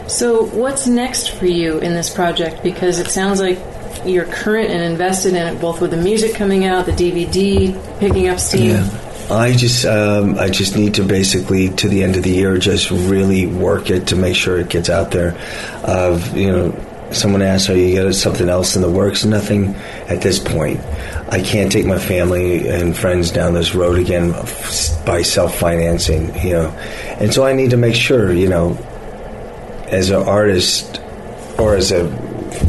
So, 0.08 0.44
what's 0.46 0.86
next 0.88 1.30
for 1.32 1.46
you 1.48 1.80
in 1.80 1.94
this 1.94 2.10
project? 2.10 2.62
Because 2.62 3.00
it 3.00 3.08
sounds 3.08 3.39
like 3.39 3.58
you're 4.06 4.26
current 4.26 4.70
and 4.70 4.84
invested 4.84 5.34
in 5.34 5.48
it, 5.48 5.62
both 5.62 5.80
with 5.80 5.91
the 5.91 5.98
music 5.98 6.36
coming 6.36 6.66
out, 6.66 6.86
the 6.86 6.91
DVD 6.91 7.74
picking 8.00 8.28
up 8.28 8.39
steam. 8.39 8.84
I 9.32 9.54
just 9.54 9.86
um, 9.86 10.38
I 10.38 10.50
just 10.50 10.76
need 10.76 10.96
to 10.96 11.04
basically 11.04 11.70
to 11.70 11.88
the 11.88 12.04
end 12.04 12.18
of 12.18 12.24
the 12.24 12.32
year 12.32 12.58
just 12.58 12.91
really 12.91 13.48
work 13.48 13.89
it 13.89 14.08
to 14.08 14.18
make 14.18 14.36
sure 14.36 14.60
it 14.60 14.68
gets 14.70 14.89
out 14.89 15.12
there. 15.12 15.38
Of 15.86 16.36
you 16.36 16.52
know, 16.52 16.72
someone 17.16 17.41
asked, 17.41 17.70
"Are 17.70 17.76
you 17.78 18.01
got 18.03 18.14
something 18.16 18.49
else 18.49 18.76
in 18.76 18.82
the 18.82 18.89
works?" 18.89 19.26
Nothing 19.26 19.76
at 20.07 20.22
this 20.22 20.39
point. 20.39 20.80
I 21.30 21.41
can't 21.41 21.72
take 21.72 21.86
my 21.86 21.97
family 21.97 22.68
and 22.68 22.95
friends 22.95 23.32
down 23.32 23.53
this 23.53 23.74
road 23.74 23.97
again 23.97 24.32
by 25.05 25.22
self 25.24 25.57
financing. 25.57 26.34
You 26.43 26.53
know, 26.53 26.68
and 27.20 27.34
so 27.34 27.45
I 27.45 27.53
need 27.53 27.72
to 27.72 27.78
make 27.78 27.95
sure 27.95 28.32
you 28.34 28.47
know, 28.47 28.78
as 29.88 30.09
an 30.09 30.24
artist 30.24 30.99
or 31.57 31.76
as 31.76 31.91
a 31.91 32.05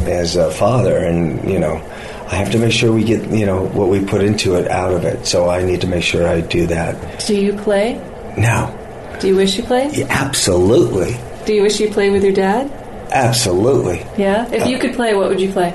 as 0.07 0.35
a 0.35 0.51
father, 0.51 0.97
and 0.97 1.49
you 1.49 1.59
know. 1.59 1.81
I 2.27 2.37
have 2.37 2.51
to 2.53 2.57
make 2.57 2.71
sure 2.71 2.91
we 2.91 3.03
get, 3.03 3.29
you 3.29 3.45
know, 3.45 3.65
what 3.67 3.87
we 3.87 4.03
put 4.03 4.23
into 4.23 4.55
it 4.55 4.67
out 4.67 4.91
of 4.91 5.05
it. 5.05 5.27
So 5.27 5.47
I 5.47 5.63
need 5.63 5.81
to 5.81 5.87
make 5.87 6.01
sure 6.03 6.27
I 6.27 6.41
do 6.41 6.65
that. 6.65 7.23
Do 7.27 7.35
you 7.39 7.53
play? 7.53 8.01
No. 8.35 8.75
Do 9.19 9.27
you 9.27 9.35
wish 9.35 9.57
you 9.57 9.63
played? 9.63 9.95
yeah, 9.95 10.07
absolutely, 10.09 11.15
Do 11.45 11.53
you 11.53 11.61
wish 11.61 11.79
you 11.79 11.91
played 11.91 12.11
with 12.13 12.23
your 12.23 12.33
dad? 12.33 12.67
Absolutely. 13.11 14.05
Yeah. 14.17 14.49
If 14.51 14.67
you 14.67 14.77
could 14.79 14.93
play, 14.93 15.15
what 15.15 15.29
would 15.29 15.39
you 15.39 15.51
play? 15.51 15.73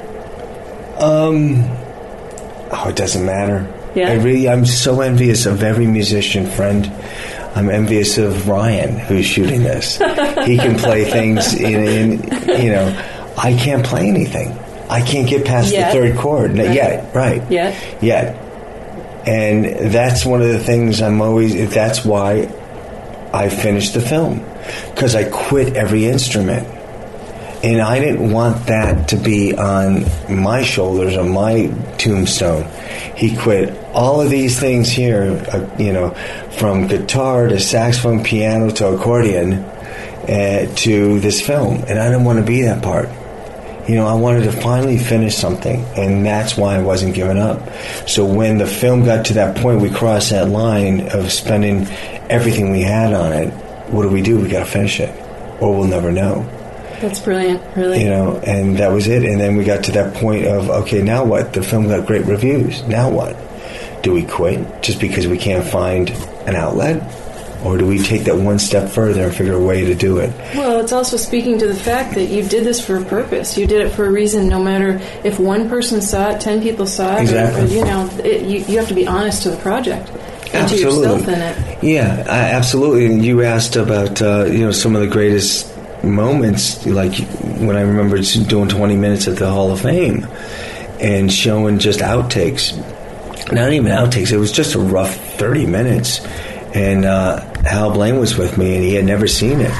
Um, 0.98 1.64
oh, 2.70 2.86
it 2.88 2.96
doesn't 2.96 3.24
matter. 3.24 3.72
Yeah? 3.94 4.10
I 4.10 4.14
really, 4.14 4.48
I'm 4.48 4.66
so 4.66 5.00
envious 5.00 5.46
of 5.46 5.62
every 5.62 5.86
musician 5.86 6.46
friend. 6.46 6.86
I'm 7.54 7.68
envious 7.68 8.18
of 8.18 8.48
Ryan, 8.48 8.98
who's 8.98 9.26
shooting 9.26 9.62
this. 9.62 9.96
he 10.46 10.56
can 10.56 10.78
play 10.78 11.04
things 11.10 11.54
in, 11.54 11.74
in, 11.74 12.62
you 12.62 12.70
know, 12.70 13.34
I 13.36 13.54
can't 13.54 13.84
play 13.84 14.08
anything. 14.08 14.52
I 14.88 15.02
can't 15.02 15.28
get 15.28 15.44
past 15.44 15.72
Yet. 15.72 15.92
the 15.92 15.98
third 15.98 16.18
chord. 16.18 16.58
Right. 16.58 16.74
Yet, 16.74 17.14
right. 17.14 17.50
Yet. 17.50 18.02
Yet. 18.02 18.36
And 19.26 19.92
that's 19.92 20.24
one 20.24 20.42
of 20.42 20.48
the 20.48 20.58
things 20.58 21.02
I'm 21.02 21.20
always, 21.20 21.72
that's 21.72 22.04
why 22.04 22.48
I 23.32 23.48
finished 23.48 23.94
the 23.94 24.00
film. 24.00 24.44
Because 24.94 25.14
I 25.14 25.28
quit 25.30 25.76
every 25.76 26.06
instrument. 26.06 26.66
And 27.62 27.82
I 27.82 27.98
didn't 27.98 28.32
want 28.32 28.68
that 28.68 29.08
to 29.08 29.16
be 29.16 29.54
on 29.54 30.06
my 30.30 30.62
shoulders, 30.62 31.14
on 31.18 31.30
my 31.30 31.66
tombstone. 31.98 32.64
He 33.14 33.36
quit 33.36 33.76
all 33.92 34.22
of 34.22 34.30
these 34.30 34.58
things 34.58 34.88
here, 34.88 35.44
uh, 35.52 35.68
you 35.78 35.92
know, 35.92 36.10
from 36.58 36.86
guitar 36.86 37.48
to 37.48 37.60
saxophone, 37.60 38.24
piano 38.24 38.70
to 38.70 38.94
accordion, 38.94 39.52
uh, 39.52 40.72
to 40.76 41.20
this 41.20 41.42
film. 41.46 41.84
And 41.86 41.98
I 41.98 42.08
didn't 42.08 42.24
want 42.24 42.38
to 42.38 42.44
be 42.46 42.62
that 42.62 42.82
part. 42.82 43.10
You 43.86 43.96
know, 43.96 44.06
I 44.06 44.14
wanted 44.14 44.44
to 44.44 44.52
finally 44.52 44.96
finish 44.96 45.36
something, 45.36 45.84
and 45.96 46.24
that's 46.24 46.56
why 46.56 46.76
I 46.76 46.82
wasn't 46.82 47.14
giving 47.14 47.38
up. 47.38 47.60
So 48.08 48.24
when 48.24 48.56
the 48.56 48.66
film 48.66 49.04
got 49.04 49.26
to 49.26 49.34
that 49.34 49.58
point, 49.58 49.82
we 49.82 49.90
crossed 49.90 50.30
that 50.30 50.48
line 50.48 51.08
of 51.08 51.30
spending 51.30 51.86
everything 52.30 52.70
we 52.70 52.82
had 52.82 53.12
on 53.12 53.32
it. 53.32 53.52
What 53.90 54.04
do 54.04 54.08
we 54.08 54.22
do? 54.22 54.40
We 54.40 54.48
got 54.48 54.60
to 54.60 54.70
finish 54.70 54.98
it, 54.98 55.10
or 55.60 55.76
we'll 55.76 55.88
never 55.88 56.10
know 56.10 56.48
That's 57.00 57.20
brilliant. 57.20 57.62
Really. 57.76 58.02
you 58.02 58.08
know, 58.08 58.38
and 58.46 58.76
that 58.78 58.92
was 58.92 59.08
it. 59.08 59.24
And 59.24 59.40
then 59.40 59.56
we 59.56 59.64
got 59.64 59.84
to 59.84 59.92
that 59.92 60.14
point 60.14 60.46
of, 60.46 60.68
okay, 60.70 61.02
now 61.02 61.24
what? 61.24 61.52
The 61.52 61.62
film 61.62 61.88
got 61.88 62.06
great 62.06 62.26
reviews. 62.26 62.82
Now 62.84 63.10
what? 63.10 63.36
Do 64.02 64.12
we 64.12 64.22
quit 64.22 64.82
just 64.82 65.00
because 65.00 65.26
we 65.26 65.38
can't 65.38 65.64
find 65.66 66.10
an 66.46 66.56
outlet? 66.56 67.02
Or 67.64 67.76
do 67.76 67.86
we 67.86 67.98
take 67.98 68.24
that 68.24 68.36
one 68.36 68.58
step 68.58 68.88
further 68.88 69.24
and 69.24 69.34
figure 69.34 69.52
a 69.52 69.62
way 69.62 69.84
to 69.84 69.94
do 69.94 70.16
it? 70.16 70.30
Well, 70.54 70.80
it's 70.80 70.92
also 70.92 71.18
speaking 71.18 71.58
to 71.58 71.66
the 71.66 71.74
fact 71.74 72.14
that 72.14 72.24
you 72.24 72.42
did 72.42 72.64
this 72.64 72.82
for 72.82 72.96
a 72.96 73.04
purpose. 73.04 73.58
You 73.58 73.66
did 73.66 73.82
it 73.84 73.90
for 73.90 74.06
a 74.06 74.10
reason, 74.10 74.48
no 74.48 74.62
matter 74.62 74.98
if 75.24 75.38
one 75.38 75.68
person 75.68 76.00
saw 76.00 76.30
it, 76.30 76.40
ten 76.40 76.62
people 76.62 76.86
saw 76.86 77.16
it, 77.16 77.20
Exactly. 77.22 77.64
or, 77.64 77.66
you 77.66 77.84
know, 77.84 78.08
it, 78.24 78.46
you, 78.46 78.58
you 78.60 78.78
have 78.78 78.88
to 78.88 78.94
be 78.94 79.06
honest 79.06 79.42
to 79.42 79.50
the 79.50 79.58
project 79.58 80.10
and 80.54 80.68
to 80.70 80.76
yourself 80.76 81.28
in 81.28 81.38
it. 81.40 81.82
Yeah, 81.84 82.24
I, 82.26 82.54
absolutely. 82.56 83.06
And 83.06 83.22
you 83.22 83.42
asked 83.42 83.76
about 83.76 84.22
uh, 84.22 84.46
you 84.46 84.60
know 84.60 84.72
some 84.72 84.94
of 84.96 85.02
the 85.02 85.06
greatest 85.08 85.69
moments, 86.04 86.84
like 86.86 87.14
when 87.58 87.76
I 87.76 87.82
remember 87.82 88.20
doing 88.20 88.68
20 88.68 88.96
minutes 88.96 89.28
at 89.28 89.36
the 89.36 89.50
Hall 89.50 89.72
of 89.72 89.80
Fame 89.80 90.26
and 91.00 91.32
showing 91.32 91.78
just 91.78 92.00
outtakes. 92.00 92.76
Not 93.52 93.72
even 93.72 93.90
outtakes. 93.90 94.32
It 94.32 94.38
was 94.38 94.52
just 94.52 94.74
a 94.74 94.78
rough 94.78 95.14
30 95.14 95.66
minutes, 95.66 96.24
and 96.74 97.04
uh, 97.04 97.40
Hal 97.62 97.92
Blaine 97.92 98.18
was 98.18 98.36
with 98.36 98.58
me, 98.58 98.74
and 98.76 98.84
he 98.84 98.94
had 98.94 99.04
never 99.04 99.26
seen 99.26 99.60
it. 99.60 99.72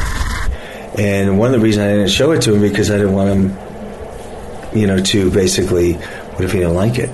And 0.99 1.39
one 1.39 1.55
of 1.55 1.61
the 1.61 1.65
reasons 1.65 1.85
I 1.85 1.91
didn't 1.91 2.11
show 2.11 2.33
it 2.33 2.43
to 2.43 2.55
him 2.55 2.61
because 2.61 2.91
I 2.91 2.97
didn't 2.97 3.13
want 3.13 3.31
him, 3.31 4.79
you 4.79 4.87
know, 4.87 4.99
to 4.99 5.31
basically, 5.31 5.93
what 5.95 6.45
if 6.45 6.53
he 6.53 6.59
didn't 6.59 6.75
like 6.75 6.99
it 6.99 7.11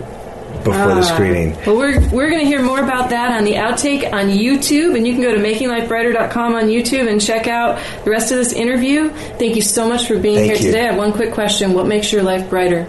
before 0.66 0.94
the 0.94 1.00
Ah. 1.00 1.14
screening? 1.14 1.56
Well, 1.66 1.76
we're, 1.76 2.00
we're 2.10 2.28
going 2.30 2.40
to 2.42 2.46
hear 2.46 2.62
more 2.62 2.80
about 2.80 3.10
that 3.10 3.32
on 3.36 3.44
the 3.44 3.54
outtake 3.54 4.12
on 4.12 4.26
YouTube, 4.28 4.96
and 4.96 5.06
you 5.06 5.14
can 5.14 5.22
go 5.22 5.34
to 5.34 5.40
makinglifebrighter.com 5.40 6.54
on 6.54 6.64
YouTube 6.64 7.08
and 7.10 7.20
check 7.20 7.48
out 7.48 7.78
the 8.04 8.10
rest 8.10 8.30
of 8.32 8.38
this 8.38 8.52
interview. 8.52 9.10
Thank 9.38 9.56
you 9.56 9.62
so 9.62 9.88
much 9.88 10.06
for 10.06 10.18
being 10.18 10.36
Thank 10.36 10.46
here 10.52 10.56
you. 10.56 10.62
today. 10.72 10.82
I 10.82 10.86
have 10.92 10.96
one 10.96 11.12
quick 11.12 11.32
question. 11.32 11.72
What 11.72 11.86
makes 11.86 12.12
your 12.12 12.22
life 12.22 12.48
brighter? 12.50 12.86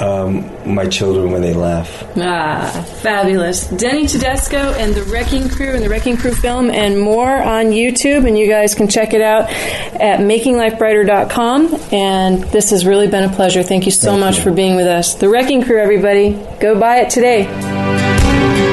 Um, 0.00 0.50
my 0.66 0.86
children 0.86 1.30
when 1.30 1.42
they 1.42 1.52
laugh. 1.52 2.04
Ah, 2.16 2.86
fabulous. 3.02 3.66
Denny 3.68 4.06
Tedesco 4.06 4.56
and 4.56 4.94
the 4.94 5.02
Wrecking 5.04 5.50
Crew 5.50 5.74
and 5.74 5.84
the 5.84 5.90
Wrecking 5.90 6.16
Crew 6.16 6.32
film 6.32 6.70
and 6.70 6.98
more 6.98 7.30
on 7.30 7.66
YouTube. 7.66 8.26
And 8.26 8.38
you 8.38 8.48
guys 8.48 8.74
can 8.74 8.88
check 8.88 9.12
it 9.12 9.20
out 9.20 9.50
at 10.00 10.20
makinglifebrighter.com. 10.20 11.74
And 11.92 12.42
this 12.44 12.70
has 12.70 12.86
really 12.86 13.08
been 13.08 13.24
a 13.28 13.32
pleasure. 13.34 13.62
Thank 13.62 13.84
you 13.84 13.92
so 13.92 14.12
Thank 14.12 14.20
much 14.20 14.36
you. 14.38 14.42
for 14.44 14.52
being 14.52 14.74
with 14.74 14.86
us. 14.86 15.14
The 15.14 15.28
Wrecking 15.28 15.64
Crew, 15.64 15.78
everybody. 15.78 16.30
Go 16.60 16.80
buy 16.80 17.00
it 17.00 17.10
today. 17.10 17.79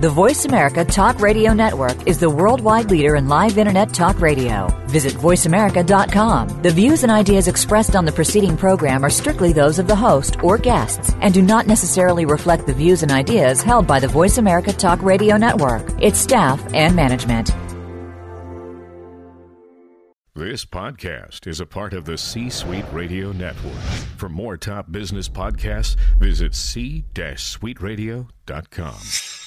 The 0.00 0.08
Voice 0.08 0.44
America 0.44 0.84
Talk 0.84 1.18
Radio 1.18 1.52
Network 1.52 2.06
is 2.06 2.20
the 2.20 2.30
worldwide 2.30 2.88
leader 2.88 3.16
in 3.16 3.26
live 3.26 3.58
Internet 3.58 3.92
talk 3.92 4.20
radio. 4.20 4.68
Visit 4.86 5.14
voiceamerica.com. 5.14 6.62
The 6.62 6.70
views 6.70 7.02
and 7.02 7.10
ideas 7.10 7.48
expressed 7.48 7.96
on 7.96 8.04
the 8.04 8.12
preceding 8.12 8.56
program 8.56 9.04
are 9.04 9.10
strictly 9.10 9.52
those 9.52 9.80
of 9.80 9.88
the 9.88 9.96
host 9.96 10.40
or 10.40 10.56
guests 10.56 11.16
and 11.20 11.34
do 11.34 11.42
not 11.42 11.66
necessarily 11.66 12.26
reflect 12.26 12.68
the 12.68 12.72
views 12.72 13.02
and 13.02 13.10
ideas 13.10 13.60
held 13.60 13.88
by 13.88 13.98
the 13.98 14.06
Voice 14.06 14.38
America 14.38 14.72
Talk 14.72 15.02
Radio 15.02 15.36
Network, 15.36 15.82
its 16.00 16.20
staff, 16.20 16.64
and 16.72 16.94
management. 16.94 17.50
This 20.36 20.64
podcast 20.64 21.48
is 21.48 21.58
a 21.58 21.66
part 21.66 21.92
of 21.92 22.04
the 22.04 22.16
C 22.16 22.50
Suite 22.50 22.86
Radio 22.92 23.32
Network. 23.32 23.82
For 24.16 24.28
more 24.28 24.56
top 24.56 24.92
business 24.92 25.28
podcasts, 25.28 25.96
visit 26.20 26.54
c-suiteradio.com. 26.54 29.37